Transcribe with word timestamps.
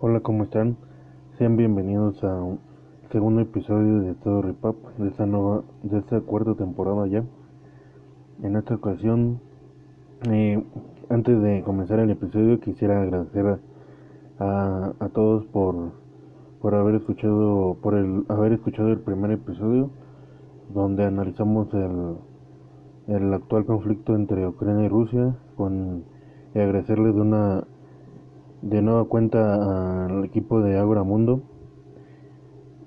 Hola, 0.00 0.20
¿cómo 0.20 0.44
están? 0.44 0.76
Sean 1.38 1.56
bienvenidos 1.56 2.22
a 2.22 2.42
un 2.42 2.60
segundo 3.10 3.40
episodio 3.40 4.00
de 4.00 4.14
Todo 4.16 4.42
Repap 4.42 4.76
de 4.98 5.08
esta 5.08 5.24
nueva, 5.24 5.62
de 5.82 5.98
esta 5.98 6.20
cuarta 6.20 6.54
temporada 6.56 7.06
ya. 7.06 7.24
En 8.42 8.54
esta 8.54 8.74
ocasión, 8.74 9.40
eh, 10.30 10.62
antes 11.08 11.40
de 11.40 11.62
comenzar 11.62 12.00
el 12.00 12.10
episodio, 12.10 12.60
quisiera 12.60 13.00
agradecer 13.00 13.58
a, 14.38 14.92
a, 15.00 15.08
todos 15.08 15.46
por, 15.46 15.92
por 16.60 16.74
haber 16.74 16.96
escuchado, 16.96 17.78
por 17.80 17.94
el 17.94 18.26
haber 18.28 18.52
escuchado 18.52 18.88
el 18.88 19.00
primer 19.00 19.30
episodio, 19.30 19.88
donde 20.74 21.02
analizamos 21.04 21.72
el, 21.72 22.16
el 23.06 23.32
actual 23.32 23.64
conflicto 23.64 24.14
entre 24.14 24.46
Ucrania 24.46 24.84
y 24.84 24.88
Rusia, 24.88 25.34
con 25.56 26.09
y 26.54 26.58
agradecerles 26.58 27.14
de 27.14 27.20
una 27.20 27.64
de 28.62 28.82
nueva 28.82 29.04
cuenta 29.04 30.06
al 30.06 30.24
equipo 30.24 30.60
de 30.60 30.78
Agora 30.78 31.02
Mundo 31.02 31.42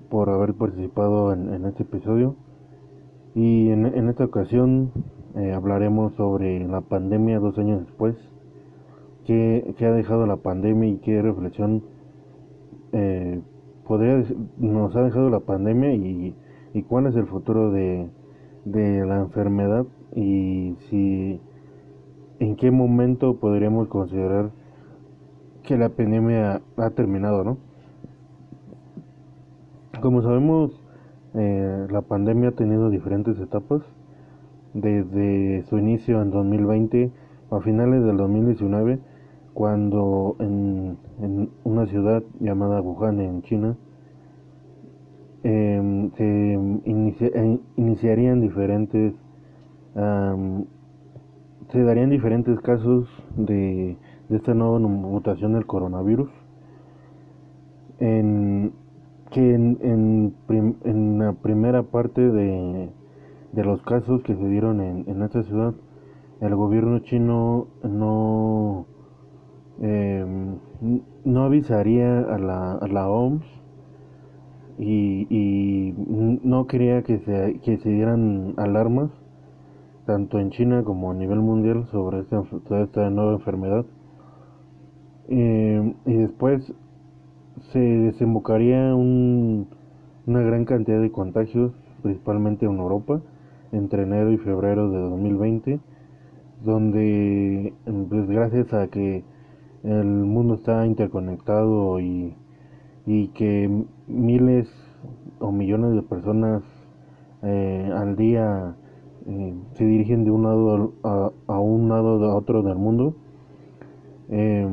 por 0.10 0.30
haber 0.30 0.54
participado 0.54 1.34
en, 1.34 1.66
este 1.66 1.84
episodio. 1.84 2.36
Y 3.34 3.70
en, 3.70 4.10
esta 4.10 4.26
ocasión 4.26 4.92
eh, 5.36 5.54
hablaremos 5.54 6.14
sobre 6.14 6.68
la 6.68 6.82
pandemia 6.82 7.40
dos 7.40 7.58
años 7.58 7.86
después, 7.88 8.16
qué, 9.26 9.76
ha 9.80 9.92
dejado 9.92 10.28
la 10.28 10.38
pandemia 10.38 10.90
y 10.90 10.98
qué 10.98 11.22
reflexión 11.22 11.84
eh, 12.92 13.42
podría, 13.88 14.24
nos 14.60 14.96
ha 14.96 15.02
dejado 15.02 15.32
la 15.32 15.40
pandemia 15.40 15.96
y, 15.96 16.36
y 16.76 16.84
cuál 16.84 17.08
es 17.08 17.16
el 17.16 17.26
futuro 17.26 17.72
de, 17.72 18.08
de 18.66 19.06
la 19.06 19.20
enfermedad 19.20 19.86
y 20.16 20.76
si 20.90 21.40
en 22.44 22.58
qué 22.58 22.72
momento 22.72 23.36
podríamos 23.38 23.88
considerar 23.88 24.52
que 25.64 25.78
la 25.78 25.88
pandemia 25.88 26.62
ha 26.76 26.90
terminado, 26.90 27.46
¿no? 27.46 27.58
Como 30.02 30.22
sabemos, 30.22 30.72
eh, 31.36 31.88
la 31.90 32.02
pandemia 32.02 32.50
ha 32.50 32.52
tenido 32.52 32.90
diferentes 32.90 33.40
etapas, 33.40 33.82
desde 34.74 35.64
su 35.70 35.78
inicio 35.78 36.22
en 36.22 36.32
2020 36.32 37.12
a 37.50 37.62
finales 37.62 38.04
del 38.04 38.18
2019, 38.18 39.00
cuando 39.54 40.36
en, 40.40 40.98
una 41.64 41.86
ciudad 41.86 42.24
llamada 42.42 42.82
Wuhan, 42.82 43.22
en 43.22 43.42
China, 43.44 43.78
em, 45.44 46.12
se 46.12 46.56
eh, 46.56 47.60
iniciarían 47.78 48.42
diferentes, 48.42 49.14
se 51.74 51.84
darían 51.84 52.10
diferentes 52.10 52.58
casos 52.62 53.10
de 53.36 53.98
de 54.30 54.38
esta 54.38 54.54
nueva 54.54 54.80
mutación 54.80 55.54
del 55.54 55.66
coronavirus, 55.66 56.30
en, 58.00 58.74
que 59.32 59.54
en, 59.54 60.34
en, 60.84 61.20
la 61.20 61.34
primera 61.34 61.84
parte 61.84 62.22
de, 62.22 62.90
de, 63.52 63.64
los 63.64 63.82
casos 63.84 64.24
que 64.24 64.36
se 64.36 64.48
dieron 64.48 64.82
en, 64.82 65.06
en 65.08 65.22
esta 65.22 65.44
ciudad, 65.44 65.74
el 66.42 66.56
gobierno 66.56 67.00
chino 67.00 67.68
no, 67.84 68.86
em, 69.82 70.58
no 71.24 71.44
avisaría 71.44 72.20
a 72.20 72.38
la, 72.38 72.74
a 72.74 72.88
la 72.88 73.10
OMS 73.10 73.46
y, 74.80 75.28
y, 75.30 75.94
no 76.44 76.68
quería 76.68 77.04
que 77.04 77.20
se, 77.20 77.60
que 77.64 77.78
se 77.78 77.90
dieran 77.90 78.54
alarmas 78.58 79.12
tanto 80.06 80.40
en 80.40 80.50
China 80.52 80.84
como 80.84 81.12
a 81.12 81.14
nivel 81.14 81.40
mundial 81.40 81.88
sobre 81.92 82.20
esta, 82.20 82.44
toda 82.68 82.84
esta 82.84 83.10
nueva 83.10 83.34
enfermedad. 83.34 83.86
Eh, 85.30 85.94
y 86.06 86.14
después 86.14 86.74
se 87.72 87.80
desembocaría 87.80 88.96
un, 88.96 89.68
una 90.26 90.42
gran 90.42 90.66
cantidad 90.66 91.02
de 91.02 91.12
contagios, 91.12 91.72
principalmente 92.02 92.66
en 92.66 92.78
Europa, 92.78 93.22
entre 93.72 94.04
enero 94.04 94.32
y 94.32 94.38
febrero 94.38 94.90
de 94.90 95.00
2020, 95.00 95.80
donde 96.64 97.74
pues 98.10 98.28
gracias 98.28 98.74
a 98.74 98.88
que 98.88 99.24
el 99.84 100.06
mundo 100.06 100.56
está 100.56 100.86
interconectado 100.86 102.00
y, 102.00 102.36
y 103.06 103.28
que 103.30 103.86
miles 104.08 104.70
o 105.40 105.52
millones 105.52 105.94
de 105.96 106.02
personas 106.04 106.64
eh, 107.42 107.92
al 107.94 108.16
día 108.16 108.76
eh, 109.26 109.54
se 109.74 109.86
dirigen 109.86 110.26
de 110.26 110.32
un 110.32 110.44
lado 110.44 110.94
a, 111.04 111.32
a 111.48 111.60
un 111.60 111.90
lado 111.90 112.24
a 112.26 112.36
otro 112.36 112.62
del 112.64 112.76
mundo, 112.76 113.16
eh, 114.30 114.68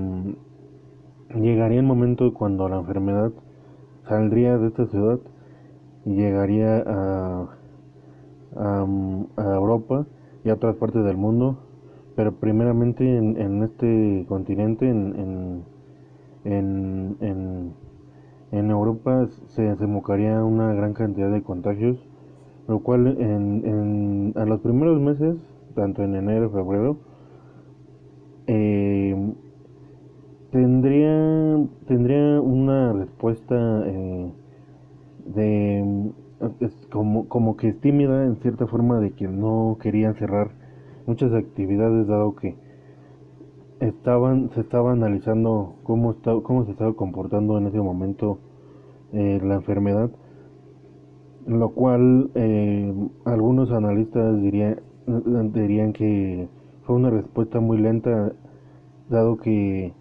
llegaría 1.34 1.78
el 1.78 1.86
momento 1.86 2.32
cuando 2.34 2.68
la 2.68 2.78
enfermedad 2.78 3.32
saldría 4.08 4.58
de 4.58 4.68
esta 4.68 4.86
ciudad 4.86 5.20
y 6.04 6.14
llegaría 6.14 6.82
a, 6.86 7.48
a, 8.56 8.86
Europa 9.54 10.06
y 10.44 10.50
a 10.50 10.54
otras 10.54 10.76
partes 10.76 11.04
del 11.04 11.16
mundo, 11.16 11.58
pero 12.16 12.32
primeramente 12.32 13.16
en, 13.16 13.36
en 13.40 13.62
este 13.62 14.24
continente, 14.28 14.88
en, 14.88 15.64
en, 16.44 17.16
en, 17.20 17.74
en 18.50 18.70
Europa, 18.70 19.28
se 19.48 19.62
desembocaría 19.62 20.42
una 20.42 20.74
gran 20.74 20.94
cantidad 20.94 21.30
de 21.30 21.42
contagios, 21.42 21.98
lo 22.70 22.78
cual 22.78 23.08
en, 23.08 23.64
en, 23.66 24.32
a 24.36 24.44
los 24.44 24.60
primeros 24.60 25.00
meses, 25.00 25.36
tanto 25.74 26.04
en 26.04 26.14
enero 26.14 26.46
y 26.46 26.50
febrero, 26.50 26.98
eh, 28.46 29.32
tendría 30.52 31.66
tendría 31.88 32.40
una 32.40 32.92
respuesta 32.92 33.82
eh, 33.86 34.32
de 35.34 36.12
como 36.90 37.26
como 37.26 37.56
que 37.56 37.70
es 37.70 37.80
tímida 37.80 38.24
en 38.24 38.36
cierta 38.36 38.68
forma 38.68 39.00
de 39.00 39.10
que 39.14 39.26
no 39.26 39.76
querían 39.82 40.14
cerrar 40.14 40.52
muchas 41.06 41.32
actividades 41.32 42.06
dado 42.06 42.36
que 42.36 42.54
estaban 43.80 44.50
se 44.50 44.60
estaba 44.60 44.92
analizando 44.92 45.74
cómo 45.82 46.14
cómo 46.44 46.64
se 46.66 46.70
estaba 46.70 46.92
comportando 46.92 47.58
en 47.58 47.66
ese 47.66 47.80
momento 47.80 48.38
eh, 49.12 49.40
la 49.42 49.56
enfermedad 49.56 50.10
lo 51.46 51.70
cual 51.70 52.30
eh, 52.34 52.92
algunos 53.24 53.70
analistas 53.70 54.40
dirían 54.40 54.80
dirían 55.52 55.92
que 55.92 56.48
fue 56.82 56.96
una 56.96 57.10
respuesta 57.10 57.60
muy 57.60 57.78
lenta 57.78 58.32
dado 59.08 59.38
que 59.38 59.92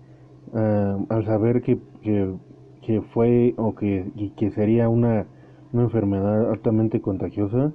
eh, 0.56 1.06
al 1.10 1.26
saber 1.26 1.62
que, 1.62 1.80
que, 2.02 3.02
fue 3.14 3.54
o 3.58 3.76
que, 3.76 4.32
que 4.36 4.52
sería 4.52 4.90
una, 4.90 5.28
una, 5.74 5.84
enfermedad 5.84 6.50
altamente 6.50 7.02
contagiosa, 7.02 7.72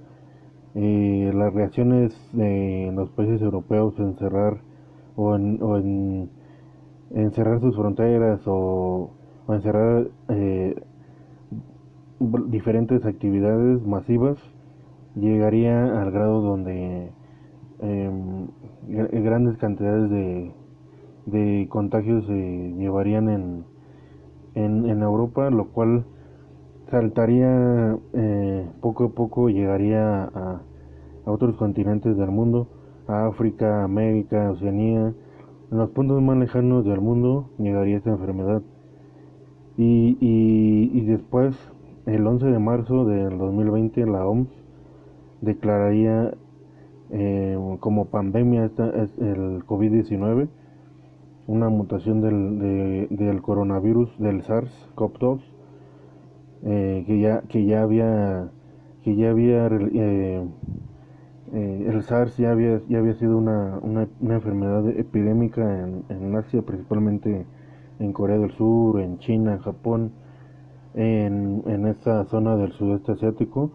eh, 0.75 1.31
las 1.35 1.55
reacciones 1.55 2.13
de 2.33 2.91
los 2.95 3.11
países 3.11 3.41
europeos 3.43 3.95
en 3.99 4.17
cerrar 4.17 4.59
o 5.15 5.37
en, 5.37 5.63
o 5.63 5.77
en, 5.77 6.31
cerrar 7.33 7.61
sus 7.61 7.77
fronteras 7.77 8.41
o, 8.47 9.11
o 9.47 9.55
en 9.55 9.63
cerrar 9.63 10.09
eh, 10.31 10.75
diferentes 12.21 13.05
actividades 13.05 13.85
masivas 13.87 14.39
llegaría 15.17 16.01
al 16.01 16.11
grado 16.11 16.41
donde 16.41 17.11
em, 17.81 18.49
grandes 18.89 19.57
cantidades 19.59 20.11
de 20.11 20.53
de 21.27 21.67
contagios 21.71 22.27
se 22.27 22.75
llevarían 22.77 23.29
en, 23.29 23.65
en, 24.55 25.03
Europa, 25.03 25.51
lo 25.51 25.69
cual 25.69 26.05
saltaría 26.91 27.97
eh, 28.13 28.69
poco 28.81 29.05
a 29.05 29.09
poco, 29.11 29.49
llegaría 29.49 30.25
a, 30.25 30.61
a, 31.27 31.31
otros 31.31 31.57
continentes 31.57 32.17
del 32.17 32.31
mundo, 32.31 32.69
a 33.09 33.27
África, 33.27 33.85
América, 33.85 34.51
Oceanía, 34.51 35.13
en 35.71 35.79
los 35.79 35.91
puntos 35.91 36.23
más 36.23 36.37
lejanos 36.37 36.85
del 36.85 37.01
mundo 37.01 37.51
llegaría 37.59 37.97
esta 37.97 38.11
enfermedad. 38.11 38.63
Y, 39.77 40.17
y, 40.21 40.91
y 40.93 41.01
después, 41.07 41.57
el 42.07 42.27
11 42.27 42.47
de 42.47 42.59
marzo 42.59 43.05
del 43.05 43.39
2020, 43.39 44.07
la 44.07 44.27
OMS 44.27 44.49
declararía 45.41 46.35
eh, 47.11 47.59
como 47.81 48.07
pandemia 48.07 48.65
esta, 48.65 48.87
el 48.89 49.65
COVID-19 49.67 50.49
una 51.47 51.69
mutación 51.69 52.21
del, 52.21 53.09
del 53.11 53.43
coronavirus 53.43 54.19
del 54.19 54.43
SARS-CoV-2 54.43 55.41
eh, 56.67 57.05
que 57.07 57.21
ya 57.21 57.43
que 57.43 57.67
ya 57.67 57.83
había 57.83 58.49
que 59.03 59.15
ya 59.17 59.31
había 59.31 59.67
eh, 59.67 60.47
eh, 61.53 61.87
el 61.87 62.03
SARS 62.03 62.39
ya 62.39 62.53
había 62.53 62.81
ya 62.89 62.99
había 62.99 63.13
sido 63.15 63.37
una, 63.37 63.79
una, 63.83 64.09
enfermedad 64.35 64.89
epidémica 64.89 65.61
en, 65.61 66.05
en, 66.09 66.35
Asia 66.35 66.63
principalmente 66.63 67.45
en 67.99 68.13
Corea 68.15 68.39
del 68.39 68.53
Sur 68.53 68.99
en 69.01 69.19
China 69.19 69.53
en 69.53 69.59
Japón 69.59 70.13
en, 70.95 71.63
en 71.67 71.87
esta 71.87 72.25
zona 72.27 72.57
del 72.57 72.73
sudeste 72.73 73.13
asiático 73.13 73.73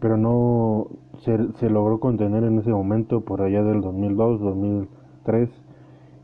pero 0.00 0.16
no 0.16 0.88
se, 1.18 1.38
se 1.60 1.70
logró 1.70 2.00
contener 2.00 2.42
en 2.42 2.58
ese 2.58 2.70
momento 2.70 3.20
por 3.20 3.40
allá 3.40 3.62
del 3.62 3.82
2002 3.82 4.40
2000 4.40 4.88
3 5.24 5.50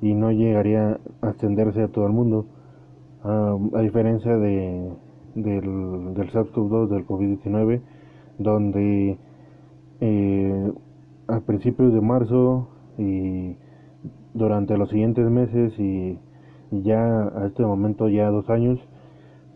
y 0.03 0.15
no 0.15 0.31
llegaría 0.31 1.01
a 1.21 1.31
extenderse 1.31 1.83
a 1.83 1.89
todo 1.89 2.07
el 2.07 2.13
mundo. 2.13 2.47
a 3.23 3.81
diferencia 3.83 4.37
de, 4.37 4.93
del, 5.35 6.15
del 6.15 6.31
SARS-CoV-2, 6.33 6.89
del 6.89 7.07
COVID-19, 7.07 7.81
donde 8.39 9.19
eh, 10.01 10.73
a 11.29 11.41
principios 11.41 11.93
de 11.93 12.01
marzo 12.01 12.69
y 12.97 13.57
durante 14.33 14.79
los 14.79 14.89
siguientes 14.89 15.29
meses 15.31 15.79
y, 15.79 16.19
ya 16.73 17.03
a 17.03 17.47
este 17.49 17.65
momento 17.65 18.09
ya 18.09 18.29
dos 18.31 18.49
años 18.49 18.79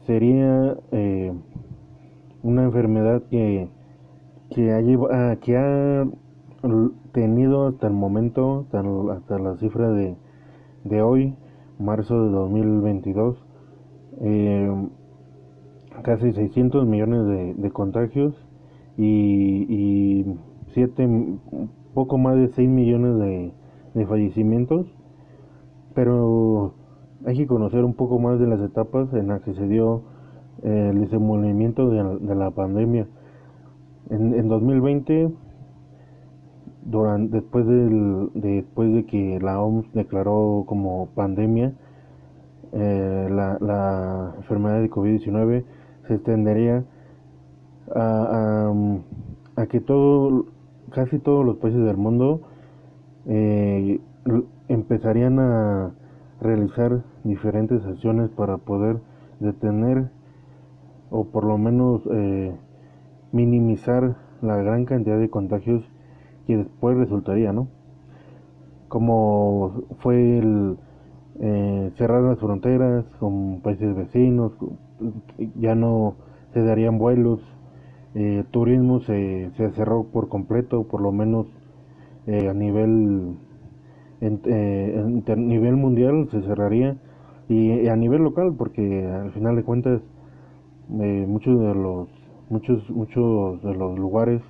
sería 0.07 0.77
eh, 0.93 1.33
una 2.43 2.65
enfermedad 2.65 3.23
que 3.31 3.69
que 4.51 4.73
ha, 4.73 4.79
ah, 5.11 5.37
que 5.41 5.57
ha 5.57 6.07
tenido 7.13 7.69
hasta 7.69 7.87
el 7.89 7.93
momento 7.93 8.67
hasta 9.11 9.39
la 9.39 9.57
cifra 9.57 9.91
de, 9.91 10.17
de 10.85 11.03
hoy 11.03 11.35
marzo 11.79 12.25
de 12.25 12.31
2022 12.31 13.37
eh, 14.21 14.89
casi 16.03 16.33
600 16.33 16.87
millones 16.87 17.27
de, 17.27 17.55
de 17.55 17.71
contagios 17.71 18.35
y, 18.97 19.67
y 19.69 20.37
siete, 20.73 21.09
poco 21.95 22.19
más 22.19 22.37
de 22.37 22.49
6 22.49 22.69
millones 22.69 23.19
de, 23.19 23.53
de 23.95 24.07
fallecimientos, 24.07 24.87
pero 25.95 26.75
hay 27.27 27.37
que 27.37 27.47
conocer 27.47 27.85
un 27.85 27.95
poco 27.95 28.19
más 28.19 28.39
de 28.39 28.47
las 28.47 28.61
etapas 28.61 29.13
en 29.15 29.29
las 29.29 29.43
que 29.43 29.55
se 29.55 29.67
dio 29.67 30.03
eh, 30.63 30.91
el 30.93 31.01
desenvolvimiento 31.01 31.89
de, 31.91 32.35
la 32.35 32.51
pandemia. 32.51 33.07
En, 34.11 34.35
en 34.35 34.49
2020, 34.49 35.33
durante, 36.85 37.37
después, 37.37 37.67
del, 37.67 38.31
después 38.35 38.93
de 38.93 39.07
que 39.07 39.41
la 39.41 39.61
OMS 39.61 39.91
declaró 39.95 40.65
como 40.67 41.09
pandemia 41.15 41.73
eh, 42.73 43.29
la, 43.31 43.57
la 43.61 44.35
enfermedad 44.37 44.81
de 44.81 44.91
COVID-19, 44.91 45.65
se 46.07 46.15
extendería 46.15 46.85
a, 47.95 48.73
a, 49.57 49.67
que 49.67 49.81
todo, 49.81 50.47
casi 50.91 51.19
todos 51.19 51.45
los 51.45 51.57
países 51.57 51.83
del 51.85 51.97
mundo 51.97 52.43
eh, 53.27 54.01
empezarían 54.69 55.39
a 55.39 55.93
realizar 56.41 57.03
diferentes 57.25 57.85
acciones 57.85 58.31
para 58.31 58.59
poder 58.59 58.99
detener 59.41 60.11
o 61.11 61.25
por 61.25 61.45
lo 61.45 61.59
menos 61.59 62.03
eh, 62.13 62.55
minimizar 63.33 64.17
la 64.43 64.57
gran 64.57 64.85
cantidad 64.85 65.19
de 65.19 65.31
contagios 65.31 65.83
que 66.47 66.57
después 66.57 66.97
resultaría, 66.97 67.53
¿no? 67.53 67.69
Como 68.89 69.85
fue 70.01 70.39
el 70.39 70.77
eh, 71.41 71.91
cerrar 71.97 72.23
las 72.23 72.39
fronteras 72.39 73.05
con 73.19 73.61
países 73.61 73.95
vecinos, 73.97 74.53
ya 75.57 75.75
no 75.75 76.15
se 76.53 76.63
darían 76.63 76.99
vuelos, 76.99 77.41
eh, 78.15 78.45
turismo 78.53 79.01
se, 79.01 79.51
se, 79.57 79.71
cerró 79.73 80.05
por 80.05 80.29
completo, 80.29 80.85
por 80.85 81.01
lo 81.01 81.11
menos 81.11 81.47
eh, 82.27 82.49
a 82.49 82.55
nivel 82.55 83.37
en, 84.21 84.41
eh, 84.45 85.23
nivel 85.37 85.77
mundial 85.77 86.29
se 86.31 86.41
cerraría 86.43 86.97
y, 87.49 87.89
a 87.89 87.97
nivel 87.97 88.23
local 88.23 88.55
porque 88.57 89.07
al 89.07 89.33
final 89.33 89.57
de 89.57 89.63
cuentas 89.63 90.01
eh, 91.01 91.25
muchos 91.29 91.59
de 91.61 91.75
los 91.75 92.09
muchos 92.51 92.89
muchos 92.91 93.63
de 93.63 93.75
los 93.75 93.99
lugares 93.99 94.43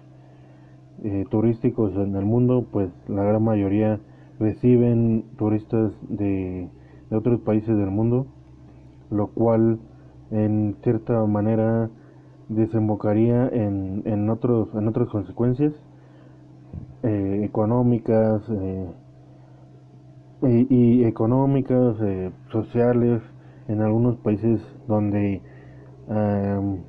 turísticos 1.30 1.92
en 1.96 2.16
el 2.16 2.24
mundo 2.24 2.66
pues 2.70 2.90
la 3.08 3.24
gran 3.24 3.42
mayoría 3.42 4.00
reciben 4.38 5.24
turistas 5.36 5.92
de, 6.08 6.68
de 7.10 7.16
otros 7.16 7.40
países 7.40 7.76
del 7.76 7.90
mundo 7.90 8.26
lo 9.10 9.28
cual 9.28 9.78
en 10.30 10.76
cierta 10.82 11.24
manera 11.26 11.90
desembocaría 12.48 13.48
en, 13.48 14.02
en, 14.04 14.28
otros, 14.30 14.68
en 14.74 14.88
otras 14.88 15.08
consecuencias 15.08 15.72
eh, 17.02 17.42
económicas 17.44 18.42
eh, 18.50 18.86
y, 20.46 21.04
económicas, 21.04 21.96
eh, 22.02 22.30
sociales, 22.50 23.22
en 23.68 23.80
algunos 23.80 24.16
países 24.18 24.60
donde 24.86 25.40
en, 26.08 26.84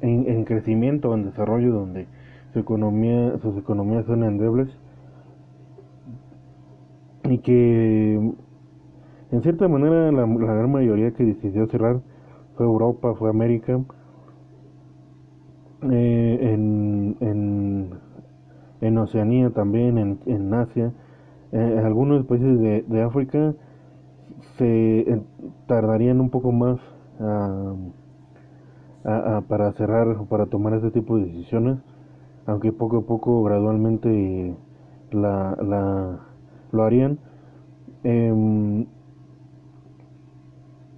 en, 0.00 0.44
crecimiento, 0.44 1.14
en 1.14 1.24
desarrollo, 1.24 1.72
donde 1.72 2.06
su 2.52 2.58
economía, 2.58 3.38
sus 3.38 3.56
economías 3.56 4.04
son 4.06 4.24
endebles. 4.24 4.68
Y 7.24 7.38
que 7.38 8.14
en 9.32 9.42
cierta 9.42 9.68
manera 9.68 10.12
la, 10.12 10.26
la 10.26 10.54
gran 10.54 10.70
mayoría 10.70 11.12
que 11.12 11.24
decidió 11.24 11.66
cerrar 11.66 12.00
fue 12.56 12.66
Europa, 12.66 13.14
fue 13.14 13.28
América, 13.28 13.80
eh, 15.82 16.38
en, 16.40 17.16
en, 17.20 17.90
en, 18.80 18.98
Oceanía 18.98 19.50
también, 19.50 19.98
en, 19.98 20.18
en 20.26 20.54
Asia, 20.54 20.92
eh, 21.52 21.82
algunos 21.84 22.24
países 22.26 22.58
de, 22.60 22.82
de 22.82 23.02
África 23.02 23.54
se 24.58 25.00
eh, 25.00 25.22
tardarían 25.66 26.20
un 26.20 26.30
poco 26.30 26.52
más 26.52 26.78
a, 27.20 27.74
a, 29.04 29.40
para 29.42 29.72
cerrar 29.72 30.08
o 30.08 30.26
para 30.26 30.46
tomar 30.46 30.74
este 30.74 30.90
tipo 30.90 31.16
de 31.16 31.26
decisiones, 31.26 31.78
aunque 32.46 32.72
poco 32.72 32.98
a 32.98 33.02
poco, 33.02 33.42
gradualmente 33.42 34.54
la, 35.12 35.56
la, 35.62 36.20
lo 36.72 36.82
harían. 36.84 37.18
Em, 38.04 38.86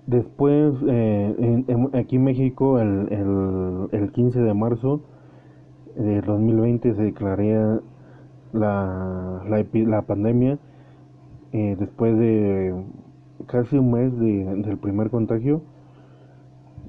Después, 0.08 0.74
eh, 0.88 1.64
aquí 1.92 2.16
en 2.16 2.24
México, 2.24 2.78
el, 2.80 3.12
el, 3.12 3.88
el, 3.92 4.10
15 4.10 4.40
de 4.40 4.54
marzo 4.54 5.02
de 5.96 6.22
2020 6.22 6.94
se 6.94 7.02
declararía 7.02 7.80
la, 8.52 9.42
la, 9.48 9.64
la 9.72 10.02
pandemia. 10.02 10.58
Eh, 11.52 11.76
después 11.78 12.16
de 12.18 12.74
casi 13.46 13.78
un 13.78 13.92
mes 13.92 14.18
de, 14.18 14.44
del 14.62 14.76
primer 14.76 15.10
contagio 15.10 15.62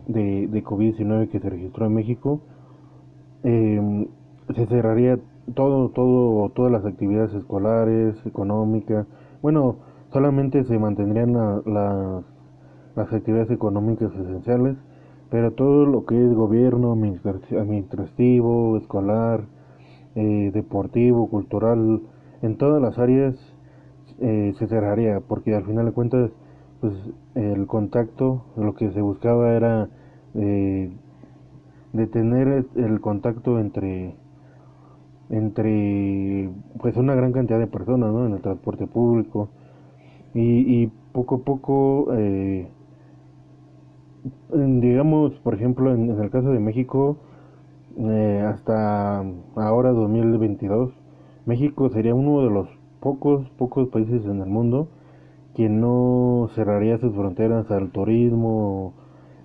de, 0.07 0.47
de 0.47 0.63
COVID-19 0.63 1.29
que 1.29 1.39
se 1.39 1.50
registró 1.50 1.85
en 1.85 1.94
México, 1.94 2.41
eh, 3.44 4.07
se 4.53 4.65
cerraría 4.65 5.19
todo, 5.56 5.89
todo, 5.89 6.50
todas 6.50 6.71
las 6.71 6.85
actividades 6.85 7.33
escolares, 7.33 8.15
económicas. 8.25 9.07
Bueno, 9.41 9.77
solamente 10.12 10.63
se 10.65 10.77
mantendrían 10.77 11.34
las 11.34 12.24
las 12.95 13.13
actividades 13.13 13.50
económicas 13.51 14.13
esenciales, 14.13 14.75
pero 15.29 15.51
todo 15.51 15.86
lo 15.86 16.05
que 16.05 16.22
es 16.22 16.34
gobierno, 16.34 16.91
administrativo, 16.91 18.77
escolar, 18.77 19.43
eh, 20.16 20.51
deportivo, 20.54 21.30
cultural, 21.30 22.01
en 22.42 22.58
todas 22.58 22.82
las 22.82 22.98
áreas 22.98 23.36
eh, 24.20 24.54
se 24.58 24.68
cerraría, 24.68 25.20
porque 25.22 25.56
al 25.56 25.66
final 25.66 25.86
de 25.86 25.92
cuentas, 25.92 26.32
pues 26.82 26.94
el 27.36 27.68
contacto, 27.68 28.44
lo 28.56 28.75
que 28.75 28.92
se 28.92 29.01
buscaba 29.01 29.54
era 29.54 29.89
eh, 30.36 30.92
detener 31.94 32.66
el 32.75 33.01
contacto 33.01 33.60
entre 33.60 34.16
entre 35.30 36.50
pues 36.82 36.98
una 36.98 37.13
gran 37.13 37.32
cantidad 37.34 37.60
de 37.60 37.68
personas 37.68 38.12
¿no? 38.12 38.25
en 38.25 38.34
el 38.34 38.42
transporte 38.42 38.88
público 38.88 39.50
y, 40.34 40.82
y 40.82 40.92
poco 41.12 41.36
a 41.36 41.39
poco 41.39 42.08
eh, 42.18 42.68
digamos, 44.54 45.34
por 45.39 45.54
ejemplo, 45.54 45.94
en, 45.94 46.10
el 46.10 46.30
caso 46.30 46.50
de 46.50 46.60
México, 46.60 47.18
eh, 48.00 48.46
hasta 48.48 49.24
ahora 49.56 49.91
2022, 49.91 50.91
México 51.46 51.89
sería 51.89 52.15
uno 52.15 52.41
de 52.44 52.50
los 52.50 52.70
pocos, 53.00 53.50
pocos 53.58 53.89
países 53.89 54.25
en 54.25 54.41
el 54.41 54.48
mundo 54.48 54.88
que 55.56 55.68
no 55.68 56.50
cerraría 56.56 56.98
sus 56.98 57.13
fronteras 57.13 57.70
al 57.72 57.91
turismo 57.91 58.94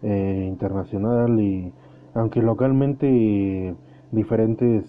eh, 0.02 0.46
internacional 0.48 1.40
y 1.40 1.72
aunque 2.14 2.42
localmente 2.42 3.74
diferentes 4.12 4.84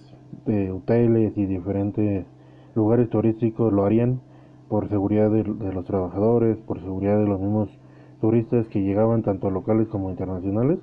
eh, 0.45 0.69
hoteles 0.69 1.35
y 1.37 1.45
diferentes 1.45 2.25
lugares 2.75 3.09
turísticos 3.09 3.73
lo 3.73 3.85
harían 3.85 4.21
por 4.69 4.89
seguridad 4.89 5.31
de 5.31 5.73
los 5.73 5.85
trabajadores, 5.85 6.57
por 6.57 6.79
seguridad 6.81 7.17
de 7.17 7.27
los 7.27 7.39
mismos 7.39 7.69
turistas 8.21 8.67
que 8.67 8.81
llegaban 8.81 9.23
tanto 9.23 9.49
locales 9.49 9.87
como 9.87 10.09
internacionales. 10.09 10.79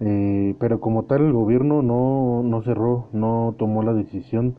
Eh, 0.00 0.54
pero 0.60 0.80
como 0.80 1.04
tal 1.04 1.22
el 1.22 1.32
gobierno 1.32 1.82
no, 1.82 2.42
no 2.44 2.62
cerró, 2.62 3.08
no 3.12 3.54
tomó 3.58 3.82
la 3.82 3.94
decisión 3.94 4.54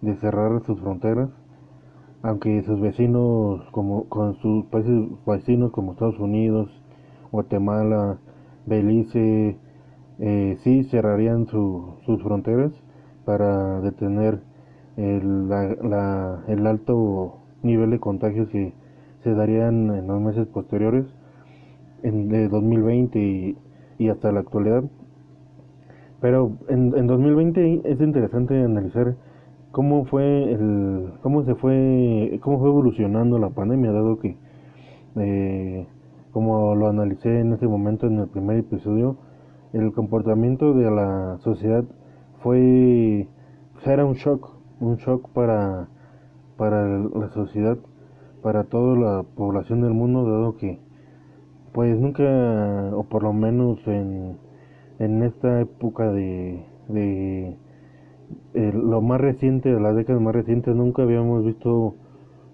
de 0.00 0.14
cerrar 0.16 0.62
sus 0.64 0.78
fronteras, 0.80 1.30
aunque 2.22 2.62
sus 2.62 2.80
vecinos, 2.80 3.62
como 3.72 4.04
con 4.08 4.36
sus 4.36 4.66
países 4.66 5.08
vecinos 5.26 5.72
como 5.72 5.92
Estados 5.92 6.18
Unidos, 6.18 6.70
Guatemala, 7.32 8.18
Belice, 8.66 9.56
eh, 10.18 10.58
sí 10.62 10.84
cerrarían 10.84 11.46
sus 11.46 12.22
fronteras 12.22 12.72
para 13.24 13.80
detener 13.80 14.40
el, 14.96 15.48
la, 15.48 16.44
el 16.48 16.66
alto 16.66 17.38
nivel 17.62 17.90
de 17.90 18.00
contagios 18.00 18.48
que 18.48 18.72
se 19.22 19.34
darían 19.34 19.94
en 19.94 20.06
los 20.06 20.20
meses 20.20 20.46
posteriores, 20.46 21.04
en, 22.02 22.28
de 22.28 22.48
2020 22.48 23.18
y, 23.18 23.58
y 23.98 24.08
hasta 24.08 24.32
la 24.32 24.40
actualidad. 24.40 24.84
Pero 26.20 26.52
en, 26.68 26.96
en 26.96 27.06
2020 27.06 27.82
es 27.84 28.00
interesante 28.00 28.62
analizar 28.62 29.16
cómo 29.70 30.04
fue 30.06 30.52
el, 30.52 31.12
cómo 31.22 31.44
se 31.44 31.54
fue, 31.54 32.38
cómo 32.42 32.58
fue 32.58 32.68
evolucionando 32.68 33.38
la 33.38 33.50
pandemia, 33.50 33.92
dado 33.92 34.18
que, 34.18 34.36
eh, 35.16 35.86
como 36.32 36.74
lo 36.74 36.88
analicé 36.88 37.40
en 37.40 37.52
ese 37.52 37.66
momento 37.66 38.06
en 38.06 38.18
el 38.18 38.28
primer 38.28 38.58
episodio, 38.58 39.18
el 39.72 39.92
comportamiento 39.92 40.72
de 40.72 40.90
la 40.90 41.38
sociedad 41.40 41.84
fue, 42.42 43.28
era 43.84 44.04
un 44.04 44.14
shock, 44.14 44.50
un 44.80 44.96
shock 44.96 45.28
para, 45.30 45.88
para 46.56 46.98
la 46.98 47.28
sociedad 47.30 47.76
para 48.46 48.62
toda 48.62 48.96
la 48.96 49.22
población 49.24 49.80
del 49.80 49.92
mundo, 49.92 50.24
dado 50.24 50.56
que 50.56 50.78
pues 51.76 52.00
nunca, 52.00 52.22
o 52.94 53.02
por 53.04 53.22
lo 53.22 53.34
menos 53.34 53.78
en, 53.86 54.38
en 54.98 55.22
esta 55.22 55.60
época 55.60 56.10
de, 56.10 56.64
de 56.88 57.54
lo 58.72 59.02
más 59.02 59.20
reciente, 59.20 59.74
de 59.74 59.78
las 59.78 59.94
décadas 59.94 60.22
más 60.22 60.34
recientes, 60.34 60.74
nunca 60.74 61.02
habíamos 61.02 61.44
visto 61.44 61.94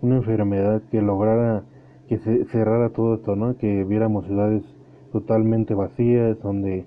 una 0.01 0.17
enfermedad 0.17 0.83
que 0.91 1.01
lograra 1.01 1.63
que 2.09 2.19
se 2.19 2.47
cerrara 2.47 2.89
todo 2.89 3.15
esto, 3.15 3.37
¿no? 3.37 3.57
Que 3.59 3.85
viéramos 3.85 4.27
ciudades 4.27 4.65
totalmente 5.13 5.73
vacías, 5.75 6.37
donde 6.43 6.85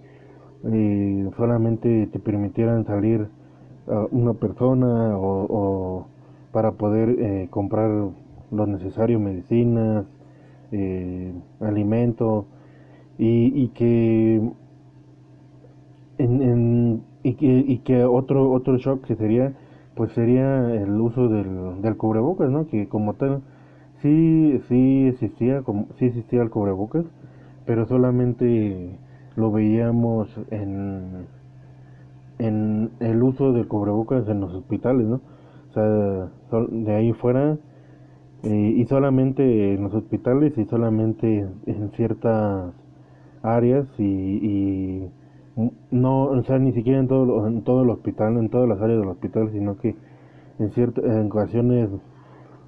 eh, 0.66 1.30
solamente 1.38 2.08
te 2.08 2.20
permitieran 2.20 2.86
salir 2.86 3.30
una 4.12 4.34
persona 4.34 5.18
o, 5.18 6.08
para 6.52 6.74
poder 6.74 7.16
eh, 7.18 7.48
comprar 7.50 7.90
lo 8.52 8.68
necesario, 8.68 9.22
medicinas, 9.22 10.06
eh, 10.72 11.34
alimento, 11.62 12.46
y, 13.18 13.64
y 13.64 13.68
que 13.70 14.42
en, 16.18 17.04
y 17.24 17.34
que 17.34 17.46
y 17.68 17.78
que 17.80 18.04
otro 18.04 18.52
otro 18.52 18.78
shock 18.78 19.06
que 19.06 19.16
sería 19.16 19.54
pues 19.96 20.12
sería 20.12 20.74
el 20.74 20.92
uso 21.00 21.30
del, 21.30 21.82
del 21.82 21.98
cubrebocas 21.98 22.50
no 22.50 22.68
que 22.68 22.88
como 22.88 23.14
tal 23.16 23.42
sí 24.02 24.62
sí 24.68 25.08
existía 25.08 25.62
como 25.62 25.88
sí 25.98 26.06
existía 26.06 26.42
el 26.42 26.50
cubrebocas 26.50 27.06
pero 27.66 27.86
solamente 27.88 28.98
lo 29.36 29.52
veíamos 29.52 30.30
en 30.52 31.28
en 32.40 32.92
el 33.00 33.24
uso 33.24 33.54
del 33.54 33.68
cubrebocas 33.68 34.28
en 34.28 34.42
los 34.42 34.54
hospitales 34.54 35.08
no 35.08 35.22
o 35.70 35.74
sea 35.74 36.66
de 36.70 36.96
ahí 36.96 37.14
fuera 37.14 37.58
eh, 38.46 38.74
y 38.78 38.86
solamente 38.86 39.74
en 39.74 39.84
los 39.84 39.94
hospitales 39.96 40.56
y 40.56 40.66
solamente 40.66 41.48
en 41.66 41.92
ciertas 41.96 42.74
áreas 43.42 43.88
y, 43.98 44.04
y 44.04 45.10
no, 45.90 46.26
o 46.26 46.44
sea, 46.44 46.60
ni 46.60 46.72
siquiera 46.74 47.00
en 47.00 47.08
todo, 47.08 47.48
en 47.48 47.64
todo 47.64 47.82
el 47.82 47.90
hospital, 47.90 48.38
en 48.38 48.50
todas 48.50 48.70
las 48.70 48.80
áreas 48.82 49.00
del 49.00 49.10
hospital, 49.10 49.50
sino 49.52 49.78
que 49.78 49.96
en 50.60 50.72
ciertas 50.72 51.04
en 51.06 51.26
ocasiones 51.26 51.90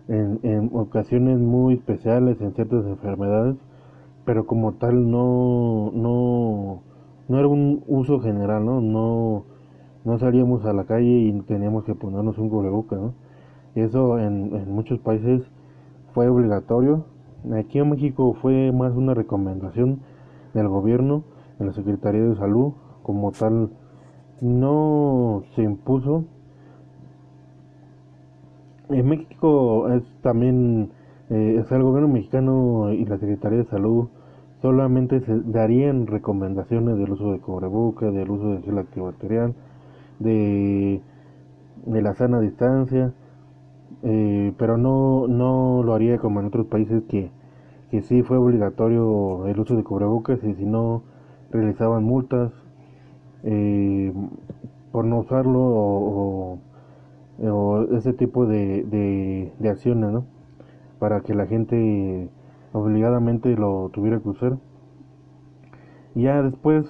en, 0.07 0.39
en, 0.41 0.71
ocasiones 0.73 1.37
muy 1.37 1.75
especiales 1.75 2.41
en 2.41 2.53
ciertas 2.55 2.85
enfermedades, 2.85 3.57
pero 4.25 4.47
como 4.47 4.73
tal 4.73 5.11
no 5.11 5.91
no 5.93 6.81
no 7.27 7.37
era 7.39 7.47
un 7.47 7.83
uso 7.87 8.19
general, 8.19 8.65
¿no? 8.65 8.81
No 8.81 9.43
no 10.05 10.17
salíamos 10.17 10.65
a 10.65 10.73
la 10.73 10.85
calle 10.85 11.07
y 11.07 11.41
teníamos 11.41 11.83
que 11.83 11.93
ponernos 11.93 12.39
un 12.39 12.49
cubrebocas, 12.49 12.99
¿no? 12.99 13.13
Eso 13.75 14.17
en 14.17 14.71
muchos 14.71 14.99
países 14.99 15.43
fue 16.17 16.29
obligatorio. 16.29 17.05
Aquí 17.53 17.77
en 17.77 17.91
México 17.91 18.35
fue 18.41 18.71
más 18.71 18.91
una 18.95 19.13
recomendación 19.13 19.99
del 20.55 20.67
gobierno, 20.67 21.25
de 21.59 21.67
la 21.67 21.73
Secretaría 21.73 22.23
de 22.23 22.35
Salud, 22.35 22.73
como 23.03 23.31
tal 23.33 23.69
no 24.41 25.43
se 25.55 25.61
impuso. 25.61 26.23
En 28.89 29.07
México 29.07 29.91
es 29.91 30.01
también 30.23 30.89
eh, 31.29 31.63
el 31.69 31.83
gobierno 31.83 32.07
mexicano 32.07 32.91
y 32.91 33.05
la 33.05 33.19
Secretaría 33.19 33.59
de 33.59 33.65
Salud 33.65 34.07
solamente 34.59 35.19
se 35.19 35.39
darían 35.41 36.07
recomendaciones 36.07 36.97
del 36.97 37.11
uso 37.11 37.31
de 37.31 37.39
cubrebocas, 37.41 38.11
del 38.11 38.31
uso 38.31 38.55
de 38.55 38.63
gel 38.63 38.79
antibacterial, 38.79 39.53
de, 40.17 40.99
de 41.85 42.01
la 42.01 42.15
sana 42.15 42.39
distancia, 42.39 43.13
eh, 44.03 44.53
pero 44.57 44.77
no, 44.77 45.27
no 45.27 45.81
lo 45.83 45.93
haría 45.93 46.17
como 46.17 46.39
en 46.39 46.47
otros 46.47 46.67
países 46.67 47.03
que, 47.09 47.31
que 47.91 48.01
sí 48.01 48.23
fue 48.23 48.37
obligatorio 48.37 49.47
el 49.47 49.59
uso 49.59 49.75
de 49.75 49.83
cubrebocas 49.83 50.43
y 50.43 50.53
si 50.55 50.65
no 50.65 51.03
realizaban 51.51 52.03
multas 52.03 52.51
eh, 53.43 54.13
por 54.91 55.05
no 55.05 55.19
usarlo 55.19 55.59
o, 55.59 56.59
ese 57.91 58.13
tipo 58.13 58.47
de, 58.47 58.83
de, 59.59 59.69
acciones 59.69 60.11
¿no? 60.11 60.25
para 60.97 61.21
que 61.21 61.35
la 61.35 61.45
gente 61.45 62.29
obligadamente 62.73 63.55
lo 63.55 63.89
tuviera 63.93 64.19
que 64.19 64.29
usar 64.29 64.57
ya 66.15 66.41
después 66.41 66.87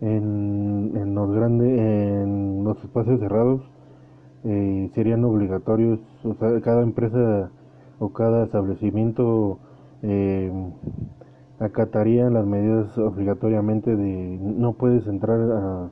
en, 0.00 0.92
en 0.94 1.14
los 1.14 1.30
grandes 1.32 1.78
en 1.78 2.64
los 2.64 2.82
espacios 2.82 3.20
cerrados 3.20 3.60
eh, 4.46 4.90
serían 4.94 5.24
obligatorios, 5.24 6.00
o 6.24 6.34
sea, 6.34 6.60
cada 6.60 6.82
empresa 6.82 7.50
o 7.98 8.08
cada 8.10 8.44
establecimiento 8.44 9.58
eh, 10.02 10.52
acataría 11.58 12.28
las 12.30 12.46
medidas 12.46 12.96
obligatoriamente 12.98 13.94
de 13.94 14.38
no 14.40 14.72
puedes 14.72 15.06
entrar 15.06 15.40
a, 15.40 15.90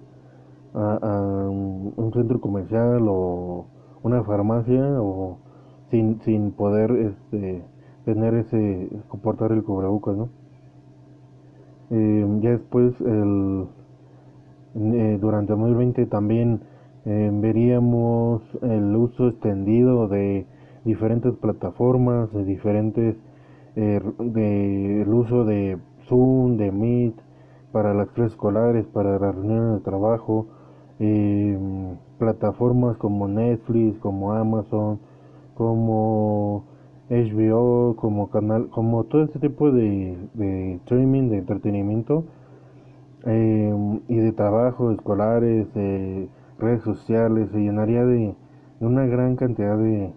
a, 0.75 1.49
un 1.51 2.11
centro 2.13 2.41
comercial 2.41 3.07
o 3.09 3.67
una 4.03 4.25
farmacia 4.25 5.01
o 5.01 5.39
sin, 5.91 6.21
sin 6.23 6.53
poder 6.53 6.91
este, 6.93 7.63
tener 8.05 8.35
ese 8.35 8.91
comportar 9.09 9.53
el 9.53 9.63
cubrebocas 9.63 10.17
no 10.17 10.29
eh, 11.91 12.27
ya 12.41 12.51
después 12.51 12.99
el 13.01 13.67
eh, 14.75 15.19
durante 15.21 15.53
2020 15.53 16.07
también 16.07 16.63
eh, 17.05 17.31
veríamos 17.33 18.43
el 18.63 18.95
uso 18.95 19.29
extendido 19.29 20.07
de 20.07 20.47
diferentes 20.85 21.35
plataformas, 21.35 22.33
de 22.33 22.45
diferentes, 22.45 23.17
eh, 23.75 24.01
de, 24.19 25.03
el 25.03 25.09
uso 25.09 25.45
de 25.45 25.79
Zoom, 26.09 26.57
de 26.59 26.71
Meet, 26.71 27.15
para 27.73 27.93
las 27.93 28.09
clases 28.11 28.35
escolares, 28.35 28.87
para 28.87 29.19
las 29.19 29.35
reuniones 29.35 29.79
de 29.79 29.81
trabajo, 29.81 30.47
eh, 31.01 31.59
plataformas 32.19 32.97
como 32.99 33.27
Netflix, 33.27 33.99
como 33.99 34.33
Amazon, 34.35 35.01
como 35.55 36.65
HBO, 37.11 37.97
como 37.97 38.31
canal, 38.31 38.69
como 38.71 39.05
todo 39.05 39.25
este 39.25 39.41
tipo 39.41 39.73
de, 39.73 40.17
de 40.35 40.75
streaming, 40.75 41.31
de 41.31 41.39
entretenimiento 41.39 42.25
y 43.25 44.17
de 44.17 44.33
trabajo, 44.33 44.91
escolares, 44.91 45.69
redes 46.63 46.83
sociales, 46.83 47.51
se 47.51 47.59
llenaría 47.59 48.05
de, 48.05 48.35
una 48.81 49.05
gran 49.07 49.37
cantidad 49.37 49.77
de, 49.77 50.13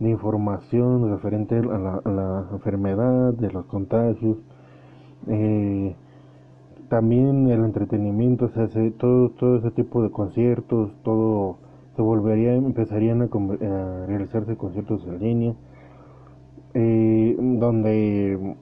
información 0.00 1.10
referente 1.10 1.56
a 1.56 1.60
la, 2.10 2.48
enfermedad, 2.52 3.32
de 3.34 3.50
los 3.50 3.64
contagios, 3.66 4.36
eh, 5.26 5.96
también 6.88 7.48
el 7.48 7.64
entretenimiento, 7.64 8.48
se 8.50 8.62
hace 8.62 8.90
todo, 8.92 9.30
todo 9.30 9.56
ese 9.56 9.70
tipo 9.72 10.02
de 10.02 10.10
conciertos, 10.10 10.90
todo 11.02 11.58
se 11.96 12.02
volvería, 12.02 12.54
empezarían 12.54 13.22
a, 13.22 14.06
realizarse 14.06 14.56
conciertos 14.56 15.04
en 15.06 15.18
línea, 15.18 15.54
eh, 16.74 17.36
donde 17.38 18.56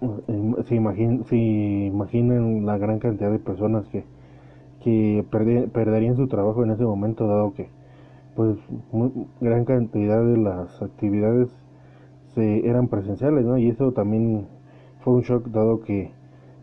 eh, 0.00 0.54
se, 0.68 1.24
se 1.24 1.36
imaginan 1.36 2.64
la 2.64 2.78
gran 2.78 2.98
cantidad 2.98 3.30
de 3.30 3.40
personas 3.40 3.86
que 3.88 4.04
que 4.86 5.24
perderían 5.72 6.14
su 6.14 6.28
trabajo 6.28 6.62
en 6.62 6.70
ese 6.70 6.84
momento 6.84 7.26
dado 7.26 7.54
que 7.54 7.68
pues 8.36 8.56
gran 9.40 9.64
cantidad 9.64 10.24
de 10.24 10.36
las 10.36 10.80
actividades 10.80 11.48
se 12.36 12.68
eran 12.68 12.86
presenciales 12.86 13.44
¿no? 13.44 13.58
y 13.58 13.68
eso 13.68 13.90
también 13.90 14.46
fue 15.00 15.14
un 15.14 15.22
shock 15.22 15.48
dado 15.48 15.80
que 15.80 16.12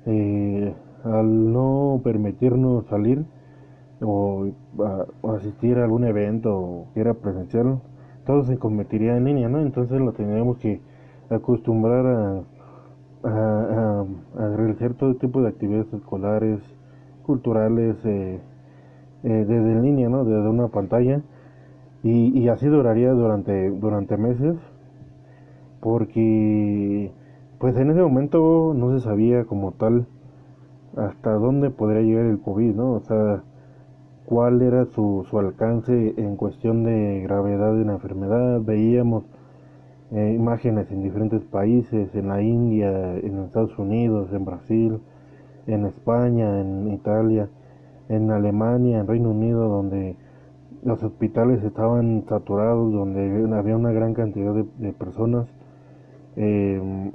eh, 0.06 0.74
al 1.04 1.52
no 1.52 2.00
permitirnos 2.02 2.86
salir 2.86 3.26
o, 4.02 4.48
asistir 5.36 5.78
a 5.80 5.84
algún 5.84 6.06
evento 6.06 6.86
que 6.94 7.02
era 7.02 7.16
presencial 7.16 7.82
todo 8.26 8.46
se 8.46 8.58
convertiría 8.58 9.18
en 9.18 9.26
línea 9.26 9.50
¿no? 9.50 9.60
entonces 9.60 10.00
lo 10.00 10.14
tendríamos 10.14 10.60
que 10.60 10.80
acostumbrar 11.30 12.06
a, 12.06 12.44
a, 13.26 14.06
a 14.38 14.48
realizar 14.56 14.94
todo 14.94 15.16
tipo 15.16 15.42
de 15.42 15.50
actividades 15.50 15.92
escolares 15.92 16.62
culturales 17.24 17.96
eh, 18.06 18.40
eh, 19.24 19.46
desde 19.48 19.82
línea, 19.82 20.10
¿no? 20.10 20.24
Desde 20.24 20.48
una 20.48 20.68
pantalla. 20.68 21.22
Y, 22.04 22.38
y 22.38 22.50
así 22.50 22.68
duraría 22.68 23.12
durante, 23.12 23.70
durante 23.70 24.18
meses, 24.18 24.58
porque 25.80 27.12
pues 27.60 27.78
en 27.78 27.92
ese 27.92 28.02
momento 28.02 28.74
no 28.76 28.92
se 28.92 29.00
sabía 29.00 29.46
como 29.46 29.72
tal 29.72 30.06
hasta 30.98 31.32
dónde 31.34 31.70
podría 31.70 32.02
llegar 32.02 32.26
el 32.26 32.42
COVID, 32.42 32.76
¿no? 32.76 32.92
O 32.92 33.00
sea, 33.00 33.44
cuál 34.26 34.62
era 34.62 34.86
su, 34.86 35.26
su 35.30 35.40
alcance 35.40 36.14
en 36.18 36.36
cuestión 36.36 36.84
de 36.84 37.22
gravedad 37.22 37.74
de 37.76 37.86
la 37.86 37.94
enfermedad. 37.94 38.62
Veíamos 38.62 39.24
eh, 40.12 40.34
imágenes 40.36 40.92
en 40.92 41.04
diferentes 41.04 41.42
países, 41.44 42.14
en 42.16 42.28
la 42.28 42.42
India, 42.42 43.18
en 43.18 43.40
Estados 43.44 43.78
Unidos, 43.80 44.32
en 44.34 44.46
Brasil, 44.46 45.00
en 45.68 45.86
España, 45.86 46.62
en 46.62 46.92
Italia, 46.92 47.50
en 48.10 48.32
Alemania, 48.32 49.00
en 49.00 49.08
Reino 49.08 49.32
Unido, 49.32 49.68
donde 49.68 50.16
los 50.84 51.02
hospitales 51.04 51.64
estaban 51.64 52.24
saturados, 52.28 52.92
donde 52.92 53.48
había 53.56 53.76
una 53.76 53.92
gran 53.92 54.14
cantidad 54.14 54.54
de, 54.54 54.94
personas 54.94 55.48
em, 56.36 57.12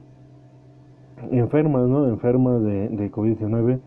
enfermas, 1.30 1.88
¿no? 1.88 2.08
Enfermas 2.08 2.62
de, 2.62 2.88
de 2.88 3.10
COVID-19 3.10 3.80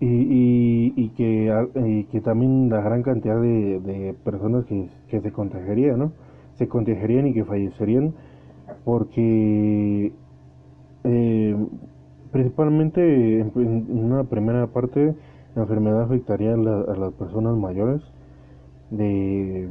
y, 0.00 0.92
y, 0.94 1.08
que, 1.10 2.06
que 2.10 2.20
también 2.20 2.68
la 2.68 2.82
gran 2.82 3.02
cantidad 3.02 3.40
de, 3.40 3.80
de 3.80 4.14
personas 4.24 4.66
que, 4.66 4.88
que, 5.08 5.20
se 5.20 5.32
contagiarían, 5.32 5.98
¿no? 5.98 6.12
Se 6.54 6.68
contagiarían 6.68 7.28
y 7.28 7.32
que 7.32 7.44
fallecerían 7.44 8.12
porque 8.84 10.12
eh, 11.04 11.56
principalmente 12.36 13.40
en, 13.40 13.86
una 13.88 14.24
primera 14.24 14.66
parte 14.66 15.14
la 15.54 15.62
enfermedad 15.62 16.02
afectaría 16.02 16.50
a, 16.50 16.52
a, 16.52 16.96
las 16.96 17.14
personas 17.14 17.56
mayores 17.56 18.02
de 18.90 19.70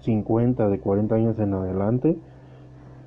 50, 0.00 0.70
de 0.70 0.78
40 0.80 1.14
años 1.14 1.38
en 1.38 1.52
adelante, 1.52 2.16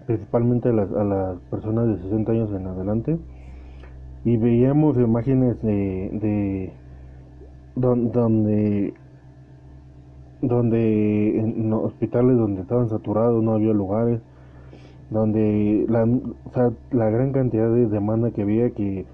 principalmente 0.06 0.70
a 0.70 0.74
las, 0.74 0.92
a 0.92 1.04
las 1.04 1.39
personas 1.50 1.88
de 1.88 1.98
60 2.04 2.32
años 2.32 2.51
en 2.51 2.68
adelante. 2.68 3.18
Y 4.24 4.38
veíamos 4.38 4.98
imágenes 4.98 5.60
de, 5.63 6.12
de 6.13 6.74
donde 7.75 8.94
donde 10.44 11.39
en 11.39 11.74
hospitales 11.74 12.38
donde 12.38 12.62
estaban 12.62 12.88
saturados 12.89 13.44
no 13.44 13.54
había 13.54 13.74
lugares 13.74 14.22
donde 15.09 15.85
la, 15.89 16.03
o 16.03 16.74
la 16.91 17.09
gran 17.09 17.31
cantidad 17.31 17.69
de 17.69 17.88
demanda 17.88 18.31
que 18.31 18.41
había 18.41 18.71
que 18.71 19.05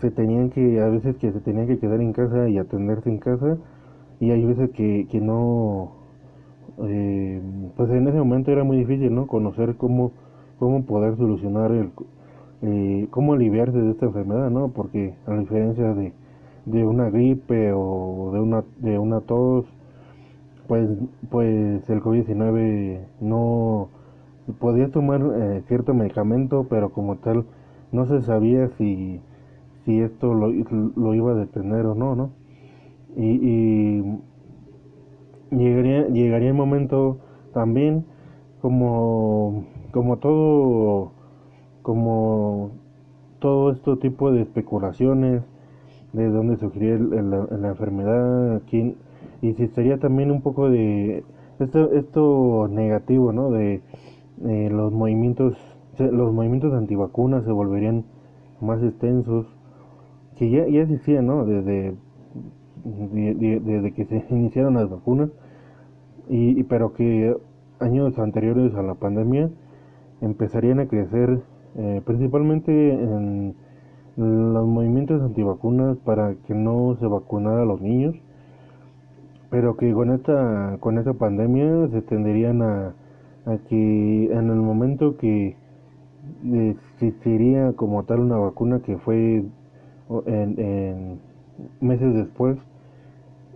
se 0.00 0.10
tenían 0.10 0.50
que 0.50 0.80
a 0.80 0.88
veces 0.88 1.16
que 1.16 1.32
se 1.32 1.40
tenían 1.40 1.66
que 1.66 1.78
quedar 1.78 2.00
en 2.00 2.12
casa 2.12 2.48
y 2.48 2.58
atenderse 2.58 3.10
en 3.10 3.18
casa 3.18 3.58
y 4.18 4.30
hay 4.30 4.44
veces 4.44 4.70
que, 4.70 5.06
que 5.10 5.20
no 5.20 5.92
eh, 6.82 7.40
pues 7.76 7.90
en 7.90 8.08
ese 8.08 8.18
momento 8.18 8.50
era 8.50 8.64
muy 8.64 8.78
difícil 8.78 9.14
no 9.14 9.26
conocer 9.26 9.76
cómo 9.76 10.12
cómo 10.60 10.84
poder 10.84 11.16
solucionar 11.16 11.72
el, 11.72 11.90
eh, 12.62 13.08
cómo 13.10 13.32
aliviarse 13.32 13.78
de 13.78 13.90
esta 13.92 14.06
enfermedad, 14.06 14.50
¿no? 14.50 14.68
Porque 14.68 15.14
a 15.26 15.34
diferencia 15.34 15.94
de, 15.94 16.12
de 16.66 16.84
una 16.84 17.08
gripe 17.08 17.72
o 17.72 18.30
de 18.32 18.40
una, 18.40 18.64
de 18.78 18.98
una 18.98 19.22
tos, 19.22 19.64
pues, 20.68 20.88
pues 21.30 21.88
el 21.88 22.00
COVID-19 22.02 23.00
no 23.22 23.88
podía 24.58 24.90
tomar 24.90 25.20
eh, 25.22 25.62
cierto 25.68 25.94
medicamento, 25.94 26.66
pero 26.68 26.90
como 26.90 27.16
tal 27.16 27.44
no 27.92 28.06
se 28.06 28.22
sabía 28.22 28.68
si, 28.78 29.20
si 29.84 30.00
esto 30.00 30.34
lo, 30.34 30.48
lo 30.50 31.14
iba 31.14 31.32
a 31.32 31.34
detener 31.34 31.86
o 31.86 31.94
no, 31.94 32.14
¿no? 32.14 32.30
Y, 33.16 33.30
y 33.30 34.20
llegaría, 35.50 36.08
llegaría 36.08 36.48
el 36.48 36.54
momento 36.54 37.18
también 37.52 38.04
como, 38.60 39.64
como 39.90 40.18
todo 40.18 41.12
como 41.82 42.70
todo 43.40 43.72
este 43.72 43.96
tipo 43.96 44.30
de 44.30 44.42
especulaciones 44.42 45.42
de 46.12 46.28
dónde 46.28 46.56
surgiría 46.56 46.98
la 46.98 47.68
enfermedad, 47.68 48.62
quién, 48.68 48.96
y 49.42 49.54
si 49.54 49.68
sería 49.68 49.98
también 49.98 50.30
un 50.30 50.42
poco 50.42 50.68
de 50.68 51.24
esto, 51.58 51.92
esto 51.92 52.68
negativo, 52.70 53.32
¿no? 53.32 53.50
De 53.50 53.80
los 54.40 54.92
movimientos, 54.92 55.56
los 55.98 56.32
movimientos 56.32 56.72
antivacunas 56.72 57.44
se 57.44 57.52
volverían 57.52 58.04
más 58.60 58.82
extensos, 58.82 59.46
que 60.36 60.50
ya, 60.50 60.66
ya 60.66 60.82
existían, 60.82 61.26
¿no? 61.26 61.44
Desde, 61.44 61.94
desde 62.84 63.92
que 63.92 64.04
se 64.06 64.24
iniciaron 64.30 64.74
las 64.74 64.88
vacunas, 64.88 65.30
y, 66.28 66.62
pero 66.64 66.92
que 66.94 67.36
años 67.80 68.18
anteriores 68.18 68.74
a 68.74 68.82
la 68.82 68.94
pandemia 68.94 69.50
empezarían 70.20 70.80
a 70.80 70.86
crecer 70.86 71.40
eh, 71.76 72.02
principalmente 72.04 72.92
en 72.92 73.54
los 74.16 74.66
movimientos 74.66 75.22
antivacunas 75.22 75.96
para 75.98 76.34
que 76.46 76.54
no 76.54 76.96
se 76.98 77.06
vacunara 77.06 77.62
a 77.62 77.64
los 77.64 77.80
niños, 77.80 78.14
pero 79.50 79.76
que 79.76 79.92
con 79.92 80.10
esta, 80.10 80.76
con 80.80 80.98
esta 80.98 81.14
pandemia 81.14 81.88
se 81.88 82.02
tenderían 82.02 82.62
a, 82.62 82.94
a 83.50 83.58
que 83.68 84.32
en 84.32 84.50
el 84.50 84.56
momento 84.56 85.16
que 85.16 85.56
existiría 86.44 87.72
como 87.72 88.04
tal 88.04 88.20
una 88.20 88.36
vacuna 88.36 88.80
que 88.80 88.96
fue 88.98 89.44
en, 90.26 91.18
meses 91.80 92.14
después, 92.14 92.58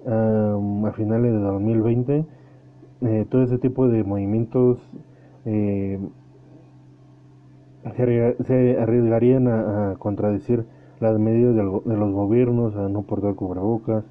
a 0.06 0.92
finales 0.96 1.32
de 1.32 1.38
2020, 1.38 2.24
eh, 3.02 3.26
todo 3.30 3.42
ese 3.42 3.58
tipo 3.58 3.88
de 3.88 4.04
movimientos 4.04 4.78
eh, 5.44 5.98
se 8.46 8.78
arriesgarían 8.78 9.48
a, 9.48 9.96
contradecir 9.98 10.64
las 11.00 11.18
medidas 11.18 11.54
de, 11.54 11.62
los 11.62 12.12
gobiernos, 12.12 12.74
a 12.76 12.88
no 12.88 13.02
portar 13.02 13.34
cubrebocas, 13.34 14.04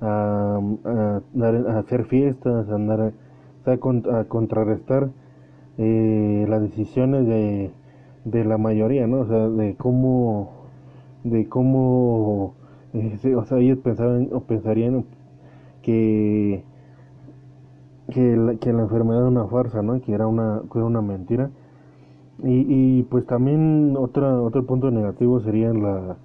a, 0.00 0.60
a, 0.84 1.78
hacer 1.78 2.04
fiestas, 2.04 2.68
a, 2.68 2.74
andar, 2.74 3.12
a, 3.66 4.24
contrarrestar 4.24 5.10
eh, 5.78 6.46
las 6.48 6.62
decisiones 6.62 7.26
de, 7.26 7.70
de 8.24 8.44
la 8.44 8.58
mayoría, 8.58 9.06
¿no? 9.06 9.20
O 9.20 9.26
sea, 9.26 9.48
de 9.48 9.74
cómo, 9.76 10.50
de 11.24 11.48
cómo, 11.48 12.54
eh, 12.94 13.34
o 13.36 13.44
sea, 13.44 13.58
ellos 13.58 13.78
pensaban 13.78 14.28
o 14.32 14.40
pensarían 14.40 15.04
que 15.82 16.64
que 18.10 18.36
la, 18.36 18.56
que 18.56 18.72
la 18.72 18.82
enfermedad 18.82 19.20
era 19.20 19.28
una 19.28 19.46
farsa, 19.46 19.82
¿no? 19.82 20.00
Que 20.00 20.12
era 20.12 20.26
una, 20.26 20.62
que 20.70 20.78
era 20.78 20.86
una 20.86 21.00
mentira 21.02 21.50
y, 22.42 22.98
y 23.00 23.02
pues 23.04 23.26
también 23.26 23.96
otra, 23.98 24.40
otro 24.42 24.64
punto 24.66 24.90
negativo 24.90 25.40
sería 25.40 25.72
la, 25.72 26.16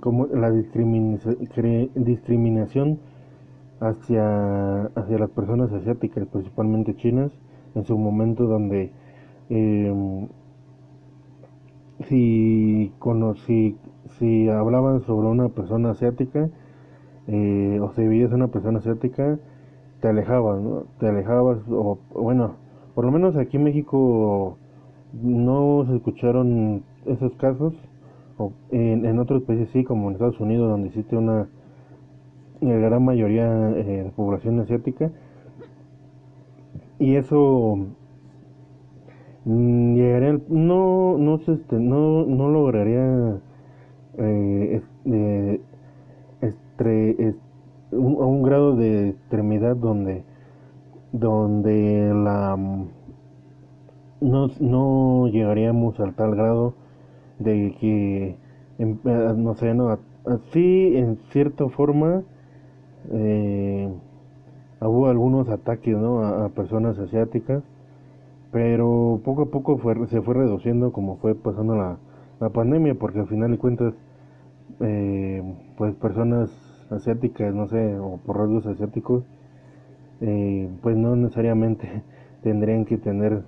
como 0.00 0.26
la 0.26 0.50
discriminación 0.50 2.98
hacia, 3.80 4.86
hacia 4.86 5.18
las 5.18 5.30
personas 5.30 5.72
asiáticas, 5.72 6.26
principalmente 6.26 6.96
chinas, 6.96 7.30
en 7.78 7.84
su 7.84 7.96
momento 7.96 8.44
donde 8.44 8.92
eh, 9.50 10.28
si, 12.08 12.92
conocí, 12.98 13.76
si 14.18 14.48
hablaban 14.48 15.02
sobre 15.02 15.28
una 15.28 15.48
persona 15.48 15.90
asiática 15.90 16.48
eh, 17.26 17.78
o 17.80 17.92
si 17.92 18.06
veías 18.06 18.32
una 18.32 18.48
persona 18.48 18.78
asiática, 18.78 19.38
te 20.00 20.08
alejabas. 20.08 20.60
Te 20.98 21.08
alejabas, 21.08 21.58
o 21.70 21.98
bueno, 22.14 22.54
por 22.94 23.04
lo 23.04 23.12
menos 23.12 23.36
aquí 23.36 23.56
en 23.56 23.64
México 23.64 24.56
no 25.12 25.84
se 25.86 25.96
escucharon 25.96 26.82
esos 27.06 27.32
casos 27.36 27.74
o 28.36 28.52
en, 28.70 29.18
otros 29.18 29.42
países 29.42 29.68
sí 29.72 29.84
como 29.84 30.08
en 30.08 30.14
Estados 30.14 30.38
Unidos 30.40 30.70
donde 30.70 30.88
existe 30.88 31.16
una 31.16 31.48
gran 32.60 33.04
mayoría 33.04 33.46
eh, 33.70 34.04
de 34.04 34.10
población 34.14 34.60
asiática 34.60 35.10
y 36.98 37.16
eso 37.16 37.78
mm, 39.44 39.94
llegaría 39.94 40.38
no 40.48 41.16
no 41.18 41.36
este, 41.36 41.76
no 41.78 42.24
no 42.26 42.48
lograría 42.48 43.40
eh, 44.18 44.82
un, 47.92 48.14
a 48.20 48.26
un 48.26 48.42
grado 48.42 48.76
de 48.76 49.10
extremidad 49.10 49.76
donde 49.76 50.24
donde 51.12 52.12
la 52.14 52.56
no, 54.20 54.48
no 54.60 55.28
llegaríamos 55.28 55.98
al 56.00 56.14
tal 56.14 56.34
grado 56.34 56.74
de 57.38 57.74
que, 57.80 58.36
em, 58.78 58.98
eh, 59.04 59.34
no 59.36 59.54
sé, 59.54 59.74
no, 59.74 59.98
así 60.26 60.96
en 60.96 61.18
cierta 61.30 61.68
forma 61.68 62.22
eh, 63.12 63.88
hubo 64.80 65.08
algunos 65.08 65.48
ataques 65.48 65.96
¿no? 65.96 66.24
a, 66.24 66.48
personas 66.50 66.98
asiáticas, 66.98 67.62
pero 68.52 69.20
poco 69.24 69.42
a 69.42 69.46
poco 69.46 69.78
fue, 69.78 69.94
se 70.06 70.22
fue 70.22 70.34
reduciendo 70.34 70.92
como 70.92 71.16
fue 71.16 71.34
pasando 71.34 71.76
la, 71.76 71.98
la 72.40 72.50
pandemia, 72.50 72.94
porque 72.94 73.20
al 73.20 73.26
final 73.26 73.50
de 73.50 73.58
cuentas, 73.58 73.94
eh, 74.80 75.42
pues 75.76 75.94
personas 75.96 76.50
asiáticas, 76.90 77.54
no 77.54 77.68
sé, 77.68 77.98
o 77.98 78.18
por 78.24 78.38
rasgos 78.38 78.66
asiáticos, 78.66 79.24
eh, 80.20 80.68
pues 80.82 80.96
no 80.96 81.16
necesariamente 81.16 82.02
tendrían 82.42 82.84
que 82.84 82.98
tener 82.98 83.42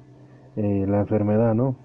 eh, 0.57 0.87
la 0.89 1.01
enfermedad, 1.01 1.55
¿no? 1.55 1.77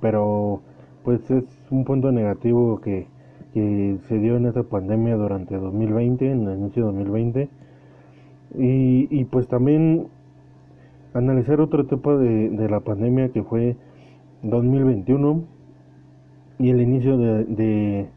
Pero 0.00 0.60
pues 1.04 1.28
es 1.30 1.44
un 1.70 1.84
punto 1.84 2.12
negativo 2.12 2.80
que, 2.80 3.10
se 3.52 4.18
dio 4.18 4.38
en 4.38 4.46
esta 4.46 4.62
pandemia 4.62 5.14
durante 5.16 5.58
2020, 5.58 6.30
en 6.30 6.48
el 6.48 6.58
inicio 6.58 6.86
de 6.86 6.92
2020. 6.92 7.48
Y, 8.58 9.08
y 9.10 9.24
pues 9.24 9.48
también 9.48 10.08
analizar 11.14 11.60
otro 11.60 11.82
etapa 11.82 12.16
de, 12.16 12.50
de 12.50 12.68
la 12.68 12.80
pandemia 12.80 13.30
que 13.30 13.42
fue 13.42 13.76
2021 14.42 15.44
y 16.58 16.70
el 16.70 16.80
inicio 16.80 17.18
de, 17.18 18.08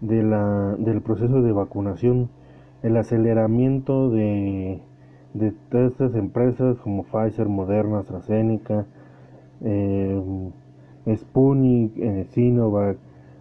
de, 0.00 0.22
la, 0.22 0.76
del 0.78 1.00
proceso 1.00 1.42
de 1.42 1.52
vacunación, 1.52 2.28
el 2.82 2.96
aceleramiento 2.96 4.10
de, 4.10 4.80
de 5.34 5.52
todas 5.70 5.92
estas 5.92 6.14
empresas 6.14 6.78
como 6.78 7.04
Pfizer, 7.04 7.48
Moderna, 7.48 8.00
AstraZeneca, 8.00 8.86
eh, 9.62 10.50
Sputnik, 11.16 11.92
eh, 11.96 12.26
Sinovac, 12.30 12.98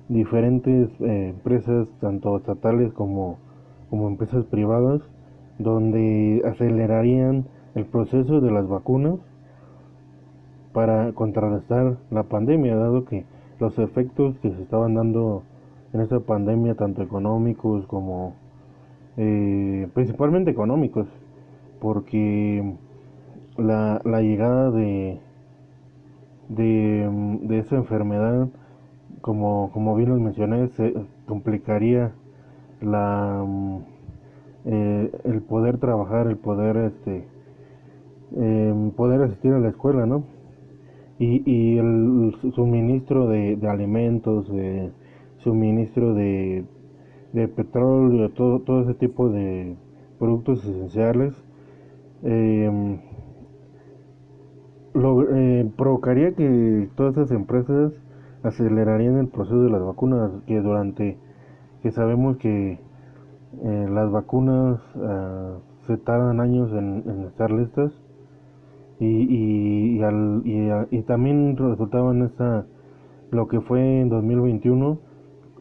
diferentes 0.08 0.90
eh, 1.02 1.30
empresas, 1.30 1.88
tanto 2.00 2.38
estatales 2.38 2.94
como, 2.94 3.38
como 3.90 4.08
empresas 4.08 4.46
privadas, 4.46 5.02
donde 5.58 6.42
acelerarían 6.46 7.46
el 7.76 7.86
proceso 7.86 8.42
de 8.42 8.52
las 8.52 8.68
vacunas 8.68 9.20
para 10.74 11.14
contrarrestar 11.14 11.98
la 12.12 12.24
pandemia, 12.24 12.76
dado 12.76 13.06
que 13.06 13.26
los 13.60 13.78
efectos 13.80 14.38
que 14.40 14.52
se 14.52 14.62
estaban 14.62 14.96
dando 14.96 15.44
en 15.94 16.02
esta 16.02 16.20
pandemia, 16.20 16.76
tanto 16.76 17.02
económicos 17.02 17.86
como 17.88 18.34
eh, 19.18 19.88
principalmente 19.94 20.52
económicos, 20.52 21.08
porque 21.80 22.76
la, 23.58 24.02
la 24.04 24.22
llegada 24.22 24.72
de, 24.72 25.20
de, 26.50 27.40
de, 27.44 27.60
esa 27.60 27.78
enfermedad, 27.78 28.50
como, 29.22 29.72
como 29.72 29.96
bien 29.96 30.10
los 30.10 30.20
mencioné, 30.20 30.68
se 30.70 30.94
complicaría 31.26 32.12
la, 32.82 33.46
eh, 34.66 35.12
el 35.24 35.42
poder 35.42 35.78
trabajar, 35.78 36.28
el 36.28 36.38
poder 36.38 36.78
este, 36.78 37.28
eh, 38.36 38.92
poder 38.96 39.22
asistir 39.22 39.54
a 39.54 39.60
la 39.60 39.70
escuela, 39.70 40.06
¿no? 40.06 40.24
y, 41.20 41.50
y 41.50 41.78
el 41.78 42.36
suministro 42.54 43.28
de, 43.28 43.58
alimentos, 43.68 44.52
de 44.52 44.92
suministro 45.38 46.14
de, 46.14 46.66
de 47.34 47.48
petróleo, 47.48 48.30
todo, 48.32 48.60
todo 48.60 48.82
ese 48.82 48.96
tipo 48.96 49.30
de 49.30 49.76
productos 50.20 50.66
esenciales, 50.66 51.34
eh, 52.24 53.00
eh, 54.96 55.72
provocaría 55.78 56.34
que 56.34 56.90
todas 56.96 57.18
esas 57.18 57.32
empresas 57.32 57.94
acelerarían 58.44 59.18
el 59.18 59.28
proceso 59.28 59.62
de 59.62 59.70
las 59.70 59.84
vacunas, 59.84 60.32
que 60.48 60.60
durante, 60.60 61.18
que 61.82 61.92
sabemos 61.92 62.38
que 62.38 62.80
eh, 63.64 63.88
las 63.90 64.12
vacunas 64.12 64.80
ah, 64.98 65.58
se 65.88 65.98
tardan 65.98 66.40
años 66.40 66.72
en, 66.74 67.26
estar 67.28 67.52
listas, 67.52 67.92
y, 69.00 69.06
y, 69.06 69.98
y, 69.98 70.04
al, 70.04 70.42
y, 70.92 71.02
también 71.04 71.58
resultaba 71.58 72.12
en 72.12 72.24
esta, 72.24 72.66
lo 73.32 73.48
que 73.48 73.62
fue 73.62 74.02
en 74.02 74.10
2021, 74.10 74.98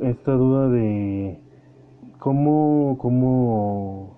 esta 0.01 0.33
duda 0.33 0.69
de 0.69 1.41
cómo, 2.19 2.97
cómo 3.01 4.17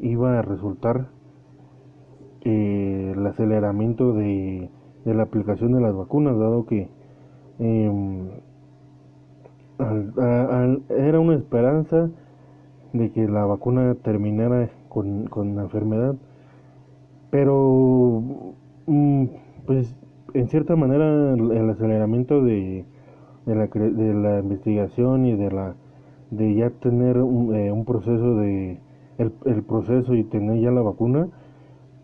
iba 0.00 0.38
a 0.38 0.42
resultar 0.42 1.08
eh, 2.42 3.12
el 3.16 3.26
aceleramiento 3.26 4.12
de, 4.14 4.70
de, 5.04 5.14
la 5.14 5.24
aplicación 5.24 5.72
de 5.72 5.80
las 5.80 5.94
vacunas, 5.94 6.38
dado 6.38 6.66
que 6.66 6.88
eh, 7.58 8.42
era 10.88 11.20
una 11.20 11.34
esperanza 11.34 12.10
de 12.94 13.10
que 13.10 13.28
la 13.28 13.44
vacuna 13.44 13.94
terminara 13.96 14.70
con, 14.88 15.26
con 15.26 15.56
la 15.56 15.62
enfermedad. 15.62 16.14
Pero, 17.30 18.22
mm, 18.86 19.24
pues, 19.66 19.94
en 20.32 20.48
cierta 20.48 20.76
manera, 20.76 21.34
el 21.34 21.70
aceleramiento 21.70 22.42
de, 22.42 22.86
de, 23.46 23.54
la, 23.54 23.66
de 23.66 24.14
la 24.14 24.38
investigación 24.40 25.26
y 25.26 25.36
de 25.36 25.50
la 25.50 25.74
de 26.30 26.54
ya 26.54 26.70
tener 26.70 27.18
un, 27.18 27.54
eh, 27.54 27.70
un 27.70 27.84
proceso 27.84 28.36
de 28.36 28.80
el, 29.18 29.32
el, 29.44 29.62
proceso 29.62 30.14
y 30.14 30.24
tener 30.24 30.58
ya 30.60 30.70
la 30.70 30.80
vacuna 30.80 31.28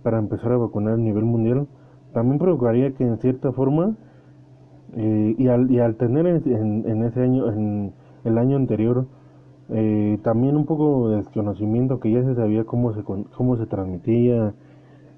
para 0.02 0.18
empezar 0.18 0.52
a 0.52 0.56
vacunar 0.56 0.94
a 0.94 0.96
nivel 0.96 1.24
mundial 1.24 1.66
también 2.12 2.38
provocaría 2.38 2.92
que 2.92 3.04
en 3.04 3.18
cierta 3.18 3.50
forma 3.52 3.96
eh, 4.96 5.34
y, 5.36 5.48
al, 5.48 5.70
y 5.70 5.80
al 5.80 5.96
tener 5.96 6.26
en, 6.26 6.84
en, 6.86 7.02
ese 7.04 7.22
año 7.22 7.50
en 7.50 7.92
el 8.24 8.38
año 8.38 8.56
anterior 8.56 9.06
eh, 9.72 10.18
también 10.22 10.56
un 10.56 10.66
poco 10.66 11.10
de 11.10 11.18
desconocimiento 11.18 12.00
que 12.00 12.10
ya 12.10 12.22
se 12.22 12.34
sabía 12.34 12.64
cómo 12.64 12.92
se 12.92 13.02
cómo 13.02 13.56
se 13.56 13.66
transmitía 13.66 14.54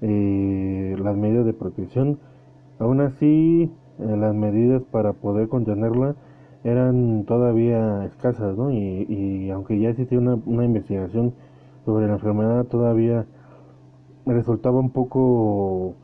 eh, 0.01 0.95
las 0.99 1.15
medidas 1.15 1.45
de 1.45 1.53
protección. 1.53 2.19
Aún 2.79 3.01
así, 3.01 3.71
eh, 3.99 4.17
las 4.17 4.35
medidas 4.35 4.83
para 4.91 5.13
poder 5.13 5.47
contenerla 5.47 6.15
eran 6.63 7.25
todavía 7.25 8.05
escasas, 8.05 8.57
¿no? 8.57 8.71
Y, 8.71 9.05
y 9.09 9.49
aunque 9.49 9.79
ya 9.79 9.89
existía 9.89 10.19
una, 10.19 10.37
una, 10.45 10.65
investigación 10.65 11.33
sobre 11.85 12.07
la 12.07 12.13
enfermedad, 12.13 12.65
todavía 12.65 13.25
resultaba 14.25 14.79
un 14.79 14.91
poco... 14.91 15.95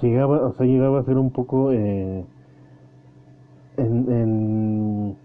llegaba, 0.00 0.46
o 0.46 0.52
sea, 0.54 0.66
llegaba 0.66 1.00
a 1.00 1.04
ser 1.04 1.18
un 1.18 1.30
poco... 1.30 1.72
Eh, 1.72 2.24
en, 3.76 4.12
en, 4.12 5.16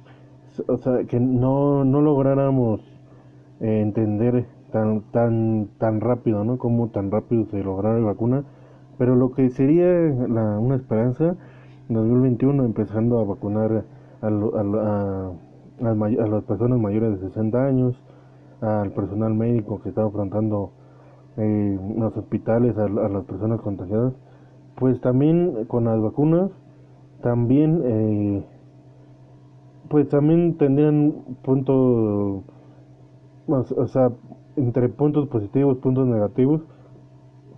o 0.68 0.78
sea, 0.78 1.04
que 1.06 1.20
no, 1.20 1.86
no 1.86 2.02
lográramos 2.02 2.82
entender 3.60 4.46
tan 4.72 5.02
tan 5.12 5.70
tan 5.78 6.02
rápido, 6.02 6.44
¿no? 6.44 6.58
Como 6.58 6.90
tan 6.90 7.12
rápido 7.12 7.46
se 7.46 7.64
lograra 7.64 8.00
la 8.00 8.06
vacuna, 8.06 8.44
pero 8.98 9.16
lo 9.16 9.32
que 9.32 9.50
sería 9.50 9.88
la, 10.28 10.60
una 10.60 10.76
esperanza 10.76 11.36
en 11.90 11.96
2021 11.96 12.66
empezando 12.66 13.20
a 13.20 13.24
vacunar 13.24 13.86
a, 14.22 14.28
a, 14.28 15.32
a, 15.90 16.28
las 16.28 16.44
personas 16.44 16.80
mayores 16.80 17.20
de 17.20 17.28
60 17.28 17.66
años, 17.66 18.02
al 18.62 18.92
personal 18.92 19.34
médico 19.34 19.82
que 19.82 19.90
está 19.90 20.04
afrontando 20.04 20.72
eh, 21.38 21.80
los 21.98 22.18
hospitales, 22.18 22.78
a, 22.78 22.88
las 22.88 23.24
personas 23.26 23.62
contagiadas, 23.62 24.14
pues 24.76 25.00
también 25.02 25.66
con 25.66 25.86
las 25.86 26.02
vacunas, 26.02 26.52
también, 27.22 27.82
eh, 27.86 28.46
pues 29.90 30.10
también 30.10 30.58
tendrían 30.58 31.14
punto, 31.44 32.44
o 33.48 33.88
sea, 33.88 34.12
entre 34.56 34.90
puntos 34.90 35.28
positivos, 35.28 35.78
puntos 35.78 36.08
negativos. 36.08 36.62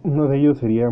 Uno 0.03 0.27
de 0.27 0.37
ellos 0.37 0.59
sería 0.59 0.89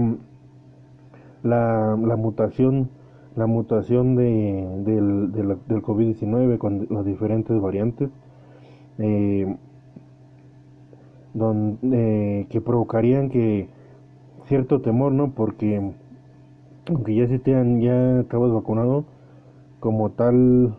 la, 1.44 1.98
la 1.98 2.16
mutación 2.16 2.90
la 3.36 3.46
mutación 3.46 4.16
de, 4.16 4.68
del, 4.84 5.32
del 5.32 5.82
COVID-19 5.84 6.58
con 6.58 6.88
las 6.90 7.06
diferentes 7.06 7.62
variantes 7.62 8.10
eh, 8.98 9.56
donde, 11.36 12.48
que 12.50 12.62
provocarían 12.62 13.30
que 13.30 13.70
cierto 14.46 14.82
temor, 14.82 15.12
¿no? 15.12 15.32
Porque 15.32 15.94
aunque 16.90 17.16
ya 17.16 17.24
existían, 17.24 17.80
ya 17.82 18.22
estabas 18.22 18.52
vacunado, 18.52 19.06
como 19.80 20.10
tal 20.12 20.76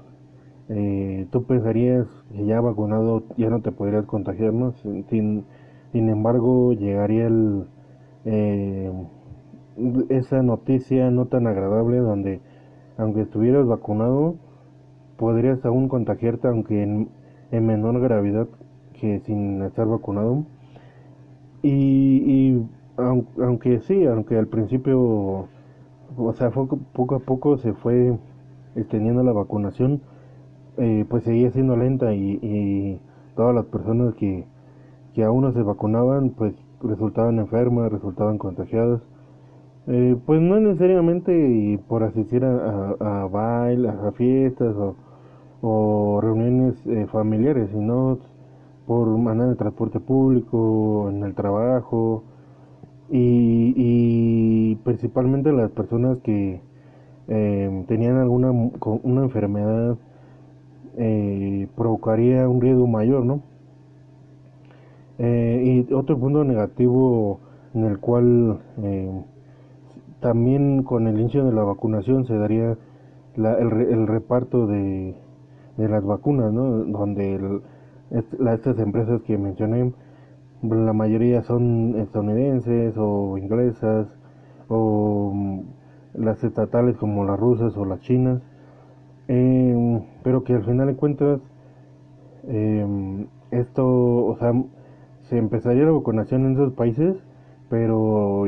eh, 0.68 1.26
tú 1.30 1.44
pensarías 1.44 2.06
que 2.30 2.44
ya 2.44 2.60
vacunado 2.60 3.22
ya 3.36 3.48
no 3.50 3.60
te 3.60 3.72
podrías 3.72 4.04
contagiar, 4.06 4.52
¿no? 4.52 4.72
Sin, 4.72 5.44
sin 5.92 6.08
embargo, 6.08 6.72
llegaría 6.72 7.26
el, 7.26 7.66
eh, 8.24 8.92
esa 10.08 10.42
noticia 10.42 11.10
no 11.10 11.26
tan 11.26 11.46
agradable 11.46 11.98
donde, 11.98 12.40
aunque 12.96 13.22
estuvieras 13.22 13.66
vacunado, 13.66 14.36
podrías 15.16 15.64
aún 15.64 15.88
contagiarte, 15.88 16.48
aunque 16.48 16.82
en, 16.82 17.08
menor 17.50 18.00
gravedad 18.00 18.48
que 18.92 19.20
sin 19.20 19.62
estar 19.62 19.86
vacunado. 19.86 20.44
Y, 21.62 22.60
aunque 22.96 23.80
sí, 23.80 24.04
aunque 24.04 24.36
al 24.36 24.48
principio, 24.48 25.48
o 26.16 26.32
sea, 26.34 26.50
poco 26.50 27.14
a 27.14 27.20
poco 27.20 27.56
se 27.58 27.72
fue 27.72 28.16
extendiendo 28.76 29.22
la 29.22 29.32
vacunación, 29.32 30.02
eh, 30.78 31.04
pues 31.08 31.24
seguía 31.24 31.50
siendo 31.50 31.76
lenta 31.76 32.14
y, 32.14 33.00
todas 33.36 33.54
las 33.54 33.66
personas 33.66 34.14
que, 34.14 34.46
que 35.14 35.22
aún 35.22 35.42
no 35.42 35.52
se 35.52 35.62
vacunaban 35.62 36.30
pues 36.30 36.54
resultaban 36.82 37.38
enfermas, 37.38 37.92
resultaban 37.92 38.38
contagiadas. 38.38 39.00
Eh, 39.86 40.16
pues 40.26 40.40
no 40.40 40.60
necesariamente 40.60 41.80
por 41.88 42.02
asistir 42.02 42.44
a, 42.44 42.94
a, 43.00 43.26
bailes, 43.26 43.90
a 43.90 44.12
fiestas 44.12 44.74
o, 45.62 46.20
reuniones 46.20 46.74
eh, 46.86 47.06
familiares, 47.10 47.70
sino 47.70 48.18
por 48.86 49.08
andar 49.08 49.46
en 49.46 49.50
el 49.50 49.56
transporte 49.56 49.98
público, 50.00 51.08
en 51.10 51.22
el 51.24 51.34
trabajo 51.34 52.24
y, 53.10 53.72
y 53.76 54.76
principalmente 54.84 55.52
las 55.52 55.70
personas 55.70 56.18
que 56.18 56.60
eh, 57.28 57.84
tenían 57.88 58.16
alguna 58.16 58.50
una 58.50 59.22
enfermedad 59.22 59.96
eh, 60.96 61.68
provocaría 61.76 62.48
un 62.48 62.60
riesgo 62.60 62.86
mayor, 62.86 63.24
¿no? 63.24 63.42
Eh, 65.18 65.84
y 65.88 65.92
otro 65.92 66.18
punto 66.18 66.44
negativo 66.44 67.40
en 67.74 67.84
el 67.84 67.98
cual 67.98 68.60
también 70.20 70.82
con 70.82 71.06
el 71.06 71.18
inicio 71.18 71.44
de 71.44 71.52
la 71.52 71.62
vacunación 71.62 72.24
se 72.24 72.36
daría 72.36 72.76
el, 73.36 74.06
reparto 74.06 74.66
de, 74.66 75.14
las 75.76 76.04
vacunas, 76.04 76.52
¿no? 76.52 76.84
Donde 76.84 77.60
estas 78.10 78.78
empresas 78.78 79.22
que 79.22 79.38
mencioné, 79.38 79.92
la 80.62 80.92
mayoría 80.92 81.42
son 81.42 81.96
estadounidenses 82.00 82.94
o 82.96 83.38
inglesas 83.38 84.08
o 84.68 85.30
mm, 85.32 85.60
las 86.14 86.42
estatales 86.42 86.96
como 86.96 87.24
las 87.24 87.38
rusas 87.38 87.76
o 87.76 87.84
las 87.84 88.00
chinas, 88.00 88.42
em, 89.28 90.02
pero 90.22 90.44
que 90.44 90.54
al 90.54 90.64
final 90.64 90.88
de 90.88 90.96
cuentas 90.96 91.40
em, 92.48 93.26
esto, 93.50 93.86
o 94.26 94.36
sea, 94.38 94.52
se 95.22 95.38
empezaría 95.38 95.84
la 95.84 95.92
vacunación 95.92 96.46
en 96.46 96.52
esos 96.54 96.72
países, 96.72 97.16
pero 97.70 98.46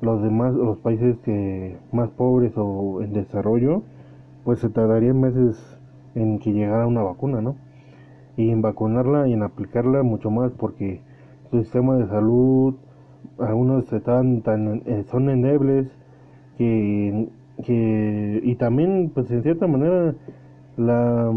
los 0.00 0.22
demás, 0.22 0.54
los 0.54 0.78
países 0.78 1.18
que 1.18 1.76
más 1.92 2.10
pobres 2.10 2.52
o 2.56 3.02
en 3.02 3.12
desarrollo, 3.12 3.82
pues 4.44 4.60
se 4.60 4.68
tardarían 4.70 5.20
meses 5.20 5.78
en 6.14 6.38
que 6.38 6.52
llegara 6.52 6.86
una 6.86 7.02
vacuna, 7.02 7.40
¿no? 7.40 7.56
Y 8.36 8.50
en 8.50 8.62
vacunarla 8.62 9.28
y 9.28 9.32
en 9.32 9.42
aplicarla 9.42 10.02
mucho 10.02 10.30
más 10.30 10.52
porque 10.52 11.00
su 11.50 11.60
sistema 11.62 11.96
de 11.96 12.06
salud, 12.08 12.74
algunos 13.38 13.92
están 13.92 14.42
tan, 14.42 14.82
eh, 14.86 15.04
son 15.10 15.30
endebles 15.30 15.88
que, 16.58 17.28
que, 17.62 18.40
y 18.42 18.54
también, 18.56 19.10
pues 19.14 19.30
en 19.30 19.42
cierta 19.42 19.66
manera, 19.66 20.14
la, 20.76 21.32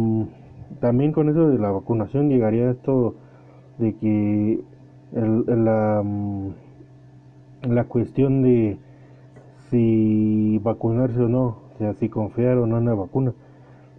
también 0.79 1.11
con 1.11 1.29
eso 1.29 1.49
de 1.49 1.59
la 1.59 1.71
vacunación 1.71 2.29
llegaría 2.29 2.71
esto 2.71 3.15
de 3.77 3.93
que 3.95 4.59
el, 5.13 5.43
la 5.45 6.03
la 7.63 7.85
cuestión 7.85 8.41
de 8.41 8.77
si 9.69 10.59
vacunarse 10.59 11.21
o 11.21 11.27
no, 11.27 11.45
o 11.45 11.77
sea, 11.77 11.93
si 11.95 12.09
confiar 12.09 12.57
o 12.57 12.67
no 12.67 12.77
en 12.77 12.85
la 12.85 12.93
vacuna, 12.93 13.33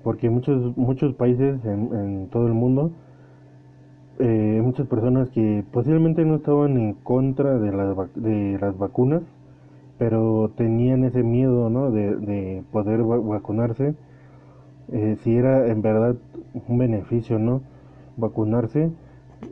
porque 0.03 0.31
muchos 0.31 0.77
muchos 0.77 1.15
países 1.15 1.65
en, 1.65 1.95
en 1.95 2.29
todo 2.29 2.47
el 2.47 2.55
mundo, 2.55 2.93
eh, 4.19 4.61
muchas 4.63 4.87
personas 4.87 5.29
que 5.31 5.65
posiblemente 5.73 6.25
no 6.25 6.37
estaban 6.37 6.77
en 6.79 6.95
contra 6.95 7.59
de 7.59 7.73
las, 7.73 7.97
de 8.15 8.59
las 8.61 8.77
vacunas, 8.79 9.23
pero 9.99 10.51
tenían 10.57 11.05
ese 11.05 11.23
miedo, 11.23 11.71
¿no? 11.71 11.91
De, 11.91 12.17
de 12.17 12.63
poder 12.73 13.03
vacunarse, 13.03 13.95
eh, 14.93 15.17
si 15.23 15.37
era 15.37 15.67
en 15.69 15.83
verdad 15.83 16.17
un 16.69 16.79
beneficio, 16.79 17.39
¿no? 17.39 17.63
Vacunarse 18.17 18.91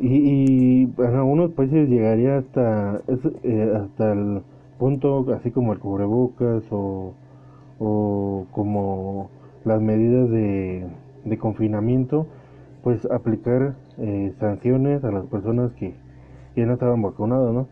y, 0.01 0.83
en 0.85 1.15
algunos 1.15 1.53
países 1.53 1.89
llegaría 1.89 2.39
hasta, 2.39 3.01
eh, 3.43 3.73
hasta 3.77 4.13
el 4.13 4.43
punto, 4.79 5.27
así 5.35 5.51
como 5.51 5.73
el 5.73 5.79
cubrebocas 5.79 6.65
o, 6.71 7.15
o 7.79 8.47
como 8.53 9.31
las 9.65 9.81
medidas 9.81 10.31
de, 10.31 11.39
confinamiento, 11.39 12.27
pues 12.83 13.05
aplicar 13.11 13.75
eh, 13.99 14.33
sanciones 14.39 15.03
a 15.05 15.11
las 15.11 15.27
personas 15.27 15.73
que, 15.73 15.95
ya 16.55 16.67
no 16.67 16.75
estaban 16.75 17.03
vacunadas, 17.03 17.53
¿no? 17.53 17.67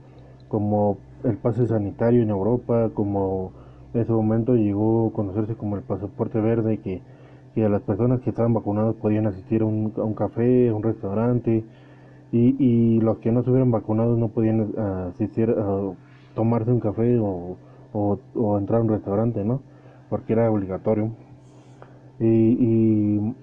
Como 0.49 0.99
el 1.25 1.37
pase 1.39 1.67
sanitario 1.67 2.23
en 2.23 2.31
Europa, 2.31 2.91
como 2.95 3.53
en 3.93 4.01
ese 4.03 4.13
momento 4.13 4.55
llegó 4.57 5.09
a 5.09 5.13
conocerse 5.13 5.55
como 5.55 5.77
el 5.77 5.83
pasaporte 5.83 6.41
verde, 6.41 6.79
que, 6.79 7.03
que 7.55 7.69
las 7.69 7.83
personas 7.83 8.21
que 8.21 8.31
estaban 8.31 8.55
vacunadas 8.55 8.95
podían 8.97 9.27
asistir 9.27 9.63
a 9.63 9.65
un, 9.65 9.91
café, 10.15 10.69
a 10.69 10.75
un 10.75 10.83
restaurante, 10.83 11.65
y, 12.33 12.57
y 12.59 13.01
los 13.01 13.19
que 13.19 13.31
no 13.31 13.41
estuvieran 13.41 13.71
vacunados 13.71 14.19
no 14.19 14.29
podían 14.29 14.61
eh, 14.77 15.11
asistir 15.15 15.51
a 15.51 15.93
tomarse 16.35 16.73
un 16.73 16.81
café 16.81 17.19
o, 17.19 17.57
o, 17.93 18.59
entrar 18.59 18.81
a 18.81 18.83
un 18.83 18.89
restaurante, 18.89 19.45
¿no? 19.45 19.61
Porque 20.11 20.33
era 20.33 20.51
obligatorio. 20.51 21.11
Y, 22.19 22.27
y 22.27 23.35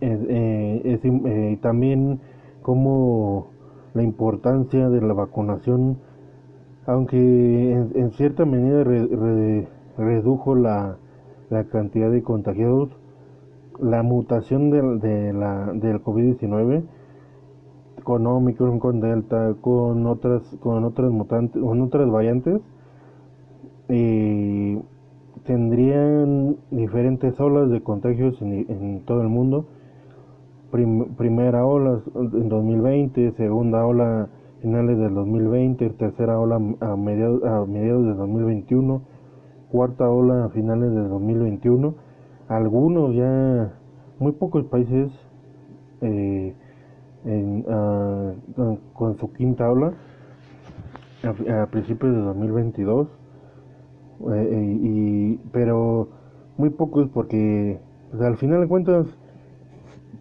eh, 0.00 1.00
eh, 1.02 1.58
también 1.62 2.20
como 2.62 3.48
la 3.94 4.02
importancia 4.02 4.88
de 4.88 5.00
la 5.00 5.14
vacunación, 5.14 5.98
aunque 6.86 7.72
en, 7.72 8.10
cierta 8.12 8.44
medida 8.44 8.84
redujo 9.96 10.54
la, 10.54 10.96
la, 11.50 11.64
cantidad 11.64 12.10
de 12.10 12.22
contagiados, 12.22 12.90
la 13.80 14.02
mutación 14.02 14.70
de, 14.70 14.82
de 14.98 15.32
la, 15.32 15.72
del 15.72 16.02
COVID-19 16.02 16.84
con 18.04 18.26
Omicron, 18.26 18.78
con 18.78 19.00
Delta, 19.00 19.54
con 19.60 20.06
otras, 20.06 20.42
con 20.60 20.84
otras 20.84 21.10
mutantes, 21.10 21.60
con 21.60 21.80
otras 21.80 22.08
variantes, 22.08 22.60
y 23.88 24.78
tendrían 25.44 26.56
diferentes 26.70 27.38
olas 27.40 27.70
de 27.70 27.82
contagios 27.82 28.40
en, 28.40 29.02
todo 29.04 29.22
el 29.22 29.28
mundo. 29.28 29.66
primera 30.70 31.66
ola 31.66 32.00
en 32.14 32.48
2020, 32.48 33.32
segunda 33.32 33.84
ola 33.86 34.28
finales 34.64 34.96
del 34.96 35.12
2020, 35.14 35.90
tercera 35.90 36.40
ola 36.40 36.56
a 36.56 36.96
mediados, 36.96 37.44
a 37.44 37.66
mediados 37.66 38.06
de 38.06 38.14
2021, 38.14 39.02
cuarta 39.70 40.08
ola 40.08 40.46
a 40.46 40.48
finales 40.48 40.90
de 40.90 41.02
2021. 41.06 41.94
Algunos 42.48 43.14
ya, 43.14 43.74
muy 44.18 44.32
pocos 44.32 44.64
países 44.64 45.12
eh, 46.00 46.54
en, 47.26 47.66
ah, 47.68 48.32
con 48.94 49.18
su 49.18 49.34
quinta 49.34 49.70
ola 49.70 49.92
a, 51.24 51.66
principios 51.66 52.14
de 52.14 52.20
2022 52.22 53.06
eh, 53.06 54.48
eh, 54.50 54.78
y, 54.82 55.36
pero 55.52 56.08
muy 56.56 56.70
pocos 56.70 57.10
porque 57.10 57.80
al 58.18 58.36
final 58.38 58.62
de 58.62 58.68
cuentas 58.68 59.06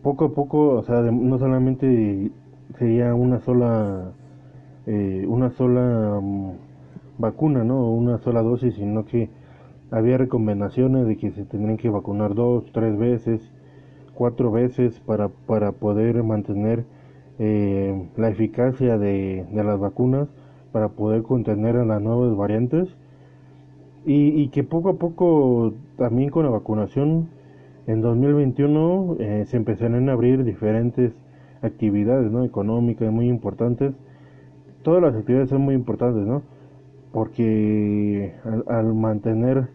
poco 0.01 0.25
a 0.25 0.34
poco 0.34 0.69
o 0.69 0.84
sea 0.84 1.01
no 1.01 1.38
solamente 1.38 2.32
sería 2.77 3.13
una 3.13 3.39
sola 3.41 4.13
eh, 4.88 5.26
una 5.28 5.52
sola 5.52 6.19
mm, 6.22 6.52
vacuna 7.17 7.63
no 7.63 7.89
una 7.89 8.17
sola 8.19 8.41
dosis 8.41 8.76
sino 8.76 9.06
que 9.06 9.30
había 9.91 10.17
recomendaciones 10.17 11.08
de 11.08 11.17
que 11.17 11.32
se 11.32 11.46
tendrían 11.46 11.78
que 11.78 11.89
vacunar 11.89 12.36
dos 12.36 12.65
tres 12.74 12.98
veces 12.98 13.52
cuatro 14.13 14.52
veces 14.52 15.00
para, 15.00 15.30
para 15.30 15.72
poder 15.72 16.24
mantener 16.24 16.86
eh, 17.39 18.08
la 18.15 18.30
eficacia 18.30 18.98
de, 18.98 19.46
las 19.54 19.80
vacunas 19.80 20.28
para 20.72 20.89
poder 20.89 21.24
contener 21.24 21.78
a 21.78 21.86
las 21.86 22.02
nuevas 22.02 22.36
variantes 22.36 22.96
y, 24.06 24.50
que 24.50 24.63
poco 24.63 24.89
a 24.89 24.93
poco 24.96 25.74
también 25.98 26.30
con 26.30 26.43
la 26.43 26.50
vacunación 26.50 27.30
en 27.88 28.02
2021 28.02 29.15
eh, 29.19 29.46
se 29.48 29.56
empezaron 29.56 30.10
a 30.10 30.12
abrir 30.12 30.43
diferentes 30.43 31.13
actividades 31.62 32.30
¿no? 32.30 32.43
económicas 32.43 33.12
muy 33.12 33.30
importantes 33.30 33.93
todas 34.84 35.02
las 35.02 35.15
actividades 35.15 35.50
son 35.50 35.62
muy 35.62 35.76
importantes 35.76 36.26
¿no? 36.26 36.43
porque 37.12 38.34
al, 38.67 38.93
mantener 38.93 39.69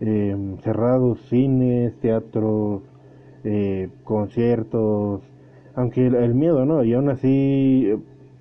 eh, 0.00 0.36
cerrados 0.62 1.20
cines 1.28 1.94
teatros 2.00 2.82
conciertos 4.04 5.22
aunque 5.74 6.06
el, 6.06 6.34
miedo, 6.34 6.64
¿no? 6.64 6.84
Y 6.84 6.92
aún 6.92 7.08
así, 7.08 7.90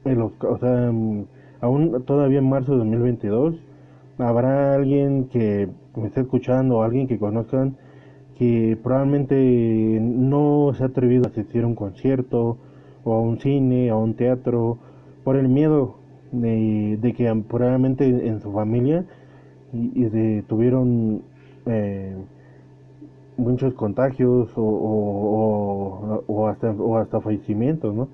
en 0.06 0.20
los, 0.20 0.32
o 0.44 0.58
sea, 0.58 0.92
mm, 0.92 1.26
aún 1.62 2.04
todavía 2.06 2.40
en 2.40 2.50
marzo 2.50 2.74
de 2.74 2.80
2022, 2.80 3.56
habrá 4.18 4.76
alguien 4.76 5.26
que 5.26 5.70
me 5.96 6.08
esté 6.08 6.22
escuchando 6.22 6.78
o 6.78 6.84
alguien 6.84 7.08
que 7.08 7.18
conozcan 7.20 7.78
que 8.38 8.78
probablemente 8.82 10.00
no 10.02 10.72
se 10.74 10.84
ha 10.84 10.88
atrevido 10.88 11.26
a 11.26 11.30
asistir 11.30 11.64
a 11.64 11.68
un 11.68 11.76
concierto 11.76 12.58
o 13.04 13.14
a 13.14 13.20
un 13.20 13.40
cine, 13.40 13.90
a 13.90 13.98
un 13.98 14.14
teatro, 14.14 14.78
por 15.24 15.36
el 15.36 15.50
miedo 15.50 15.96
de, 16.32 17.14
que 17.16 17.44
probablemente 17.48 18.28
en 18.28 18.40
su 18.40 18.52
familia 18.52 19.06
y, 19.74 20.42
tuvieron 20.44 21.22
eh, 21.66 22.16
muchos 23.38 23.74
contagios 23.74 24.50
o, 24.56 26.24
o, 26.28 26.48
hasta, 26.48 26.72
o 26.72 26.98
hasta 26.98 27.22
fallecimientos 27.22 27.96
¿no? 27.96 28.08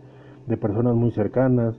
de 0.47 0.57
personas 0.57 0.95
muy 0.95 1.11
cercanas. 1.11 1.75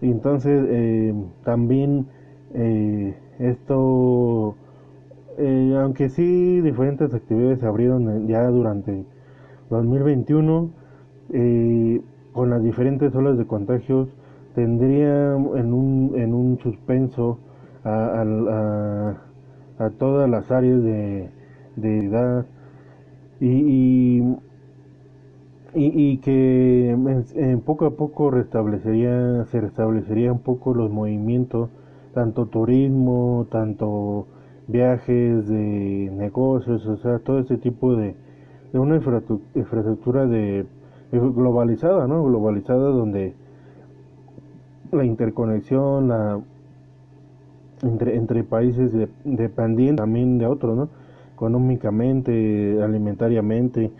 Y 0.00 0.10
entonces 0.10 0.64
eh, 0.68 1.14
también 1.44 2.06
eh, 2.54 3.14
esto, 3.38 4.56
aunque 5.38 6.08
sí 6.08 6.60
diferentes 6.60 7.12
actividades 7.12 7.60
se 7.60 7.66
abrieron 7.66 8.28
ya 8.28 8.46
durante 8.46 9.04
2021, 9.70 10.70
con 12.32 12.50
las 12.50 12.62
diferentes 12.62 13.14
olas 13.14 13.38
de 13.38 13.46
contagios 13.46 14.08
tendría 14.54 15.34
en 15.34 15.72
un, 15.72 16.12
en 16.14 16.34
un 16.34 16.58
suspenso 16.58 17.38
a, 17.84 18.22
a, 19.78 19.90
todas 19.98 20.30
las 20.30 20.50
áreas 20.50 20.82
de, 20.82 21.30
de 21.76 22.06
edad 22.06 22.46
y, 23.40 24.22
y, 25.74 26.18
que 26.18 26.96
poco 27.64 27.86
a 27.86 27.90
poco 27.90 28.30
restablecería, 28.30 29.44
se 29.46 29.60
restablecería 29.60 30.32
un 30.32 30.38
poco 30.38 30.72
los 30.72 30.90
movimientos, 30.90 31.68
tanto 32.14 32.46
turismo, 32.46 33.46
tanto 33.50 34.26
viajes 34.68 35.48
de 35.48 36.10
negocios, 36.16 36.86
o 36.86 36.96
sea, 36.96 37.18
todo 37.18 37.40
ese 37.40 37.58
tipo 37.58 37.96
de, 37.96 38.14
de 38.72 38.78
una 38.78 38.96
infraestructura 38.96 40.26
de 40.26 40.64
globalizada, 41.12 42.06
¿no? 42.06 42.24
Globalizada 42.24 42.88
donde 42.88 43.34
la 44.94 45.04
interconexión, 45.04 46.08
la 46.08 46.40
entre, 47.82 48.16
entre 48.16 48.44
países 48.44 48.92
dependiendo 49.24 50.02
también 50.02 50.38
de 50.38 50.46
otros, 50.46 50.76
¿no? 50.76 50.88
Económicamente, 51.34 52.82
alimentariamente, 52.82 53.90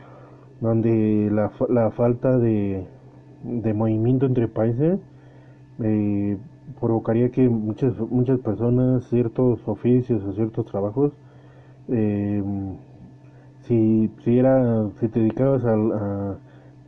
donde 0.60 1.28
la, 1.32 1.50
la 1.68 1.90
falta 1.90 2.38
de, 2.38 2.86
de 3.42 3.74
movimiento 3.74 4.26
entre 4.26 4.48
países 4.48 4.98
eh, 5.80 6.38
provocaría 6.80 7.30
que 7.30 7.48
muchas 7.48 7.98
muchas 8.10 8.38
personas 8.40 9.04
ciertos 9.08 9.60
oficios 9.66 10.22
o 10.24 10.32
ciertos 10.32 10.66
trabajos 10.66 11.12
eh, 11.88 12.42
si 13.62 14.10
si 14.24 14.38
era 14.38 14.88
si 15.00 15.08
te 15.08 15.20
dedicabas 15.20 15.64
a, 15.64 16.36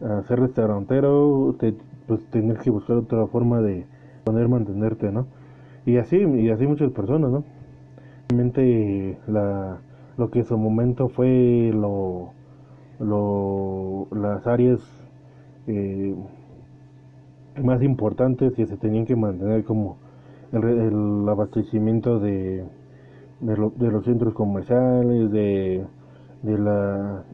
a, 0.02 0.22
ser 0.22 0.40
restaurantero 0.40 1.54
te, 1.58 1.74
pues 2.06 2.20
tenías 2.30 2.58
que 2.60 2.70
buscar 2.70 2.96
otra 2.96 3.26
forma 3.26 3.60
de 3.60 3.86
poder 4.26 4.48
mantenerte 4.48 5.12
no 5.12 5.26
y 5.86 5.98
así 5.98 6.16
y 6.16 6.50
así 6.50 6.66
muchas 6.66 6.90
personas 6.90 7.30
no 7.30 7.44
realmente 8.28 9.18
la 9.28 9.78
lo 10.18 10.30
que 10.30 10.40
en 10.40 10.44
su 10.44 10.58
momento 10.58 11.08
fue 11.08 11.70
lo 11.72 12.32
lo, 12.98 14.08
las 14.10 14.46
áreas 14.46 14.80
eh, 15.66 16.14
más 17.62 17.82
importantes 17.82 18.52
que 18.54 18.66
se 18.66 18.76
tenían 18.76 19.06
que 19.06 19.14
mantener 19.14 19.64
como 19.64 19.96
el, 20.52 21.28
abastecimiento 21.28 22.18
de, 22.18 22.64
de, 23.40 23.90
los 23.90 24.04
centros 24.04 24.32
comerciales, 24.32 25.30
de, 25.30 25.84
de 26.42 26.58
la 26.58 27.24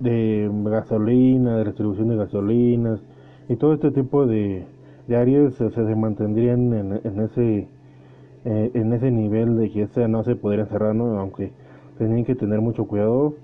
de 0.00 0.50
gasolina, 0.64 1.58
de 1.58 1.64
distribución 1.64 2.08
de 2.08 2.16
gasolinas 2.16 3.00
y 3.48 3.56
todo 3.56 3.74
este 3.74 3.90
tipo 3.90 4.26
de, 4.26 4.64
áreas 5.16 5.54
se, 5.54 5.94
mantendrían 5.94 6.72
en, 6.72 7.00
en 7.04 7.20
ese 7.20 7.68
eh, 8.44 8.70
en 8.74 8.92
ese 8.92 9.10
nivel 9.10 9.56
de 9.56 9.70
que 9.70 9.82
ese 9.82 10.06
no 10.08 10.22
se 10.22 10.36
podría 10.36 10.66
cerrar, 10.66 10.94
¿no? 10.94 11.18
aunque 11.18 11.52
tenían 11.98 12.24
que 12.24 12.34
tener 12.34 12.60
mucho 12.60 12.86
cuidado 12.86 13.34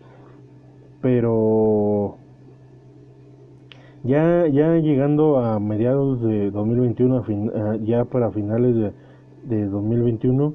pero 1.05 2.17
ya, 4.05 4.47
ya 4.47 4.77
llegando 4.77 5.39
a 5.39 5.61
mediados 5.61 6.23
de 6.23 6.51
2021, 6.51 7.25
ya 7.85 8.07
para 8.07 8.31
finales 8.31 8.75
de, 8.75 8.93
de 9.45 9.67
2021, 9.67 10.55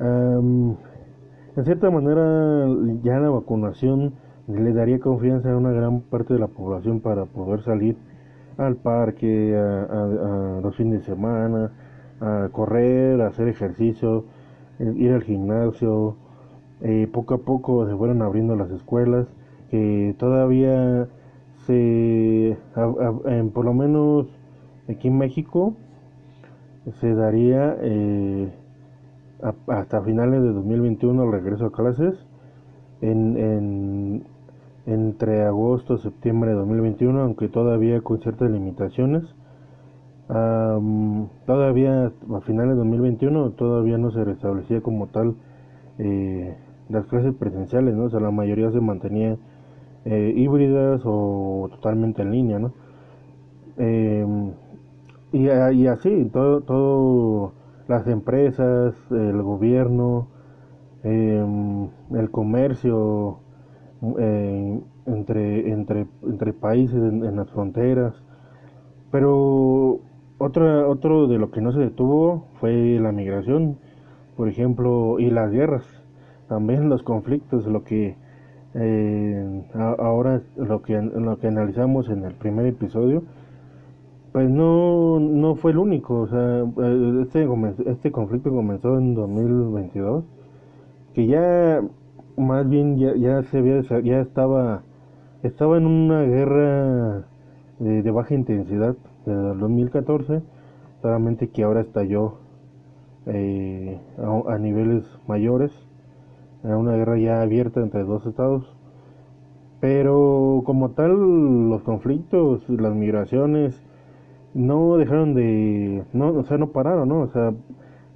en 0.00 1.64
cierta 1.64 1.90
manera 1.90 2.66
ya 3.02 3.18
la 3.18 3.30
vacunación 3.30 4.12
le 4.46 4.72
daría 4.74 4.98
confianza 4.98 5.52
a 5.52 5.56
una 5.56 5.70
gran 5.70 6.00
parte 6.00 6.34
de 6.34 6.40
la 6.40 6.48
población 6.48 7.00
para 7.00 7.24
poder 7.24 7.62
salir 7.62 7.96
al 8.58 8.76
parque, 8.76 9.56
a, 9.56 10.60
los 10.62 10.76
fines 10.76 11.00
de 11.00 11.04
semana, 11.04 11.72
a 12.20 12.48
correr, 12.52 13.20
a 13.20 13.28
hacer 13.28 13.48
ejercicio, 13.48 14.24
eh, 14.78 14.92
ir 14.96 15.12
al 15.12 15.22
gimnasio. 15.22 16.16
Eh, 16.80 17.08
poco 17.12 17.34
a 17.34 17.38
poco 17.38 17.86
se 17.86 17.94
fueron 17.96 18.22
abriendo 18.22 18.56
las 18.56 18.70
escuelas 18.70 19.28
que 19.70 20.14
todavía 20.18 21.08
se, 21.66 22.58
por 22.74 23.64
lo 23.64 23.72
menos 23.72 24.26
aquí 24.88 25.08
en 25.08 25.18
México, 25.18 25.74
se 27.00 27.14
daría 27.14 27.76
eh, 27.80 28.52
hasta 29.68 30.02
finales 30.02 30.42
de 30.42 30.48
2021 30.48 31.24
el 31.24 31.32
regreso 31.32 31.66
a 31.66 31.72
clases. 31.72 32.14
En, 33.00 34.24
entre 34.86 35.42
agosto 35.44 35.94
y 35.94 35.98
septiembre 35.98 36.50
de 36.50 36.56
2021, 36.56 37.22
aunque 37.22 37.48
todavía 37.48 38.00
con 38.00 38.20
ciertas 38.20 38.50
limitaciones. 38.50 39.24
todavía 41.46 42.12
a 42.34 42.40
finales 42.40 42.72
de 42.72 42.78
2021 42.78 43.50
todavía 43.52 43.98
no 43.98 44.10
se 44.10 44.24
restablecía 44.24 44.80
como 44.80 45.08
tal 45.08 45.34
eh, 45.98 46.56
las 46.88 47.06
clases 47.06 47.34
presenciales, 47.34 47.94
¿no? 47.94 48.04
O 48.04 48.10
sea, 48.10 48.20
la 48.20 48.30
mayoría 48.30 48.70
se 48.70 48.80
mantenía 48.80 49.36
eh, 50.04 50.32
híbridas 50.36 51.02
o 51.04 51.68
totalmente 51.70 52.22
en 52.22 52.30
línea, 52.32 52.58
¿no? 52.58 52.72
Em, 53.78 54.52
y, 55.32 55.48
y, 55.48 55.86
así, 55.86 56.28
todo, 56.32 56.60
todo 56.62 57.52
las 57.88 58.06
empresas, 58.06 58.94
el 59.10 59.42
gobierno, 59.42 60.28
em, 61.04 61.88
el 62.14 62.30
comercio 62.30 63.38
eh, 64.18 64.80
entre, 65.06 65.70
entre, 65.70 66.06
entre 66.22 66.52
países 66.52 66.96
en, 66.96 67.36
las 67.36 67.50
fronteras. 67.50 68.14
Pero 69.10 70.00
otro, 70.38 70.90
otro 70.90 71.28
de 71.28 71.38
lo 71.38 71.50
que 71.50 71.60
no 71.60 71.72
se 71.72 71.80
detuvo 71.80 72.46
fue 72.60 72.98
la 73.00 73.12
migración, 73.12 73.78
por 74.36 74.48
ejemplo, 74.48 75.18
y 75.18 75.30
las 75.30 75.50
guerras, 75.50 75.84
también 76.48 76.88
los 76.88 77.02
conflictos, 77.02 77.66
lo 77.66 77.84
que 77.84 78.16
eh, 78.74 79.64
ahora 79.74 80.40
lo 80.56 80.82
que, 80.82 81.00
lo 81.00 81.38
que 81.38 81.46
analizamos 81.46 82.08
en 82.08 82.24
el 82.24 82.34
primer 82.34 82.66
episodio, 82.66 83.22
pues 84.32 84.48
no, 84.48 85.20
no 85.20 85.54
fue 85.56 85.72
el 85.72 85.78
único. 85.78 86.20
O 86.20 86.26
sea, 86.26 86.64
este, 87.22 87.46
este 87.90 88.10
conflicto 88.10 88.50
comenzó 88.50 88.98
en 88.98 89.14
2022, 89.14 90.24
que 91.14 91.26
ya 91.26 91.82
más 92.36 92.68
bien 92.68 92.98
ya, 92.98 93.14
ya 93.16 93.42
se 93.44 93.58
había, 93.58 93.80
ya 94.02 94.20
estaba, 94.20 94.82
estaba 95.42 95.76
en 95.78 95.86
una 95.86 96.22
guerra 96.22 97.24
de, 97.78 98.10
baja 98.10 98.34
intensidad 98.34 98.96
el 99.26 99.58
2014, 99.58 100.42
solamente 101.00 101.50
que 101.50 101.62
ahora 101.62 101.80
estalló 101.80 102.38
eh, 103.26 104.00
a 104.48 104.58
niveles 104.58 105.04
mayores 105.26 105.72
era 106.64 106.76
una 106.76 106.94
guerra 106.96 107.18
ya 107.18 107.42
abierta 107.42 107.80
entre 107.80 108.04
dos 108.04 108.24
estados. 108.26 108.64
Pero 109.80 110.62
como 110.64 110.90
tal, 110.92 111.68
los 111.70 111.82
conflictos, 111.82 112.68
las 112.68 112.94
migraciones, 112.94 113.82
no 114.54 114.96
dejaron 114.96 115.34
de, 115.34 116.04
no, 116.12 116.28
o 116.28 116.44
sea, 116.44 116.58
no 116.58 116.68
pararon, 116.70 117.08
¿no? 117.08 117.20
O 117.22 117.28
sea, 117.28 117.52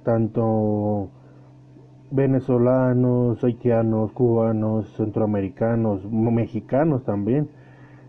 tanto 0.03 1.09
venezolanos, 2.11 3.43
haitianos, 3.43 4.11
cubanos, 4.13 4.93
centroamericanos, 4.95 6.05
mexicanos 6.11 7.03
también, 7.03 7.49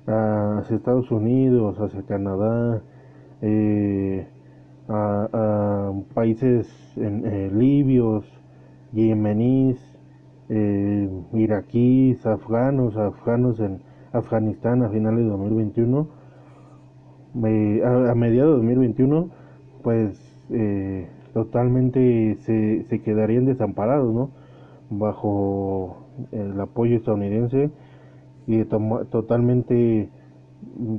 hacia 0.06 0.76
Estados 0.76 1.10
Unidos, 1.10 1.78
hacia 1.80 2.02
Canadá, 2.02 2.82
eh, 3.42 4.26
a, 4.88 5.92
países 6.14 6.66
eh, 6.96 7.50
libios, 7.52 8.24
yemeníes, 8.92 9.78
eh, 10.48 11.10
iraquíes, 11.34 12.24
afganos, 12.24 12.96
afganos 12.96 13.60
en 13.60 13.82
Afganistán 14.12 14.82
a 14.82 14.88
finales 14.88 15.24
de 15.24 15.30
2021, 15.30 16.08
a, 17.34 18.14
mediados 18.14 18.52
de 18.52 18.56
2021, 18.56 19.28
pues 19.82 20.18
totalmente 21.44 22.36
se, 22.40 22.84
se 22.88 23.00
quedarían 23.00 23.46
desamparados, 23.46 24.12
¿no? 24.12 24.30
Bajo 24.90 25.98
el 26.32 26.60
apoyo 26.60 26.96
estadounidense 26.96 27.70
y 28.48 28.64
totalmente 28.64 30.08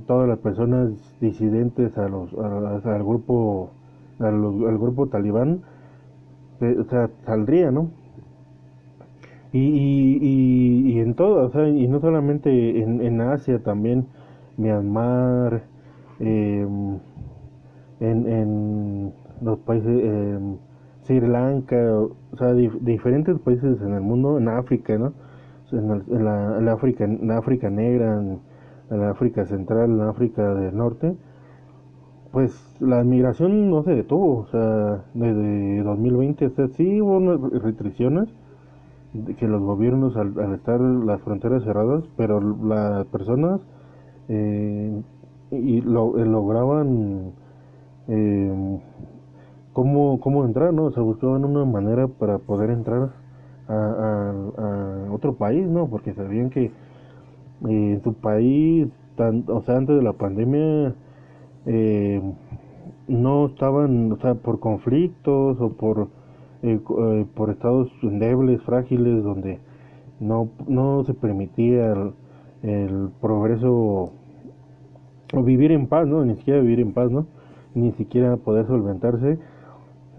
todas 0.07 0.29
las 0.29 0.39
personas 0.39 0.91
disidentes 1.19 1.97
a 1.97 2.07
los, 2.07 2.33
al 2.33 3.03
grupo 3.03 3.71
al, 4.19 4.77
grupo 4.77 5.07
talibán 5.07 5.61
eh, 6.61 6.77
o 6.79 6.83
sea, 6.85 7.09
saldría, 7.25 7.71
¿no? 7.71 7.89
Y, 9.51 9.59
y, 9.59 10.91
y, 10.93 10.99
en 10.99 11.15
todo, 11.15 11.47
o 11.47 11.49
sea, 11.49 11.67
y 11.67 11.87
no 11.87 11.99
solamente 11.99 12.81
en, 12.81 13.01
en 13.01 13.19
Asia, 13.21 13.59
también 13.63 14.05
Myanmar, 14.57 15.63
em, 16.19 16.99
en 17.99 19.13
los 19.41 19.59
países, 19.59 20.01
eh, 20.03 20.39
Sri 21.03 21.21
Lanka, 21.21 21.77
o 21.97 22.37
sea, 22.37 22.53
diferentes 22.53 23.39
países 23.39 23.81
en 23.81 23.93
el 23.93 24.01
mundo, 24.01 24.37
en 24.37 24.49
África, 24.49 24.97
¿no? 24.97 25.13
En, 25.71 26.25
la, 26.25 26.73
África, 26.73 27.03
en 27.03 27.29
África 27.31 27.69
negra, 27.69 28.19
en, 28.19 28.39
la 28.89 29.11
África 29.11 29.45
central, 29.45 29.91
en 29.91 29.97
la 29.99 30.09
África 30.09 30.53
del 30.55 30.75
norte, 30.75 31.15
pues 32.31 32.75
la 32.79 33.03
migración 33.03 33.69
no 33.69 33.83
se 33.83 33.91
detuvo, 33.91 34.39
o 34.39 34.47
sea, 34.47 35.03
desde 35.13 35.83
2020, 35.83 36.45
o 36.45 36.49
sea, 36.51 36.67
sí 36.69 37.01
hubo 37.01 37.17
unas 37.17 37.39
restricciones 37.61 38.29
que 39.37 39.47
los 39.47 39.61
gobiernos 39.61 40.15
al, 40.17 40.53
estar 40.53 40.79
las 40.79 41.21
fronteras 41.21 41.63
cerradas, 41.63 42.03
pero 42.15 42.39
las 42.39 43.05
personas 43.07 43.61
eh, 44.27 45.01
y 45.51 45.81
lo, 45.81 46.19
eh, 46.19 46.25
lograban 46.25 47.31
eh, 48.07 48.79
cómo, 49.79 50.19
cómo 50.19 50.43
entrar, 50.43 50.73
¿no? 50.73 50.87
O 50.87 51.03
buscaban 51.03 51.45
una 51.45 51.63
manera 51.63 52.09
para 52.09 52.37
poder 52.37 52.69
entrar 52.69 53.11
a, 53.69 54.33
otro 55.09 55.35
país, 55.35 55.65
¿no? 55.65 55.87
Porque 55.87 56.13
sabían 56.13 56.49
que 56.49 56.65
eh, 56.65 56.71
en 57.61 58.03
su 58.03 58.13
país, 58.13 58.89
o 59.47 59.61
sea, 59.61 59.77
antes 59.77 59.95
de 59.95 60.01
la 60.01 60.11
pandemia, 60.11 60.93
eh, 61.65 62.21
no 63.07 63.45
estaban, 63.45 64.11
o 64.11 64.17
sea, 64.17 64.35
por 64.35 64.59
conflictos 64.59 65.61
o 65.61 65.69
por, 65.69 66.09
eh, 66.61 66.77
por 67.33 67.49
estados 67.49 67.89
endebles, 68.03 68.61
frágiles, 68.63 69.23
donde 69.23 69.59
no, 70.19 70.49
no 70.67 71.05
se 71.05 71.13
permitía 71.13 71.93
el, 72.63 73.09
progreso 73.21 74.11
o 75.33 75.43
vivir 75.43 75.71
en 75.71 75.87
paz, 75.87 76.05
¿no? 76.05 76.25
Ni 76.25 76.35
siquiera 76.35 76.59
vivir 76.59 76.81
en 76.81 76.91
paz, 76.91 77.09
¿no? 77.09 77.27
Ni 77.75 77.93
siquiera 77.93 78.35
poder 78.35 78.67
solventarse 78.67 79.39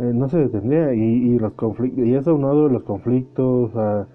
eh, 0.01 0.12
no 0.14 0.30
se 0.30 0.38
detendría 0.38 0.94
y, 0.94 1.01
y 1.01 1.38
los 1.38 1.53
conflictos 1.53 2.07
y 2.07 2.14
eso 2.14 2.30
aunado 2.30 2.68
de 2.68 2.72
los 2.72 2.84
conflictos 2.84 3.76
a, 3.76 4.07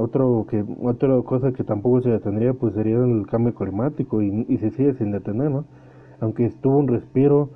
otro 0.00 0.46
que 0.48 0.64
otra 0.82 1.20
cosa 1.22 1.52
que 1.52 1.62
tampoco 1.62 2.00
se 2.00 2.10
detendría 2.10 2.54
pues 2.54 2.74
sería 2.74 2.96
el 2.96 3.26
cambio 3.26 3.54
climático 3.54 4.20
y, 4.20 4.44
y 4.48 4.58
se 4.58 4.70
sigue 4.70 4.94
sin 4.94 5.12
detener 5.12 5.50
no 5.50 5.64
aunque 6.20 6.46
estuvo 6.46 6.78
un 6.78 6.88
respiro 6.88 7.50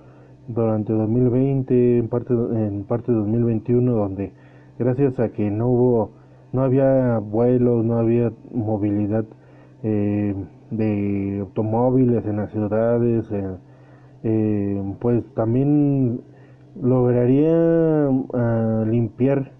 durante 0.48 0.92
2020 0.92 1.98
en 1.98 2.08
parte 2.08 2.34
en 2.34 2.84
parte 2.84 3.10
de 3.12 3.18
2021 3.18 3.92
donde 3.92 4.32
gracias 4.78 5.18
a 5.20 5.30
que 5.30 5.50
no 5.50 5.68
hubo 5.68 6.10
no 6.52 6.62
había 6.62 7.18
vuelos 7.18 7.84
no 7.84 7.98
había 7.98 8.32
movilidad 8.52 9.24
eh, 9.82 10.34
de 10.70 11.38
automóviles 11.40 12.24
en 12.26 12.36
las 12.36 12.50
ciudades 12.50 13.26
eh, 14.24 14.94
pues 15.00 15.24
también 15.34 16.20
lograría 16.80 18.08
ah, 18.34 18.84
limpiar 18.86 19.52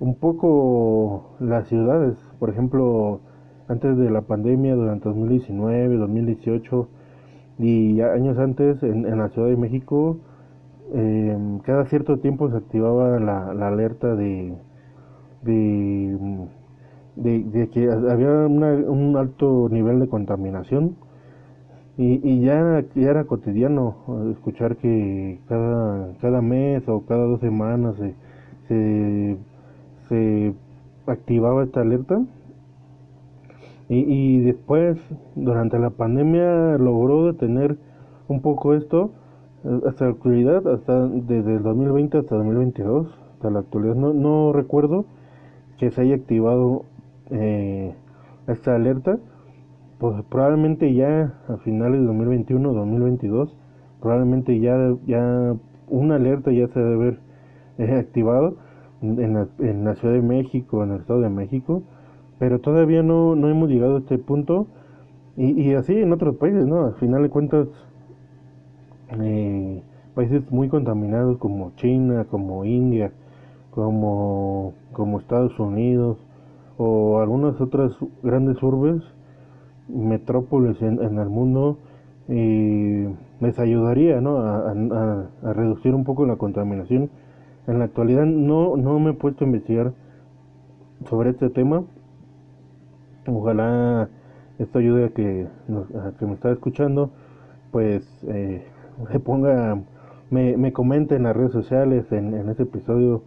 un 0.00 0.14
poco 0.14 1.36
las 1.40 1.68
ciudades. 1.68 2.16
Por 2.38 2.50
ejemplo, 2.50 3.20
antes 3.68 3.96
de 3.96 4.10
la 4.10 4.22
pandemia, 4.22 4.74
durante 4.74 5.08
2019, 5.08 5.96
2018 5.96 6.88
y 7.58 8.00
años 8.00 8.38
antes 8.38 8.82
en, 8.82 9.16
la 9.16 9.28
Ciudad 9.28 9.48
de 9.48 9.56
México, 9.56 10.18
em, 10.92 11.60
cada 11.60 11.86
cierto 11.86 12.18
tiempo 12.18 12.50
se 12.50 12.56
activaba 12.56 13.18
la, 13.20 13.68
alerta 13.68 14.14
de, 14.14 14.54
de, 15.42 16.48
de, 17.16 17.68
que 17.70 17.90
había 17.90 18.46
un 18.46 19.16
alto 19.16 19.68
nivel 19.70 20.00
de 20.00 20.08
contaminación 20.08 20.96
y, 21.96 22.20
y 22.28 22.40
ya, 22.40 22.84
ya, 22.94 23.10
era 23.10 23.24
cotidiano 23.24 23.96
escuchar 24.32 24.76
que 24.76 25.38
cada, 25.48 26.12
cada 26.20 26.42
mes 26.42 26.88
o 26.88 27.04
cada 27.06 27.24
dos 27.24 27.40
semanas 27.40 27.96
se, 28.68 29.36
se, 30.08 30.54
activaba 31.06 31.62
esta 31.64 31.82
alerta. 31.82 32.20
Y, 33.88 33.98
y, 33.98 34.40
después, 34.40 34.98
durante 35.36 35.78
la 35.78 35.90
pandemia, 35.90 36.78
logró 36.78 37.26
detener 37.26 37.76
un 38.28 38.40
poco 38.40 38.74
esto 38.74 39.10
hasta 39.86 40.06
la 40.06 40.10
actualidad, 40.12 40.66
hasta 40.66 41.06
desde 41.06 41.56
el 41.56 41.62
2020 41.62 42.18
hasta 42.18 42.36
2022, 42.36 43.06
hasta 43.34 43.50
la 43.50 43.60
actualidad. 43.60 43.94
No, 43.94 44.12
no 44.12 44.52
recuerdo 44.52 45.04
que 45.78 45.90
se 45.90 46.02
haya 46.02 46.16
activado 46.16 46.84
eh, 47.30 47.94
esta 48.48 48.74
alerta 48.74 49.18
pues 49.98 50.22
probablemente 50.28 50.92
ya 50.94 51.34
a 51.48 51.56
finales 51.58 52.00
de 52.00 52.06
2021 52.06 52.72
2022 52.72 53.56
probablemente 54.00 54.58
ya 54.60 54.94
ya 55.06 55.54
una 55.88 56.16
alerta 56.16 56.50
ya 56.52 56.68
se 56.68 56.80
debe 56.80 56.94
haber 56.94 57.18
eh, 57.78 57.98
activado 57.98 58.56
en 59.02 59.34
la, 59.34 59.48
en 59.58 59.84
la, 59.84 59.94
Ciudad 59.96 60.14
de 60.14 60.22
México 60.22 60.82
en 60.82 60.92
el 60.92 61.00
Estado 61.00 61.20
de 61.20 61.30
México 61.30 61.82
pero 62.38 62.60
todavía 62.60 63.02
no, 63.02 63.36
no 63.36 63.48
hemos 63.48 63.68
llegado 63.68 63.96
a 63.96 63.98
este 64.00 64.18
punto. 64.18 64.66
Y, 65.36 65.60
y 65.62 65.74
así 65.74 65.96
en 65.96 66.12
otros 66.12 66.36
países 66.36 66.66
no 66.66 66.86
al 66.86 66.94
final 66.94 67.22
de 67.22 67.28
cuentas 67.28 67.68
eh, 69.20 69.82
países 70.14 70.50
muy 70.50 70.68
contaminados 70.68 71.38
como 71.38 71.72
China 71.76 72.26
como 72.30 72.64
India 72.64 73.12
como 73.70 74.74
como 74.92 75.18
Estados 75.18 75.58
Unidos 75.58 76.18
o 76.76 77.18
algunas 77.18 77.60
otras 77.60 77.92
grandes 78.22 78.62
urbes 78.62 79.02
metrópolis 79.88 80.80
en, 80.82 81.00
el 81.00 81.28
mundo 81.28 81.78
y 82.28 83.04
les 83.40 83.58
ayudaría 83.58 84.20
¿no? 84.20 84.38
a, 84.38 84.72
reducir 85.42 85.94
un 85.94 86.04
poco 86.04 86.26
la 86.26 86.36
contaminación. 86.36 87.10
En 87.66 87.78
la 87.78 87.86
actualidad 87.86 88.24
no, 88.24 88.76
no 88.76 88.98
me 88.98 89.10
he 89.10 89.14
puesto 89.14 89.44
a 89.44 89.46
investigar 89.46 89.92
sobre 91.08 91.30
este 91.30 91.50
tema. 91.50 91.84
Ojalá 93.26 94.08
esto 94.58 94.78
ayude 94.78 95.06
a 95.06 95.08
que, 95.10 95.46
a 95.98 96.18
que 96.18 96.26
me 96.26 96.34
está 96.34 96.50
escuchando, 96.50 97.10
pues 97.70 98.06
eh, 98.28 98.64
se 99.10 99.20
ponga, 99.20 99.78
me, 100.30 100.56
me 100.56 100.72
comente 100.72 101.16
en 101.16 101.24
las 101.24 101.34
redes 101.34 101.52
sociales, 101.52 102.10
en, 102.12 102.34
en 102.34 102.48
este 102.50 102.64
episodio, 102.64 103.22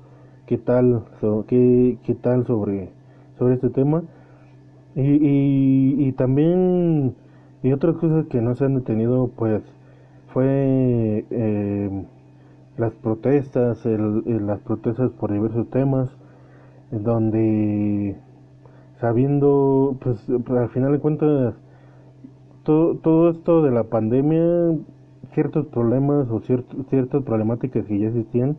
qué 0.45 0.57
tal, 0.57 1.03
qué, 1.47 1.97
qué 2.03 2.15
tal 2.15 2.45
sobre, 2.45 2.91
sobre 3.37 3.55
este 3.55 3.69
tema 3.69 4.03
y, 4.99 6.07
y, 6.07 6.11
también, 6.13 7.15
y 7.61 7.71
otras 7.71 7.97
cosas 7.97 8.25
que 8.27 8.41
no 8.41 8.55
se 8.55 8.65
han 8.65 8.75
detenido, 8.75 9.29
pues, 9.35 9.61
fue 10.33 11.23
eh, 11.29 12.05
las 12.77 12.93
protestas, 12.93 13.85
el, 13.85 14.47
las 14.47 14.59
protestas 14.61 15.11
por 15.11 15.31
diversos 15.31 15.69
temas, 15.69 16.09
donde 16.89 18.15
sabiendo, 18.99 19.97
pues, 20.01 20.27
al 20.29 20.69
final 20.69 20.93
de 20.93 20.99
cuentas, 20.99 21.53
todo, 22.63 22.95
todo 22.95 23.29
esto 23.29 23.61
de 23.61 23.71
la 23.71 23.83
pandemia, 23.83 24.73
ciertos 25.33 25.67
problemas 25.67 26.27
o 26.31 26.39
ciertas 26.39 27.23
problemáticas 27.23 27.85
que 27.85 27.99
ya 27.99 28.07
existían, 28.07 28.57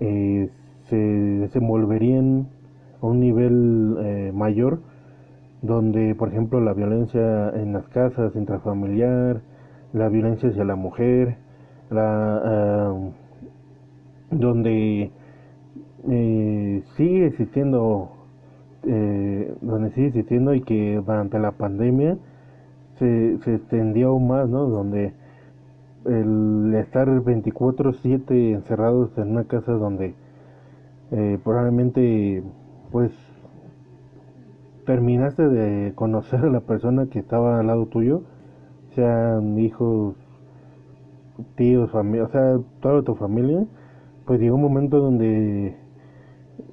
eh, 0.00 0.50
se 0.90 0.96
desenvolverían 0.96 2.48
a 3.00 3.06
un 3.06 3.20
nivel 3.20 3.96
eh, 4.00 4.32
mayor 4.34 4.80
donde 5.64 6.14
por 6.14 6.28
ejemplo 6.28 6.60
la 6.60 6.74
violencia 6.74 7.48
en 7.50 7.72
las 7.72 7.88
casas 7.88 8.36
intrafamiliar, 8.36 9.40
la 9.94 10.08
violencia 10.10 10.50
hacia 10.50 10.64
la 10.64 10.76
mujer, 10.76 11.36
la, 11.90 12.92
donde 14.30 15.10
eh, 16.10 16.82
sigue 16.96 17.26
existiendo, 17.26 18.10
eh, 18.82 19.54
donde 19.62 19.90
sigue 19.92 20.08
existiendo 20.08 20.54
y 20.54 20.60
que 20.60 21.00
durante 21.04 21.38
la 21.38 21.52
pandemia 21.52 22.18
se, 22.98 23.38
se 23.38 23.54
extendió 23.54 24.08
aún 24.08 24.28
más, 24.28 24.48
¿no? 24.48 24.66
Donde 24.66 25.14
el 26.04 26.74
estar 26.74 27.08
24/7 27.08 28.52
encerrados 28.52 29.16
en 29.16 29.30
una 29.30 29.44
casa 29.44 29.72
donde 29.72 30.14
eh, 31.10 31.38
probablemente 31.42 32.42
pues 32.92 33.12
terminaste 34.84 35.48
de 35.48 35.92
conocer 35.94 36.40
a 36.40 36.50
la 36.50 36.60
persona 36.60 37.06
que 37.06 37.18
estaba 37.18 37.60
al 37.60 37.66
lado 37.66 37.86
tuyo, 37.86 38.22
sean 38.94 39.58
hijos, 39.58 40.14
tíos, 41.56 41.90
familia, 41.90 42.24
o 42.24 42.28
sea, 42.28 42.58
toda 42.80 43.02
tu 43.02 43.14
familia, 43.14 43.66
pues 44.26 44.40
llegó 44.40 44.56
un 44.56 44.62
momento 44.62 44.98
donde 44.98 45.76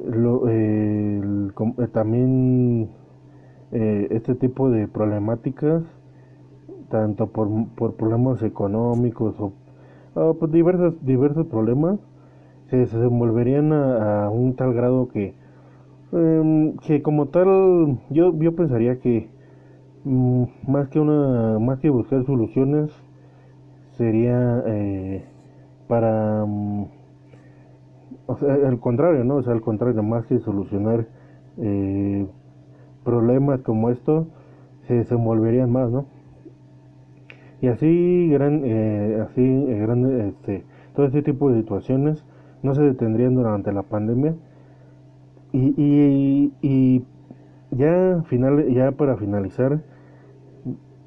lo, 0.05 0.43
eh, 0.49 1.22
también 1.91 2.89
eh, 3.72 4.07
este 4.12 4.36
tipo 4.36 4.70
de 4.70 4.88
problemáticas, 4.88 5.84
tanto 6.89 7.28
por, 7.28 7.47
por 7.76 7.95
problemas 7.95 8.43
económicos 8.43 9.36
o, 9.39 9.53
pues 10.34 10.51
diversos, 10.51 10.93
diversos 11.05 11.47
problemas, 11.47 11.99
se 12.70 12.78
desenvolverían 12.78 13.72
a 13.74 14.30
un 14.30 14.55
tal 14.55 14.74
grado 14.74 15.07
que 15.09 15.34
Em, 16.14 16.78
que 16.78 17.01
como 17.01 17.28
tal, 17.28 17.99
yo, 18.09 18.38
yo 18.38 18.55
pensaría 18.55 18.99
que 18.99 19.30
mm, 20.03 20.43
más 20.68 20.89
que 20.89 20.99
una, 20.99 21.59
más 21.59 21.80
que 21.80 21.89
buscar 21.89 22.26
soluciones, 22.26 22.91
sería 23.97 24.64
eh, 24.68 25.26
para, 25.88 26.45
mm, 26.45 26.86
o 28.28 28.38
sea, 28.38 28.53
al 28.53 28.80
contrario, 28.80 29.24
¿no? 29.24 29.36
O 29.38 29.43
sea, 29.43 29.53
al 29.53 29.62
contrario, 29.62 30.03
más 30.03 30.26
que 30.26 30.39
solucionar 30.39 31.07
eh, 31.57 32.28
problemas 33.03 33.62
como 33.62 33.89
estos, 33.89 34.28
se 34.88 34.95
desenvolverían 34.95 35.72
más, 35.72 35.91
¿no? 35.91 36.05
y 37.62 37.68
así 37.68 38.30
gran 38.30 38.64
eh, 38.66 39.22
así 39.22 39.41
eh, 39.41 40.28
este 40.30 40.64
todo 40.95 41.05
ese 41.05 41.22
tipo 41.22 41.51
de 41.51 41.62
situaciones 41.62 42.26
no 42.64 42.76
se 42.76 42.82
detendrían 42.82 43.36
durante 43.36 43.72
la 43.72 43.84
pandemia 43.84 44.36
y, 45.54 45.74
y, 45.78 46.54
y 46.62 47.06
ya 47.72 48.24
final 48.28 48.68
ya 48.74 48.91
para 48.91 49.18
finalizar 49.18 49.82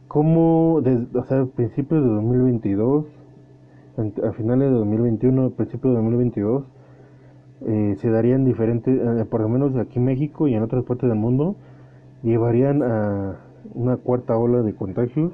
como 0.08 0.80
desde 0.82 1.06
o 1.18 1.24
sea 1.24 1.44
principios 1.46 2.02
de 2.02 2.08
2022 2.08 3.06
a 3.96 4.32
finales 4.32 4.70
de 4.70 4.74
2021 4.74 5.50
principios 5.50 5.92
de 5.92 5.96
2022 5.96 6.64
eh, 7.66 7.96
se 7.98 8.10
darían 8.10 8.44
diferentes 8.44 9.00
eh, 9.00 9.24
por 9.24 9.40
lo 9.40 9.48
menos 9.48 9.76
aquí 9.76 9.98
en 9.98 10.04
México 10.04 10.48
y 10.48 10.54
en 10.54 10.62
otras 10.62 10.84
partes 10.84 11.08
del 11.08 11.18
mundo 11.18 11.56
llevarían 12.22 12.82
a 12.82 13.38
una 13.74 13.96
cuarta 13.96 14.36
ola 14.36 14.62
de 14.62 14.74
contagios 14.74 15.32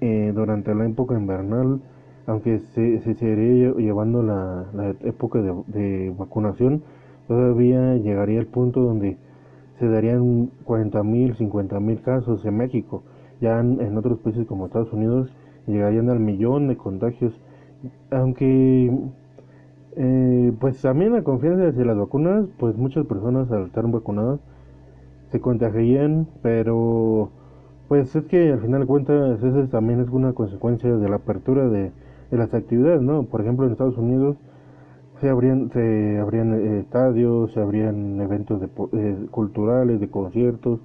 eh, 0.00 0.32
durante 0.34 0.74
la 0.74 0.86
época 0.86 1.14
invernal, 1.14 1.80
aunque 2.26 2.58
se, 2.58 3.00
se 3.00 3.14
seguiría 3.14 3.72
llevando 3.72 4.22
la, 4.22 4.66
la 4.74 4.90
época 5.04 5.40
de, 5.40 6.14
vacunación, 6.16 6.82
todavía 7.26 7.96
llegaría 7.96 8.38
el 8.38 8.46
punto 8.46 8.80
donde 8.80 9.16
se 9.78 9.88
darían 9.88 10.50
40.000, 10.64 11.36
50.000 11.36 12.02
casos 12.02 12.44
en 12.44 12.56
México. 12.56 13.02
Ya 13.40 13.60
en, 13.60 13.96
otros 13.96 14.18
países 14.20 14.46
como 14.46 14.66
Estados 14.66 14.92
Unidos 14.92 15.30
llegarían 15.66 16.08
al 16.08 16.20
millón 16.20 16.68
de 16.68 16.76
contagios, 16.76 17.34
aunque 18.10 18.90
eh, 19.96 20.52
pues 20.58 20.80
también 20.80 21.12
la 21.12 21.22
confianza 21.22 21.68
hacia 21.68 21.84
las 21.84 21.98
vacunas, 21.98 22.46
pues 22.58 22.76
muchas 22.76 23.06
personas 23.06 23.50
al 23.50 23.66
estar 23.66 23.86
vacunadas 23.86 24.40
se 25.30 25.40
contagiarían, 25.40 26.26
pero 26.42 27.30
pues 27.88 28.14
es 28.16 28.24
que 28.24 28.52
al 28.52 28.60
final 28.60 28.80
de 28.80 28.86
cuentas 28.86 29.42
eso 29.42 29.68
también 29.68 30.00
es 30.00 30.08
una 30.08 30.32
consecuencia 30.32 30.96
de 30.96 31.08
la 31.08 31.16
apertura 31.16 31.68
de 31.68 31.92
las 32.30 32.54
actividades, 32.54 33.02
¿no? 33.02 33.24
Por 33.24 33.42
ejemplo 33.42 33.66
en 33.66 33.72
Estados 33.72 33.98
Unidos 33.98 34.36
se 35.20 35.28
abrían, 35.28 35.70
se 35.70 36.18
abrían 36.18 36.54
eh, 36.54 36.80
estadios, 36.80 37.52
se 37.52 37.60
abrían 37.60 38.20
eventos 38.20 38.60
de, 38.60 38.68
eh, 38.92 39.26
culturales, 39.30 40.00
de 40.00 40.08
conciertos 40.08 40.80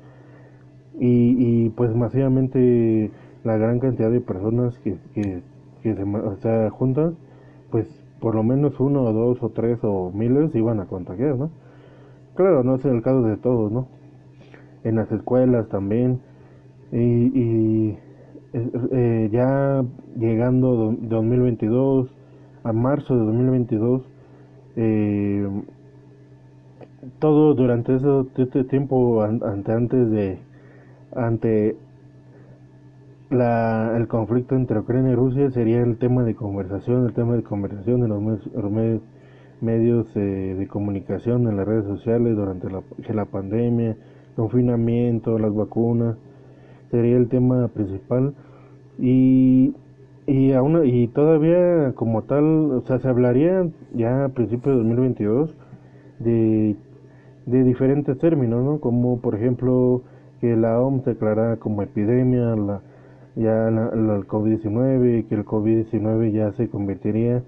y, 1.00 1.66
y, 1.66 1.70
pues 1.70 1.94
masivamente 1.96 3.12
la 3.44 3.58
gran 3.58 3.80
cantidad 3.80 4.12
de 4.12 4.22
personas 4.22 4.78
que, 4.80 4.98
que, 5.14 5.42
que 5.82 5.96
se 5.96 6.04
o 6.04 6.38
sea, 6.38 6.70
juntas, 6.70 7.14
pues 7.72 7.88
por 8.20 8.36
lo 8.36 8.44
menos 8.44 8.80
uno 8.80 9.04
o 9.04 9.14
dos 9.14 9.42
o 9.42 9.50
tres 9.50 9.80
o 9.84 10.12
miles 10.14 10.54
iban 10.56 10.80
a 10.80 10.86
contagiar, 10.86 11.38
¿no? 11.38 11.50
Claro, 12.36 12.64
no 12.64 12.76
es 12.76 12.86
el 12.86 13.02
caso 13.02 13.24
de 13.24 13.38
todos, 13.38 13.72
¿no? 13.72 13.88
En 14.84 14.96
las 14.96 15.12
escuelas 15.12 15.68
también 15.70 16.22
y, 16.92 16.98
y 16.98 17.98
eh, 18.54 19.30
ya 19.32 19.84
llegando 20.18 20.96
2022 21.02 22.10
a 22.64 22.74
marzo 22.74 23.16
de 23.16 23.26
2022 23.26 24.11
eh, 24.76 25.48
todo 27.20 27.54
durante 27.54 27.96
ese, 27.96 28.64
tiempo 28.66 29.24
ante 29.24 29.72
antes 29.72 30.12
de 30.12 30.40
ante 31.14 31.76
la, 33.30 33.96
el 33.98 34.08
conflicto 34.08 34.56
entre 34.56 34.80
Ucrania 34.80 35.14
y 35.14 35.16
Rusia 35.16 35.50
sería 35.52 35.82
el 35.82 35.98
tema 35.98 36.24
de 36.24 36.36
conversación, 36.36 37.06
el 37.06 37.14
tema 37.14 37.36
de 37.36 37.44
conversación 37.44 38.04
en 38.04 38.10
los, 38.10 38.22
medios, 38.72 39.02
medios 39.62 40.08
eh, 40.16 40.56
de 40.58 40.68
comunicación, 40.68 41.48
en 41.48 41.58
las 41.58 41.66
redes 41.66 41.86
sociales 41.86 42.36
durante 42.36 42.70
la, 42.70 42.82
la 43.14 43.26
pandemia, 43.26 43.96
confinamiento, 44.36 45.40
las 45.40 45.54
vacunas, 45.54 46.18
sería 46.92 47.18
el 47.18 47.30
tema 47.30 47.68
principal. 47.70 48.34
Y 49.00 49.74
y 50.28 50.54
aún 50.54 50.86
y 50.86 51.08
todavía 51.08 51.94
como 51.96 52.24
tal, 52.24 52.44
o 52.72 52.82
sea, 52.82 53.00
se 53.00 53.08
hablaría 53.08 53.68
ya 53.94 54.26
a 54.26 54.30
principios 54.30 54.76
de 54.76 54.84
2022 54.84 55.56
de, 56.20 56.76
de 57.46 57.64
diferentes 57.64 58.18
términos, 58.18 58.64
¿no? 58.64 58.80
Como 58.80 59.20
por 59.22 59.36
ejemplo 59.36 60.04
que 60.40 60.56
la 60.56 60.80
OMS 60.80 61.06
declarara 61.06 61.58
como 61.58 61.82
epidemia 61.84 62.56
la 62.56 62.82
ya 63.36 63.72
la, 63.72 63.96
la 63.96 64.16
el 64.18 64.28
COVID-19, 64.28 65.28
que 65.28 65.36
el 65.36 65.46
COVID-19 65.46 66.32
ya 66.32 66.52
se 66.54 66.70
convertiría 66.70 67.44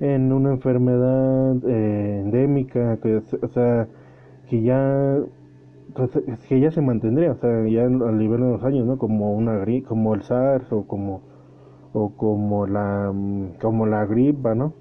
en 0.00 0.32
una 0.32 0.50
enfermedad 0.52 1.56
eh, 1.66 2.20
endémica, 2.24 2.98
que 2.98 3.16
o 3.16 3.48
sea, 3.48 3.88
que 4.48 4.62
ya 4.62 5.18
pues, 5.94 6.10
que 6.48 6.60
ya 6.60 6.70
se 6.70 6.80
mantendría, 6.80 7.32
o 7.32 7.36
sea, 7.36 7.66
ya 7.68 7.84
al 7.84 8.18
nivel 8.18 8.40
de 8.40 8.50
los 8.52 8.64
años, 8.64 8.86
¿no? 8.86 8.98
Como 8.98 9.32
una 9.32 9.64
como 9.86 10.14
el 10.14 10.22
SARS 10.22 10.72
o 10.72 10.86
como 10.86 11.22
o 11.92 12.10
como 12.16 12.66
la 12.66 13.12
como 13.60 13.86
la 13.86 14.06
gripa, 14.06 14.54
¿no? 14.54 14.74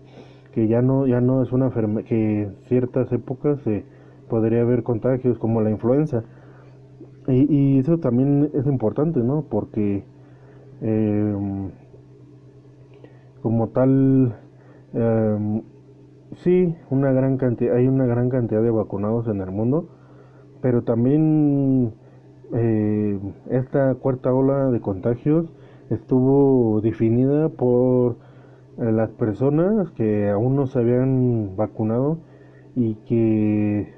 Que 0.54 0.68
ya 0.68 0.82
no 0.82 1.08
ya 1.08 1.22
no 1.22 1.44
es 1.44 1.52
una 1.52 1.66
enfermedad 1.66 2.08
que 2.08 2.44
en 2.44 2.56
ciertas 2.68 3.12
épocas 3.12 3.60
se 3.64 3.86
podría 4.30 4.62
haber 4.62 4.84
contagios 4.84 5.38
como 5.40 5.62
la 5.62 5.72
influenza. 5.72 6.24
Y, 7.28 7.54
y 7.54 7.80
eso 7.80 7.98
también 8.00 8.50
es 8.54 8.66
importante, 8.68 9.20
¿no? 9.20 9.46
Porque 9.50 10.04
eh, 10.82 11.36
como 13.42 13.70
tal 13.70 14.36
eh, 14.94 15.62
sí 16.44 16.76
una 16.90 17.12
gran 17.12 17.38
cantidad 17.38 17.76
hay 17.76 17.88
una 17.88 18.06
gran 18.06 18.30
cantidad 18.30 18.62
de 18.62 18.72
vacunados 18.72 19.28
en 19.28 19.42
el 19.42 19.52
mundo 19.52 19.88
pero 20.62 20.84
también 20.84 21.94
eh, 22.54 23.20
esta 23.50 23.96
cuarta 23.96 24.34
ola 24.34 24.70
de 24.70 24.82
contagios 24.82 25.46
estuvo 25.90 26.82
definida 26.82 27.50
por 27.50 28.18
eh, 28.78 28.92
las 28.92 29.10
personas 29.12 29.92
que 29.92 30.30
aún 30.30 30.56
no 30.56 30.68
se 30.68 30.80
habían 30.80 31.56
vacunado 31.56 32.20
y 32.76 32.96
que 33.08 33.96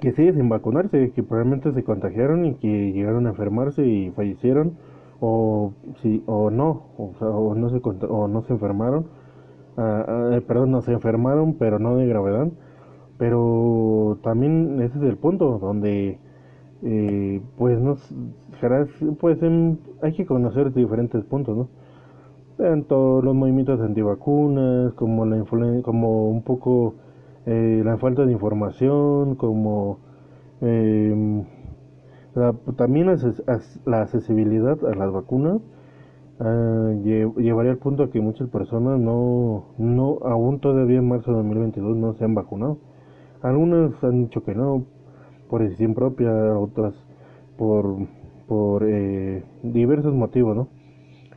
que 0.00 0.12
siguen 0.12 0.34
sin 0.34 0.48
vacunarse, 0.48 1.10
que 1.10 1.22
probablemente 1.22 1.72
se 1.72 1.82
contagiaron 1.82 2.44
y 2.44 2.54
que 2.54 2.92
llegaron 2.92 3.26
a 3.26 3.30
enfermarse 3.30 3.84
y 3.86 4.10
fallecieron 4.10 4.76
o 5.20 5.72
si 6.02 6.22
o 6.26 6.50
no, 6.50 6.88
o, 6.98 7.12
o 7.20 7.54
no 7.54 7.70
se 7.70 7.80
o 8.06 8.28
no 8.28 8.42
se 8.42 8.52
enfermaron, 8.52 9.06
ah, 9.76 10.04
ah, 10.06 10.40
perdón, 10.46 10.70
no 10.72 10.82
se 10.82 10.92
enfermaron, 10.92 11.54
pero 11.54 11.78
no 11.78 11.96
de 11.96 12.06
gravedad. 12.06 12.48
Pero 13.18 14.18
también 14.22 14.80
ese 14.82 14.98
es 14.98 15.04
el 15.04 15.16
punto 15.16 15.58
donde 15.58 16.18
eh, 16.82 17.40
pues 17.56 17.80
nos 17.80 18.14
pues 19.20 19.38
hay 20.02 20.12
que 20.14 20.26
conocer 20.26 20.72
diferentes 20.72 21.24
puntos, 21.24 21.56
¿no? 21.56 21.68
Tanto 22.56 23.20
los 23.22 23.34
movimientos 23.34 23.80
antivacunas, 23.80 24.94
como 24.94 25.26
la 25.26 25.44
como 25.82 26.28
un 26.30 26.42
poco 26.42 26.94
eh, 27.44 27.82
la 27.84 27.98
falta 27.98 28.24
de 28.24 28.32
información, 28.32 29.34
como 29.36 29.98
eh, 30.62 31.44
la, 32.34 32.54
también 32.76 33.06
la 33.86 34.00
accesibilidad 34.02 34.78
a 34.84 34.94
las 34.94 35.12
vacunas 35.12 35.60
uh, 36.40 37.02
llevaría 37.02 37.72
al 37.72 37.78
punto 37.78 38.04
a 38.04 38.10
que 38.10 38.20
muchas 38.20 38.48
personas 38.48 39.00
no, 39.00 39.66
no, 39.78 40.18
aún 40.22 40.60
todavía 40.60 40.98
en 40.98 41.08
marzo 41.08 41.30
de 41.30 41.38
2022 41.38 41.96
no 41.96 42.14
se 42.14 42.24
han 42.24 42.34
vacunado. 42.34 42.78
Algunas 43.42 44.02
han 44.02 44.24
dicho 44.24 44.42
que 44.44 44.54
no, 44.54 44.84
por 45.48 45.62
decisión 45.62 45.94
propia, 45.94 46.30
otras 46.58 46.94
por, 47.56 47.96
por 48.46 48.84
eh, 48.84 49.42
diversos 49.62 50.14
motivos, 50.14 50.56
¿no? 50.56 50.68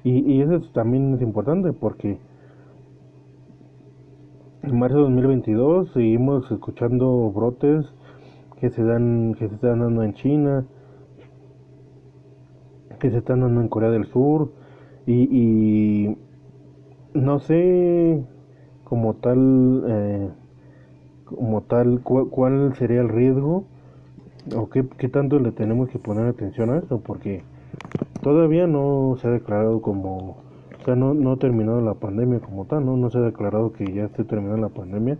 Y, 0.03 0.19
y 0.31 0.41
eso 0.41 0.61
también 0.73 1.13
es 1.15 1.21
importante 1.21 1.73
porque 1.73 2.17
en 4.63 4.79
marzo 4.79 4.97
de 4.97 5.03
2022 5.03 5.91
seguimos 5.93 6.49
escuchando 6.51 7.31
brotes 7.31 7.85
que 8.59 8.69
se 8.69 8.83
dan 8.83 9.35
que 9.37 9.47
se 9.47 9.55
están 9.55 9.79
dando 9.79 10.03
en 10.03 10.13
China, 10.13 10.65
que 12.99 13.09
se 13.09 13.17
están 13.17 13.41
dando 13.41 13.61
en 13.61 13.69
Corea 13.69 13.89
del 13.89 14.05
Sur 14.05 14.51
y, 15.05 15.27
y 15.31 16.17
no 17.13 17.39
sé 17.39 18.23
como 18.83 19.15
tal 19.15 19.83
eh, 19.87 20.29
como 21.25 21.61
tal 21.61 22.01
cuál 22.01 22.75
sería 22.75 23.01
el 23.01 23.09
riesgo 23.09 23.65
o 24.55 24.69
qué, 24.69 24.85
qué 24.97 25.09
tanto 25.09 25.39
le 25.39 25.51
tenemos 25.51 25.89
que 25.89 25.99
poner 25.99 26.27
atención 26.27 26.69
a 26.69 26.77
esto 26.77 26.99
porque 26.99 27.43
todavía 28.21 28.67
no 28.67 29.15
se 29.19 29.27
ha 29.27 29.31
declarado 29.31 29.81
como 29.81 30.37
o 30.79 30.85
sea 30.85 30.95
no, 30.95 31.13
no 31.13 31.33
ha 31.33 31.37
terminado 31.37 31.81
la 31.81 31.93
pandemia 31.93 32.39
como 32.39 32.65
tal 32.65 32.85
no 32.85 32.97
no 32.97 33.09
se 33.09 33.17
ha 33.17 33.21
declarado 33.21 33.73
que 33.73 33.91
ya 33.93 34.05
esté 34.05 34.23
terminada 34.23 34.57
la 34.57 34.69
pandemia. 34.69 35.17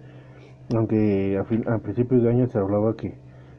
Aunque 0.76 1.36
a, 1.38 1.46
fin, 1.46 1.68
a 1.68 1.80
principios 1.80 2.22
de 2.22 2.30
año 2.30 2.48
se 2.48 2.60
hablaba 2.60 2.96
que, 2.96 3.16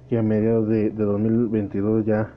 que 0.09 0.17
a 0.17 0.23
mediados 0.23 0.69
de, 0.69 0.91
de 0.91 1.05
2022 1.05 2.07
ya 2.07 2.35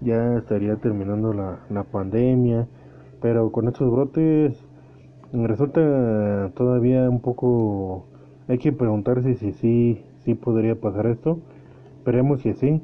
ya 0.00 0.36
estaría 0.36 0.76
terminando 0.76 1.32
la, 1.32 1.60
la 1.70 1.82
pandemia. 1.82 2.68
Pero 3.20 3.50
con 3.50 3.66
estos 3.66 3.90
brotes 3.90 4.64
resulta 5.32 6.52
todavía 6.54 7.10
un 7.10 7.20
poco 7.20 8.06
hay 8.48 8.58
que 8.58 8.72
preguntarse 8.72 9.34
si 9.34 9.52
sí 9.52 10.04
si 10.24 10.34
podría 10.34 10.76
pasar 10.76 11.06
esto 11.06 11.40
esperemos 12.06 12.42
que 12.42 12.54
sí 12.54 12.80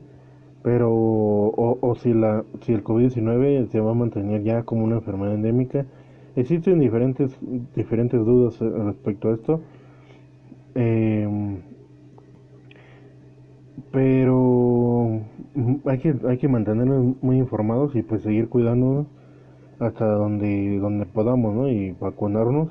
pero 0.62 0.91
o, 0.93 1.79
o 1.81 1.95
si 1.97 2.14
la 2.14 2.45
si 2.61 2.73
el 2.73 2.85
COVID-19 2.85 3.68
se 3.68 3.81
va 3.81 3.91
a 3.91 3.95
mantener 3.95 4.43
ya 4.45 4.62
como 4.62 4.85
una 4.85 4.97
enfermedad 4.97 5.35
endémica. 5.35 5.87
Existen 6.37 6.79
diferentes 6.79 7.37
diferentes 7.75 8.25
dudas 8.25 8.61
eh, 8.62 8.70
respecto 8.70 9.31
a 9.31 9.35
esto. 9.35 9.61
Eh, 10.75 11.29
pero 13.91 15.20
hay 15.85 15.99
que 15.99 16.14
hay 16.29 16.39
que 16.39 16.49
mantenernos 16.49 17.16
muy 17.23 17.39
informados 17.39 17.95
y 17.97 18.03
pues 18.03 18.23
seguir 18.23 18.49
cuidándonos 18.49 19.07
hasta 19.81 20.07
donde 20.07 20.79
donde 20.79 21.07
podamos 21.07 21.55
¿no? 21.55 21.68
y 21.68 21.91
vacunarnos. 21.93 22.68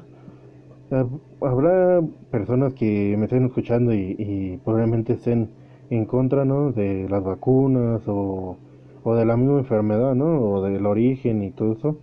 Habrá 1.41 2.02
personas 2.32 2.74
que 2.74 3.16
me 3.18 3.26
estén 3.26 3.45
escuchando 3.45 3.93
y, 3.93 4.16
y 4.18 4.58
probablemente 4.64 5.14
estén 5.14 5.49
en 5.92 6.06
contra 6.06 6.46
¿no? 6.46 6.72
de 6.72 7.08
las 7.10 7.24
vacunas 7.24 8.02
o, 8.08 8.58
o 9.04 9.16
de 9.16 9.26
la 9.26 9.38
misma 9.38 9.60
enfermedad 9.60 10.16
¿no? 10.16 10.42
o 10.42 10.64
del 10.64 10.86
origen 10.86 11.44
y 11.44 11.52
todo 11.52 11.74
eso 11.74 11.98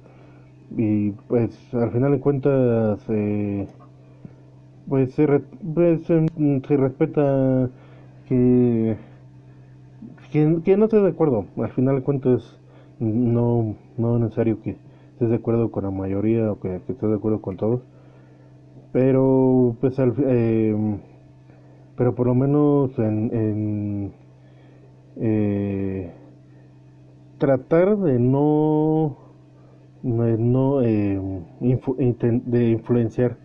y 0.77 1.13
pues 1.13 1.59
al 1.75 1.91
final 1.91 2.13
de 2.13 2.21
cuentas 2.21 3.01
eh, 3.09 3.67
pues, 4.87 5.15
se, 5.15 5.27
pues 5.75 6.03
se, 6.05 6.77
respeta 6.77 7.71
que, 8.29 8.97
que, 10.33 10.77
no 10.77 10.85
estés 10.85 11.03
de 11.03 11.09
acuerdo 11.09 11.47
al 11.57 11.71
final 11.71 11.97
de 11.97 12.03
cuentas 12.03 12.59
no 13.01 13.75
no 13.97 14.17
es 14.17 14.23
necesario 14.23 14.61
que 14.61 14.77
estés 15.13 15.31
de 15.31 15.37
acuerdo 15.37 15.71
con 15.71 15.85
la 15.85 15.91
mayoría 15.91 16.53
o 16.53 16.61
que, 16.61 16.77
estés 16.77 17.09
de 17.09 17.15
acuerdo 17.15 17.41
con 17.41 17.57
todos 17.57 17.81
pero 18.93 19.77
pues 19.81 19.99
al, 19.99 20.13
eh, 20.19 20.77
pero 21.99 22.15
por 22.15 22.29
lo 22.29 22.35
menos 22.37 22.97
en, 22.99 23.31
en 23.35 24.13
eh, 25.17 26.13
tratar 27.39 27.99
de 27.99 28.21
no 28.21 29.17
no 30.05 30.81
eh, 30.81 31.21
de 31.61 32.71
influenciar 32.71 33.37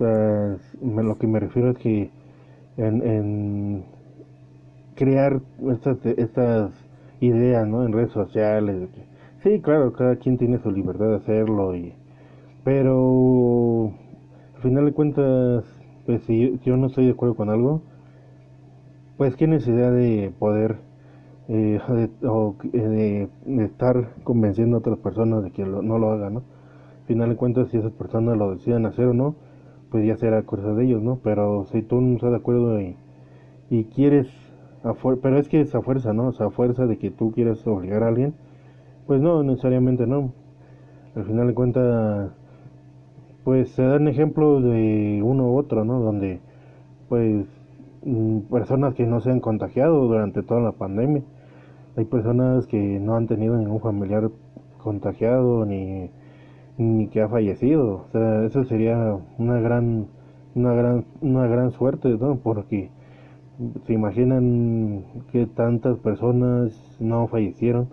lo 0.00 1.18
que 1.18 1.26
me 1.28 1.38
refiero 1.38 1.70
es 1.70 1.78
que 1.78 2.10
en, 2.76 3.02
en 3.06 3.84
crear 4.96 5.40
estas 5.70 6.04
estas 6.04 6.72
ideas 7.20 7.64
¿no? 7.68 7.86
en 7.86 7.92
redes 7.92 8.10
sociales 8.10 8.88
sí 9.44 9.60
claro 9.60 9.92
cada 9.92 10.16
quien 10.16 10.36
tiene 10.36 10.58
su 10.58 10.72
libertad 10.72 11.10
de 11.10 11.16
hacerlo 11.16 11.76
y 11.76 11.92
pero 12.64 13.92
al 14.56 14.62
final 14.62 14.86
de 14.86 14.92
cuentas 14.92 15.64
pues 16.06 16.22
si 16.24 16.58
yo, 16.64 16.76
no 16.76 16.86
estoy 16.86 17.06
de 17.06 17.12
acuerdo 17.12 17.34
con 17.34 17.50
algo, 17.50 17.82
pues 19.16 19.36
qué 19.36 19.46
necesidad 19.46 19.92
de 19.92 20.32
poder 20.38 20.78
eh, 21.48 21.80
de, 21.88 22.28
o 22.28 22.56
de, 22.72 23.28
estar 23.64 24.14
convenciendo 24.24 24.76
a 24.76 24.80
otras 24.80 24.98
personas 24.98 25.44
de 25.44 25.50
que 25.50 25.64
no 25.64 25.98
lo 25.98 26.10
hagan, 26.10 26.34
¿no? 26.34 26.42
Al 27.04 27.08
final 27.08 27.28
de 27.30 27.36
cuentas, 27.36 27.68
si 27.68 27.76
esas 27.76 27.92
personas 27.92 28.38
lo 28.38 28.54
deciden 28.54 28.86
hacer 28.86 29.06
o 29.06 29.14
no, 29.14 29.34
pues 29.90 30.06
ya 30.06 30.16
será 30.16 30.42
cosa 30.42 30.72
de 30.72 30.86
ellos, 30.86 31.02
¿no? 31.02 31.20
Pero 31.22 31.66
si 31.66 31.82
tú 31.82 32.00
no 32.00 32.14
estás 32.14 32.30
de 32.30 32.36
acuerdo 32.38 32.80
y, 32.80 32.96
quieres, 33.94 34.26
pero 35.22 35.38
es 35.38 35.48
que 35.48 35.60
es 35.60 35.74
a 35.74 35.82
fuerza, 35.82 36.12
¿no? 36.12 36.30
O 36.30 36.42
a 36.42 36.50
fuerza 36.50 36.86
de 36.86 36.96
que 36.98 37.10
tú 37.10 37.30
quieres 37.32 37.66
obligar 37.66 38.02
a 38.02 38.08
alguien, 38.08 38.34
pues 39.06 39.20
no, 39.20 39.42
necesariamente 39.42 40.06
no. 40.06 40.32
Al 41.14 41.24
final 41.26 41.46
de 41.46 41.54
cuentas 41.54 42.32
pues 43.44 43.70
se 43.70 43.82
dan 43.82 44.08
ejemplos 44.08 44.62
de 44.62 45.20
uno 45.22 45.52
u 45.52 45.58
otro, 45.58 45.84
¿no? 45.84 46.00
Donde 46.00 46.40
pues 47.08 47.46
mm, 48.04 48.38
personas 48.50 48.94
que 48.94 49.06
no 49.06 49.20
se 49.20 49.30
han 49.30 49.40
contagiado 49.40 50.06
durante 50.06 50.42
toda 50.42 50.60
la 50.60 50.72
pandemia. 50.72 51.22
Hay 51.96 52.06
personas 52.06 52.66
que 52.66 52.98
no 53.00 53.16
han 53.16 53.26
tenido 53.28 53.56
ningún 53.56 53.80
familiar 53.80 54.30
contagiado 54.78 55.64
ni, 55.66 56.10
ni 56.78 57.08
que 57.08 57.22
ha 57.22 57.28
fallecido. 57.28 58.06
O 58.08 58.10
sea, 58.12 58.44
eso 58.44 58.64
sería 58.64 59.16
una 59.38 59.60
gran 59.60 60.06
una 60.54 60.72
gran 60.72 61.04
una 61.20 61.46
gran 61.46 61.72
suerte, 61.72 62.08
¿no? 62.18 62.36
Porque 62.36 62.90
se 63.86 63.92
imaginan 63.92 65.04
que 65.32 65.46
tantas 65.46 65.98
personas 65.98 66.72
no 67.00 67.28
fallecieron 67.28 67.88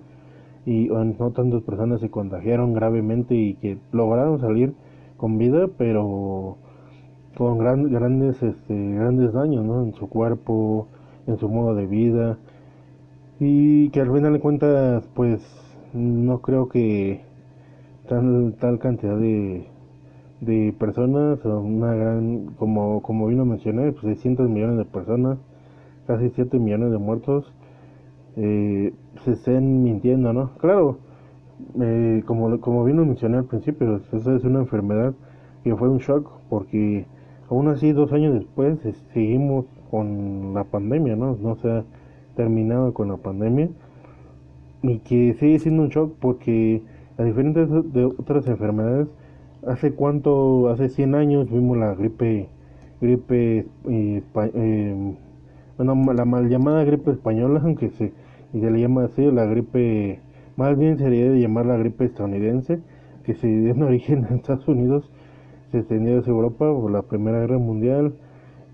y 0.65 0.87
no 0.89 1.31
tantas 1.31 1.61
personas 1.63 2.01
se 2.01 2.09
contagiaron 2.09 2.73
gravemente 2.73 3.35
y 3.35 3.55
que 3.55 3.77
lograron 3.91 4.39
salir 4.39 4.73
con 5.21 5.37
vida, 5.37 5.67
pero 5.77 6.57
con 7.37 7.59
grandes, 7.59 8.41
este, 8.41 8.93
grandes 8.95 9.31
daños 9.33 9.63
¿no? 9.63 9.83
en 9.83 9.93
su 9.93 10.09
cuerpo, 10.09 10.87
en 11.27 11.37
su 11.37 11.47
modo 11.47 11.75
de 11.75 11.85
vida, 11.85 12.39
y 13.39 13.89
que 13.91 14.01
al 14.01 14.11
final 14.11 14.33
de 14.33 14.39
cuentas, 14.39 15.07
pues 15.13 15.41
no 15.93 16.41
creo 16.41 16.69
que 16.69 17.21
tal, 18.09 18.55
tal 18.59 18.79
cantidad 18.79 19.15
de, 19.15 19.67
de 20.41 20.73
personas, 20.79 21.45
una 21.45 21.93
gran, 21.93 22.55
como, 22.57 23.03
como 23.03 23.27
vino 23.27 23.43
a 23.43 23.45
mencionar, 23.45 23.93
pues 23.93 24.15
600 24.15 24.49
millones 24.49 24.77
de 24.77 24.85
personas, 24.85 25.37
casi 26.07 26.31
7 26.31 26.57
millones 26.57 26.91
de 26.91 26.97
muertos, 26.97 27.53
eh, 28.37 28.91
se 29.23 29.33
estén 29.33 29.83
mintiendo, 29.83 30.33
¿no? 30.33 30.51
Claro, 30.57 30.97
eh, 31.79 32.23
como, 32.25 32.59
como 32.59 32.83
vino 32.83 33.03
a 33.03 33.05
mencionar 33.05 33.39
al 33.39 33.45
principio, 33.45 34.01
esa 34.11 34.35
es 34.35 34.43
una 34.43 34.59
enfermedad 34.59 35.13
que 35.63 35.75
fue 35.75 35.89
un 35.89 35.99
shock 35.99 36.29
porque 36.49 37.05
aún 37.49 37.67
así 37.67 37.91
dos 37.91 38.11
años 38.13 38.33
después 38.33 38.79
seguimos 39.13 39.65
con 39.89 40.53
la 40.53 40.63
pandemia, 40.63 41.15
¿no? 41.15 41.37
No 41.41 41.55
se 41.55 41.69
ha 41.69 41.83
terminado 42.35 42.93
con 42.93 43.09
la 43.09 43.17
pandemia 43.17 43.69
y 44.83 44.99
que 44.99 45.35
sigue 45.35 45.59
siendo 45.59 45.83
un 45.83 45.89
shock 45.89 46.13
porque 46.19 46.81
a 47.17 47.23
diferentes 47.23 47.69
de 47.93 48.05
otras 48.05 48.47
enfermedades, 48.47 49.07
hace 49.67 49.93
cuánto, 49.93 50.69
hace 50.69 50.89
100 50.89 51.15
años 51.15 51.51
vimos 51.51 51.77
la 51.77 51.93
gripe, 51.93 52.47
gripe, 52.99 53.59
eh, 53.89 54.23
eh, 54.35 55.15
bueno, 55.77 56.13
la 56.13 56.25
mal 56.25 56.49
llamada 56.49 56.83
gripe 56.83 57.11
española, 57.11 57.61
aunque 57.65 57.89
se, 57.89 58.11
se 58.51 58.71
le 58.71 58.79
llama 58.79 59.05
así, 59.05 59.29
la 59.29 59.45
gripe 59.45 60.19
más 60.61 60.77
bien 60.77 60.99
sería 60.99 61.31
de 61.31 61.39
llamar 61.39 61.65
la 61.65 61.75
gripe 61.75 62.05
estadounidense, 62.05 62.79
que 63.23 63.33
se 63.33 63.47
dio 63.47 63.71
en 63.71 63.81
origen 63.81 64.27
en 64.29 64.35
Estados 64.35 64.67
Unidos, 64.67 65.09
se 65.71 65.79
extendió 65.79 66.19
hacia 66.19 66.29
Europa 66.29 66.71
por 66.71 66.91
la 66.91 67.01
Primera 67.01 67.39
Guerra 67.39 67.57
Mundial 67.57 68.13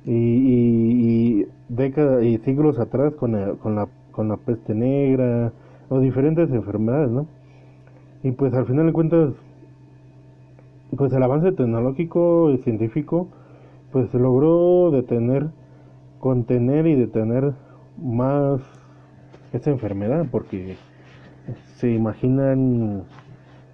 y, 0.06 0.12
y, 0.12 1.48
décadas 1.70 2.26
y 2.26 2.40
siglos 2.40 2.78
atrás 2.78 3.14
con, 3.16 3.56
con, 3.58 3.76
la, 3.76 3.88
con 4.12 4.28
la 4.28 4.36
peste 4.36 4.76
negra 4.76 5.54
o 5.88 6.02
diferentes 6.02 6.52
enfermedades, 6.52 7.10
¿no? 7.10 7.26
Y 8.22 8.32
pues 8.32 8.54
al 8.54 8.66
final 8.66 8.88
de 8.88 8.92
cuentas, 8.92 9.34
pues 10.98 11.14
el 11.14 11.24
avance 11.24 11.54
tecnológico 11.54 12.52
y 12.52 12.58
científico, 12.58 13.30
pues 13.94 14.14
logró 14.14 14.92
detener, 14.92 15.52
contener 16.20 16.86
y 16.88 16.96
detener 16.96 17.54
más 17.98 18.60
esta 19.54 19.70
enfermedad, 19.70 20.26
porque 20.30 20.76
se 21.76 21.92
imaginan, 21.92 23.04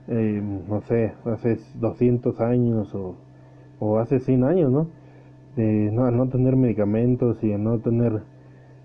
eh, 0.07 0.41
no 0.67 0.81
sé, 0.81 1.13
hace 1.25 1.57
200 1.75 2.39
años 2.41 2.93
o, 2.95 3.15
o 3.79 3.99
hace 3.99 4.19
100 4.19 4.43
años, 4.43 4.71
¿no? 4.71 4.87
De 5.55 5.91
no, 5.91 6.09
no 6.11 6.27
tener 6.29 6.55
medicamentos 6.55 7.43
y 7.43 7.47
no 7.57 7.79
tener 7.79 8.21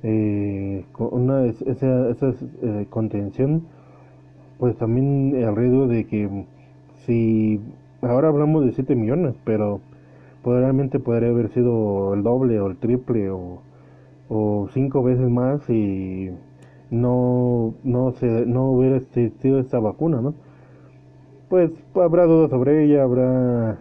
eh, 0.02 0.84
una 0.98 1.46
esa, 1.46 2.10
esa 2.10 2.34
eh, 2.62 2.86
contención, 2.90 3.66
pues 4.58 4.76
también 4.76 5.34
el 5.36 5.56
riesgo 5.56 5.86
de 5.86 6.06
que 6.06 6.44
si 7.06 7.60
ahora 8.02 8.28
hablamos 8.28 8.64
de 8.66 8.72
7 8.72 8.94
millones, 8.94 9.34
pero 9.44 9.80
probablemente 10.42 10.98
podría 11.00 11.30
haber 11.30 11.50
sido 11.50 12.14
el 12.14 12.22
doble 12.22 12.60
o 12.60 12.68
el 12.68 12.76
triple 12.76 13.30
o, 13.30 13.60
o 14.28 14.68
cinco 14.72 15.02
veces 15.02 15.28
más 15.28 15.68
y 15.68 16.30
no, 16.90 17.57
no, 17.84 18.12
se, 18.12 18.26
no 18.46 18.70
hubiera 18.70 18.96
existido 18.96 19.58
esta 19.58 19.78
vacuna, 19.78 20.20
¿no? 20.20 20.34
Pues 21.48 21.70
habrá 21.94 22.24
dudas 22.26 22.50
sobre 22.50 22.84
ella, 22.84 23.02
habrá 23.02 23.78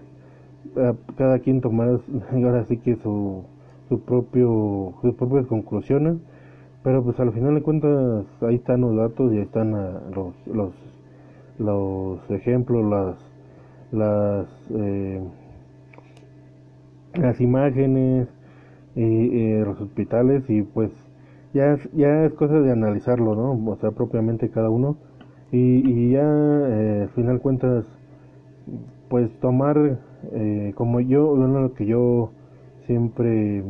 cada 1.18 1.40
quien 1.40 1.62
tomará 1.62 2.00
ahora 2.32 2.66
sí 2.66 2.78
que 2.78 2.96
su, 2.98 3.44
su 3.90 4.00
propio, 4.02 4.94
sus 5.02 5.16
propias 5.16 5.48
conclusiones, 5.48 6.18
pero 6.84 7.04
pues 7.04 7.20
al 7.20 7.32
final 7.34 7.56
de 7.56 7.62
cuentas 7.62 8.26
ahí 8.42 8.56
están 8.56 8.82
los 8.82 8.96
datos 8.96 9.34
y 9.34 9.38
ahí 9.38 9.44
están 9.44 9.76
ah, 9.76 10.02
los, 10.16 10.34
los, 10.48 10.74
los 11.60 12.32
ejemplos, 12.32 12.86
las, 12.86 13.18
las, 13.92 14.48
eh, 14.72 15.22
las 17.16 17.42
imágenes, 17.42 18.28
y, 18.98 19.60
los 19.60 19.80
hospitales 19.80 20.50
y 20.50 20.64
pues 20.64 20.92
ya 21.54 21.74
es, 21.74 21.90
ya 21.94 22.26
es 22.26 22.34
cosa 22.34 22.60
de 22.60 22.72
analizarlo, 22.72 23.36
¿no? 23.36 23.72
O 23.72 23.76
sea, 23.78 23.92
propiamente 23.92 24.50
cada 24.50 24.70
uno. 24.70 24.98
Y, 25.52 25.58
y 25.90 26.12
ya, 26.12 26.24
eh, 26.24 27.02
al 27.04 27.10
final 27.10 27.40
cuentas, 27.40 27.86
pues 29.10 29.32
tomar, 29.40 30.00
eh, 30.34 30.74
como 30.76 31.00
yo, 31.00 31.36
lo 31.36 31.74
que 31.74 31.86
yo 31.86 32.32
siempre 32.86 33.64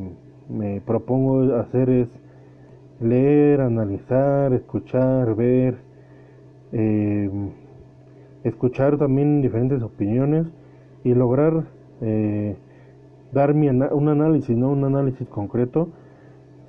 me 0.50 0.82
propongo 0.82 1.56
hacer 1.56 1.90
es 1.90 2.08
leer, 3.00 3.62
analizar, 3.62 4.54
escuchar, 4.54 5.36
ver, 5.36 5.78
eh, 6.72 7.30
escuchar 8.44 8.98
también 8.98 9.42
diferentes 9.42 9.82
opiniones 9.84 10.48
y 11.04 11.14
lograr 11.14 11.66
eh, 12.02 12.56
dar 13.32 13.54
mi 13.54 13.70
un 13.70 14.10
análisis, 14.10 14.56
¿no? 14.58 14.70
Un 14.72 14.84
análisis 14.86 15.28
concreto 15.28 15.90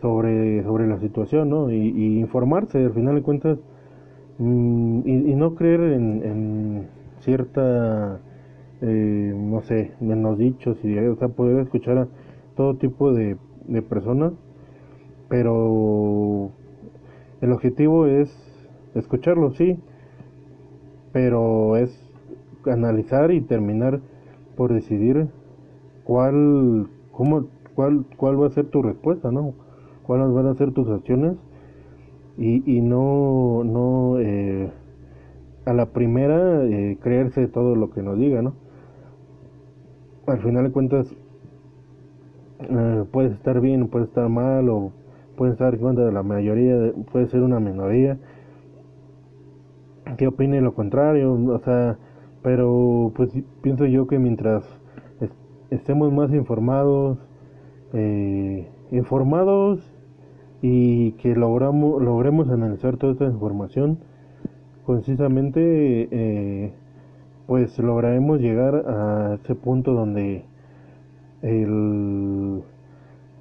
sobre, 0.01 0.63
sobre 0.63 0.87
la 0.87 0.99
situación, 0.99 1.51
¿no? 1.51 1.71
Y, 1.71 2.19
informarse, 2.21 2.79
al 2.85 2.93
final 2.93 3.17
de 3.17 3.23
cuentas, 3.23 3.59
mm, 4.39 5.01
y, 5.07 5.35
no 5.35 5.55
creer 5.55 5.81
en, 5.81 6.87
cierta, 7.21 8.21
eh, 8.81 9.35
no 9.37 9.61
sé, 9.63 9.93
menos 10.01 10.39
dichos, 10.39 10.79
y, 10.85 10.97
o 10.99 11.17
sea, 11.17 11.29
poder 11.29 11.61
escuchar 11.61 11.99
a 11.99 12.09
todo 12.57 12.77
tipo 12.77 13.13
de, 13.13 13.37
de 13.67 13.83
personas, 13.83 14.33
pero 15.29 16.51
el 17.41 17.53
objetivo 17.53 18.07
es 18.07 18.31
escucharlo, 18.95 19.53
sí, 19.53 19.79
pero 21.13 21.77
es 21.77 21.91
analizar 22.67 23.31
y 23.31 23.41
terminar 23.41 24.01
por 24.57 24.73
decidir 24.73 25.29
cuál, 26.05 26.89
cómo, 27.13 27.47
cuál, 27.75 28.05
cuál 28.17 28.41
va 28.41 28.47
a 28.47 28.51
ser 28.51 28.67
tu 28.67 28.83
respuesta, 28.83 29.31
¿no? 29.31 29.55
Cuáles 30.09 30.33
van 30.33 30.47
a 30.47 30.55
ser 30.55 30.73
tus 30.73 30.89
acciones 30.89 31.37
y, 32.39 32.63
y 32.65 32.81
no, 32.81 33.63
no 33.63 34.19
eh, 34.19 34.71
a 35.67 35.75
la 35.75 35.85
primera 35.93 36.65
eh, 36.65 36.97
creerse 36.99 37.47
todo 37.47 37.77
lo 37.77 37.91
que 37.91 38.03
nos 38.03 38.19
diga, 38.19 38.41
¿no? 38.41 38.55
Al 40.27 40.39
final 40.39 40.65
de 40.65 40.71
cuentas, 40.71 41.15
eh, 42.61 43.05
puedes 43.13 43.33
estar 43.33 43.61
bien, 43.61 43.89
puedes 43.89 44.09
estar 44.09 44.31
mal, 44.31 44.71
o 44.71 44.93
puedes 45.37 45.53
estar 45.53 45.75
en 45.75 45.95
de 45.95 46.11
la 46.11 46.23
mayoría, 46.23 46.91
puede 47.13 47.27
ser 47.27 47.43
una 47.43 47.61
minoría 47.61 48.17
que 50.17 50.27
opine 50.27 50.63
lo 50.63 50.73
contrario, 50.73 51.35
o 51.35 51.59
sea, 51.59 51.99
pero 52.41 53.13
pues 53.15 53.31
pienso 53.61 53.85
yo 53.85 54.07
que 54.07 54.19
mientras 54.19 54.65
estemos 55.69 56.11
más 56.15 56.33
informados, 56.33 57.19
eh, 57.93 58.71
informados 58.91 59.98
y 60.63 61.13
que 61.13 61.35
logramos, 61.35 62.03
logremos 62.03 62.49
analizar 62.51 62.97
toda 62.97 63.13
esta 63.13 63.27
información, 63.27 63.99
concisamente 64.85 66.09
eh, 66.11 66.73
pues 67.47 67.79
lograremos 67.79 68.41
llegar 68.41 68.75
a 68.75 69.39
ese 69.43 69.55
punto 69.55 69.93
donde 69.93 70.45
el 71.43 72.63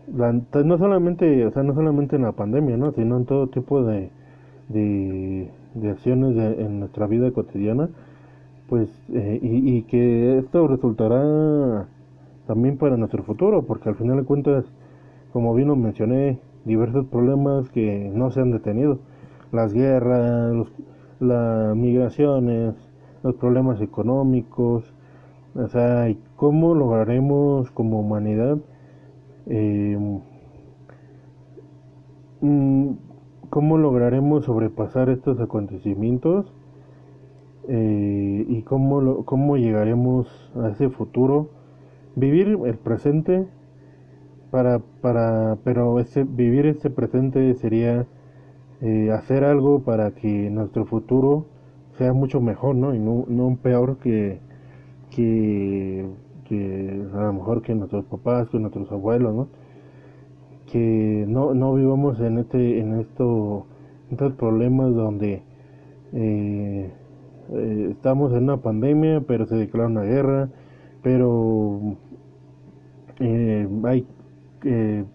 no 0.07 0.77
solamente 0.77 1.45
o 1.45 1.51
sea 1.51 1.63
no 1.63 1.73
solamente 1.73 2.15
en 2.15 2.21
la 2.21 2.31
pandemia 2.31 2.77
no 2.77 2.91
sino 2.91 3.17
en 3.17 3.25
todo 3.25 3.47
tipo 3.47 3.83
de 3.83 4.09
de, 4.69 5.49
acciones 5.89 6.37
en 6.59 6.79
nuestra 6.79 7.07
vida 7.07 7.31
cotidiana 7.31 7.89
pues 8.69 8.89
eh, 9.13 9.39
y, 9.41 9.83
que 9.83 10.39
esto 10.39 10.67
resultará 10.67 11.87
también 12.45 12.77
para 12.77 12.97
nuestro 12.97 13.23
futuro 13.23 13.63
porque 13.63 13.89
al 13.89 13.95
final 13.95 14.17
de 14.17 14.23
cuentas 14.23 14.65
como 15.33 15.53
bien 15.53 15.67
lo 15.69 15.75
mencioné 15.75 16.39
diversos 16.67 17.05
problemas 17.07 17.69
que 17.69 18.11
no 18.13 18.29
se 18.29 18.41
han 18.41 18.51
detenido 18.51 18.99
las 19.51 19.73
guerras 19.73 20.67
las 21.19 21.75
migraciones 21.75 22.75
los 23.23 23.35
problemas 23.35 23.81
económicos 23.81 24.93
o 25.55 25.67
sea 25.67 26.13
cómo 26.35 26.75
lograremos 26.75 27.71
como 27.71 27.99
humanidad 28.01 28.57
eh, 29.47 29.97
cómo 33.49 33.77
lograremos 33.77 34.45
sobrepasar 34.45 35.09
estos 35.09 35.39
acontecimientos 35.39 36.53
eh, 37.67 38.45
y 38.47 38.61
cómo, 38.61 39.25
cómo 39.25 39.57
llegaremos 39.57 40.27
a 40.55 40.69
ese 40.69 40.89
futuro. 40.89 41.49
Vivir 42.15 42.57
el 42.65 42.77
presente 42.77 43.47
para, 44.57 44.79
para 45.01 45.55
pero 45.63 45.99
ese, 45.99 46.23
vivir 46.23 46.65
ese 46.65 46.89
presente 46.89 47.53
sería 47.53 48.07
eh, 48.81 49.11
hacer 49.11 49.43
algo 49.43 49.83
para 49.83 50.15
que 50.15 50.49
nuestro 50.49 50.83
futuro 50.85 51.45
sea 51.99 52.11
mucho 52.11 52.41
mejor, 52.41 52.75
¿no? 52.75 52.95
Y 52.95 52.99
no, 52.99 53.25
no 53.27 53.55
peor 53.61 53.97
que, 53.99 54.39
que, 55.11 56.07
que 56.45 57.05
a 57.13 57.21
lo 57.21 57.33
mejor 57.33 57.61
que 57.61 57.75
nuestros 57.75 58.05
papás, 58.05 58.49
que 58.49 58.57
nuestros 58.57 58.91
abuelos, 58.91 59.35
¿no? 59.35 59.47
Que 60.71 61.25
no, 61.27 61.53
no 61.53 61.75
vivamos 61.75 62.19
en 62.19 62.39
este, 62.39 62.79
en 62.79 62.99
esto, 62.99 63.67
estos 64.09 64.33
problemas 64.33 64.91
donde 64.95 65.43
eh, 66.13 66.91
eh, 67.53 67.87
estamos 67.91 68.31
en 68.33 68.45
una 68.45 68.57
pandemia, 68.57 69.21
pero 69.21 69.45
se 69.45 69.55
declara 69.55 69.87
una 69.87 70.01
guerra, 70.01 70.49
pero 71.03 71.95
eh, 73.19 73.67
hay 73.83 74.05
eh, 74.63 75.05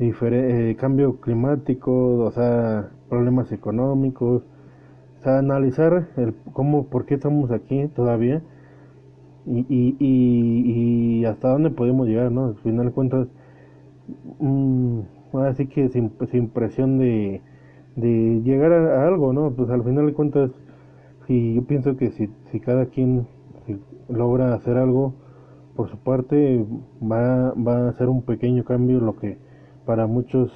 eh, 0.00 0.76
cambio 0.78 1.20
climático, 1.20 2.18
o 2.24 2.30
sea, 2.30 2.90
problemas 3.08 3.50
económicos, 3.52 4.42
o 5.18 5.22
sea, 5.22 5.38
analizar 5.38 6.08
el 6.16 6.34
cómo, 6.52 6.86
por 6.86 7.06
qué 7.06 7.14
estamos 7.14 7.50
aquí 7.50 7.88
todavía 7.88 8.42
y, 9.46 9.66
y, 9.68 9.96
y, 11.20 11.24
hasta 11.24 11.48
dónde 11.48 11.70
podemos 11.70 12.06
llegar, 12.06 12.30
¿no? 12.30 12.46
Al 12.46 12.56
final 12.56 12.86
de 12.86 12.92
cuentas, 12.92 13.28
mm, 14.40 15.00
así 15.34 15.66
que 15.66 15.88
sin, 15.88 16.10
presión 16.50 16.98
de, 16.98 17.42
llegar 17.96 18.72
a, 18.72 19.06
algo, 19.06 19.32
¿no? 19.32 19.50
Pues 19.52 19.70
al 19.70 19.82
final 19.82 20.06
de 20.06 20.12
cuentas 20.12 20.50
y 21.28 21.54
yo 21.54 21.62
pienso 21.64 21.96
que 21.96 22.10
si, 22.10 22.30
si 22.50 22.60
cada 22.60 22.86
quien 22.86 23.26
logra 24.08 24.54
hacer 24.54 24.78
algo 24.78 25.14
por 25.78 25.88
su 25.88 25.96
parte, 25.96 26.66
va, 27.00 27.52
va 27.54 27.88
a 27.88 27.92
ser 27.92 28.08
un 28.08 28.22
pequeño 28.22 28.64
cambio, 28.64 28.98
lo 28.98 29.14
que 29.14 29.38
para 29.86 30.08
muchos, 30.08 30.50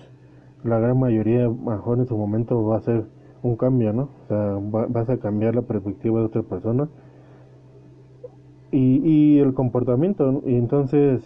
la 0.64 0.80
gran 0.80 0.98
mayoría, 0.98 1.48
mejor 1.48 2.00
en 2.00 2.08
su 2.08 2.16
momento, 2.16 2.60
va 2.64 2.78
a 2.78 2.80
ser 2.80 3.04
un 3.40 3.54
cambio, 3.54 3.92
¿no? 3.92 4.08
O 4.24 4.26
sea, 4.26 4.58
vas 4.88 5.08
a 5.08 5.18
cambiar 5.18 5.54
la 5.54 5.62
perspectiva 5.62 6.18
de 6.18 6.26
otra 6.26 6.42
persona 6.42 6.88
y, 8.72 8.96
y 9.08 9.38
el 9.38 9.54
comportamiento. 9.54 10.42
Y 10.44 10.56
entonces, 10.56 11.22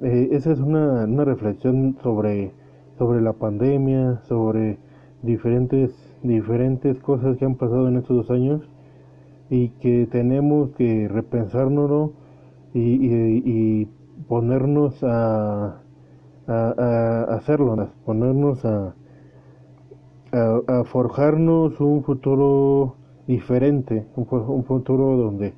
eh, 0.00 0.30
esa 0.32 0.50
es 0.50 0.60
una, 0.60 1.04
una 1.04 1.26
reflexión 1.26 1.98
sobre, 2.02 2.52
sobre 2.96 3.20
la 3.20 3.34
pandemia, 3.34 4.22
sobre 4.22 4.78
diferentes, 5.22 5.92
diferentes 6.22 6.98
cosas 7.00 7.36
que 7.36 7.44
han 7.44 7.56
pasado 7.56 7.88
en 7.88 7.98
estos 7.98 8.16
dos 8.16 8.30
años 8.30 8.62
y 9.50 9.68
que 9.80 10.08
tenemos 10.10 10.70
que 10.70 11.08
repensárnoslo 11.08 12.14
y, 12.74 12.80
y, 12.80 13.88
ponernos 14.28 15.02
a, 15.02 15.80
a, 16.46 17.26
hacerlo, 17.30 17.72
a 17.74 17.88
ponernos 18.04 18.64
a, 18.64 18.94
a, 20.32 20.84
forjarnos 20.84 21.80
un 21.80 22.02
futuro 22.02 22.96
diferente, 23.26 24.06
un, 24.16 24.64
futuro 24.64 25.16
donde 25.16 25.54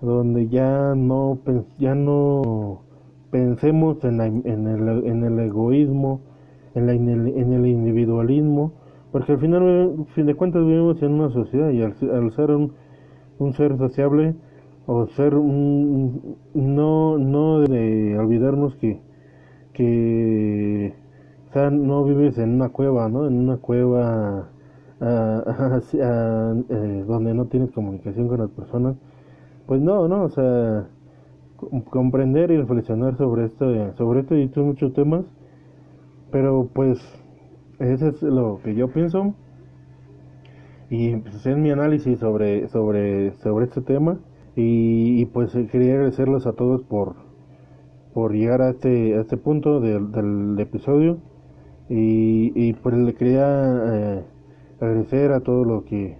donde 0.00 0.48
ya 0.48 0.94
no 0.94 1.38
ya 1.78 1.94
no 1.94 2.82
pensemos 3.30 4.02
en, 4.04 4.20
en, 4.20 4.66
el, 4.66 5.06
en 5.06 5.24
el 5.24 5.38
egoísmo 5.40 6.20
en, 6.74 6.88
en, 6.90 7.52
el, 7.52 7.66
individualismo, 7.66 8.72
porque 9.12 9.32
al 9.32 9.38
final, 9.38 10.06
fin 10.14 10.26
de 10.26 10.34
cuentas, 10.34 10.64
vivimos 10.64 11.02
en 11.02 11.12
una 11.12 11.30
sociedad 11.30 11.70
y 11.70 11.82
al, 11.82 11.94
ser 12.32 12.50
un, 12.50 12.72
un, 13.38 13.52
ser 13.54 13.76
sociable 13.78 14.34
o 14.88 15.06
ser 15.08 15.34
un, 15.36 16.36
no, 16.54 17.18
no 17.18 17.60
de 17.60 18.18
olvidarnos 18.18 18.74
que, 18.76 19.00
que 19.72 20.94
o 21.50 21.52
sea, 21.52 21.70
no 21.70 22.04
vives 22.04 22.38
en 22.38 22.54
una 22.54 22.70
cueva, 22.70 23.08
¿no? 23.08 23.26
En 23.28 23.38
una 23.38 23.58
cueva 23.58 24.50
eh, 25.00 27.04
donde 27.06 27.34
no 27.34 27.46
tienes 27.46 27.70
comunicación 27.70 28.28
con 28.28 28.40
las 28.40 28.50
personas. 28.50 28.96
Pues 29.66 29.80
no, 29.80 30.08
no, 30.08 30.24
o 30.24 30.30
sea, 30.30 30.88
comprender 31.90 32.50
y 32.50 32.56
reflexionar 32.56 33.16
sobre 33.16 33.44
esto, 33.44 33.94
sobre 33.96 34.20
esto 34.20 34.36
y 34.36 34.50
muchos 34.56 34.92
temas 34.94 35.24
pero 36.30 36.68
pues 36.72 36.98
ese 37.78 38.08
es 38.08 38.22
lo 38.22 38.60
que 38.62 38.74
yo 38.74 38.88
pienso 38.88 39.34
y 40.90 41.16
pues 41.16 41.46
es 41.46 41.56
mi 41.56 41.70
análisis 41.70 42.18
sobre 42.18 42.68
sobre 42.68 43.32
sobre 43.34 43.66
este 43.66 43.80
tema 43.80 44.18
y, 44.60 45.24
pues 45.26 45.52
quería 45.70 45.92
agradecerles 45.92 46.44
a 46.46 46.52
todos 46.52 46.82
por 46.82 47.14
por 48.12 48.32
llegar 48.32 48.60
a 48.60 48.70
este 48.70 49.14
a 49.14 49.20
este 49.20 49.36
punto 49.36 49.80
del, 49.80 50.58
episodio 50.58 51.18
y, 51.88 52.52
y, 52.56 52.72
pues 52.72 52.96
le 52.96 53.14
quería 53.14 53.46
eh, 53.46 54.24
agradecer 54.80 55.30
a 55.30 55.40
todos 55.40 55.64
los 55.64 55.84
que 55.84 56.18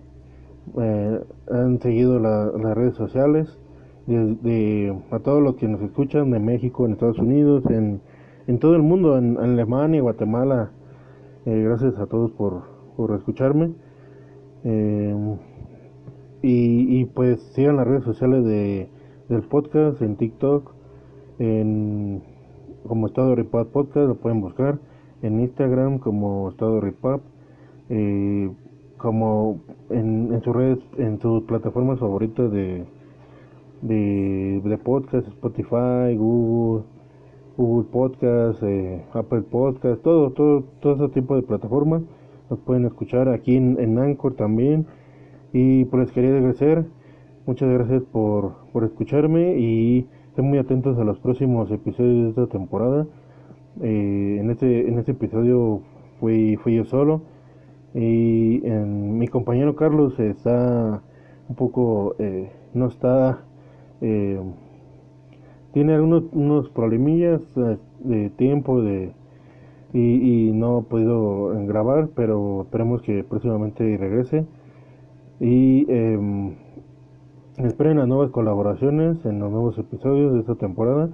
eh, 0.80 1.20
han 1.50 1.80
seguido 1.80 2.20
las 2.20 2.74
redes 2.76 2.94
sociales 2.94 3.58
de, 4.06 4.96
a 5.10 5.18
todos 5.18 5.42
los 5.42 5.56
que 5.56 5.66
nos 5.66 5.82
escuchan 5.82 6.30
de 6.30 6.38
México 6.38 6.86
en 6.86 6.92
Estados 6.92 7.18
Unidos 7.18 7.64
en 7.68 8.00
en 8.46 8.58
todo 8.58 8.74
el 8.76 8.82
mundo, 8.82 9.18
en, 9.18 9.36
Alemania, 9.36 10.00
Guatemala, 10.00 10.70
Eh, 11.44 11.62
gracias 11.62 11.98
a 11.98 12.06
todos 12.06 12.30
por, 12.32 12.62
por 12.96 13.14
escucharme. 13.16 13.72
Y, 16.42 17.00
y, 17.00 17.04
pues 17.06 17.40
sigan 17.54 17.76
las 17.76 17.86
redes 17.86 18.04
sociales 18.04 18.44
de, 18.44 18.88
del 19.28 19.42
podcast 19.42 20.00
en 20.02 20.16
TikTok, 20.16 20.72
en 21.38 22.22
como 22.86 23.08
Estado 23.08 23.34
Repap 23.34 23.68
Podcast, 23.68 24.08
lo 24.08 24.14
pueden 24.16 24.40
buscar 24.40 24.78
en 25.22 25.40
Instagram 25.40 25.98
como 25.98 26.48
Estado 26.48 26.80
Repap, 26.80 27.20
eh, 27.88 28.50
como 28.96 29.60
en, 29.90 30.32
en 30.32 30.42
sus 30.42 30.54
redes, 30.54 30.78
en 30.96 31.20
sus 31.20 31.42
plataformas 31.44 31.98
favoritas 31.98 32.50
de, 32.50 32.84
de, 33.82 34.60
de 34.64 34.78
podcast, 34.78 35.26
Spotify, 35.28 36.16
Google, 36.16 36.84
Google 37.56 37.88
Podcast, 37.90 38.62
eh, 38.62 39.04
Apple 39.12 39.42
Podcast, 39.42 40.02
todo, 40.02 40.30
todo, 40.30 40.64
todo 40.80 40.94
ese 41.04 41.14
tipo 41.14 41.36
de 41.36 41.42
plataformas. 41.42 42.02
Nos 42.50 42.58
pueden 42.60 42.86
escuchar 42.86 43.28
aquí 43.28 43.56
en, 43.56 43.78
en 43.78 43.98
Anchor 43.98 44.34
también. 44.34 44.86
Y 45.52 45.84
pues 45.86 46.12
quería 46.12 46.30
agradecer. 46.30 46.84
Muchas 47.46 47.68
gracias 47.70 48.02
por, 48.04 48.56
por 48.72 48.84
escucharme 48.84 49.58
y 49.58 50.06
estén 50.28 50.44
muy 50.44 50.58
atentos 50.58 50.98
a 50.98 51.04
los 51.04 51.18
próximos 51.18 51.70
episodios 51.70 52.24
de 52.24 52.42
esta 52.42 52.46
temporada. 52.46 53.06
Eh, 53.80 54.38
en 54.40 54.50
este 54.50 54.88
en 54.88 54.98
este 54.98 55.12
episodio 55.12 55.82
fui, 56.20 56.56
fui 56.56 56.74
yo 56.74 56.84
solo 56.84 57.22
y 57.94 58.66
en, 58.66 59.18
mi 59.18 59.28
compañero 59.28 59.76
Carlos 59.76 60.18
está 60.18 61.00
un 61.48 61.54
poco 61.54 62.16
eh, 62.18 62.50
no 62.74 62.86
está 62.86 63.40
eh, 64.00 64.40
tiene 65.72 65.94
algunos 65.94 66.24
unos 66.32 66.68
problemillas 66.70 67.40
eh, 67.56 67.78
de 68.00 68.30
tiempo 68.30 68.82
de 68.82 69.12
y, 69.94 70.48
y, 70.48 70.52
no 70.52 70.78
ha 70.78 70.82
podido 70.82 71.48
grabar 71.66 72.08
pero 72.14 72.62
esperemos 72.62 73.00
que 73.00 73.24
próximamente 73.24 73.96
regrese 73.96 74.44
y 75.40 75.86
eh, 75.88 76.56
esperen 77.58 77.98
las 77.98 78.08
nuevas 78.08 78.30
colaboraciones 78.30 79.24
en 79.24 79.38
los 79.38 79.50
nuevos 79.50 79.78
episodios 79.78 80.34
de 80.34 80.40
esta 80.40 80.54
temporada. 80.54 81.10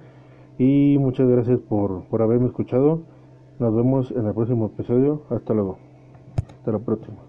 Y 0.59 0.97
muchas 0.99 1.29
gracias 1.29 1.59
por, 1.61 2.05
por 2.05 2.23
haberme 2.23 2.47
escuchado. 2.47 3.03
Nos 3.59 3.75
vemos 3.75 4.11
en 4.13 4.27
el 4.27 4.35
próximo 4.35 4.67
episodio. 4.67 5.23
Hasta 5.31 5.55
luego. 5.55 5.79
Hasta 6.59 6.73
la 6.73 6.79
próxima 6.79 7.24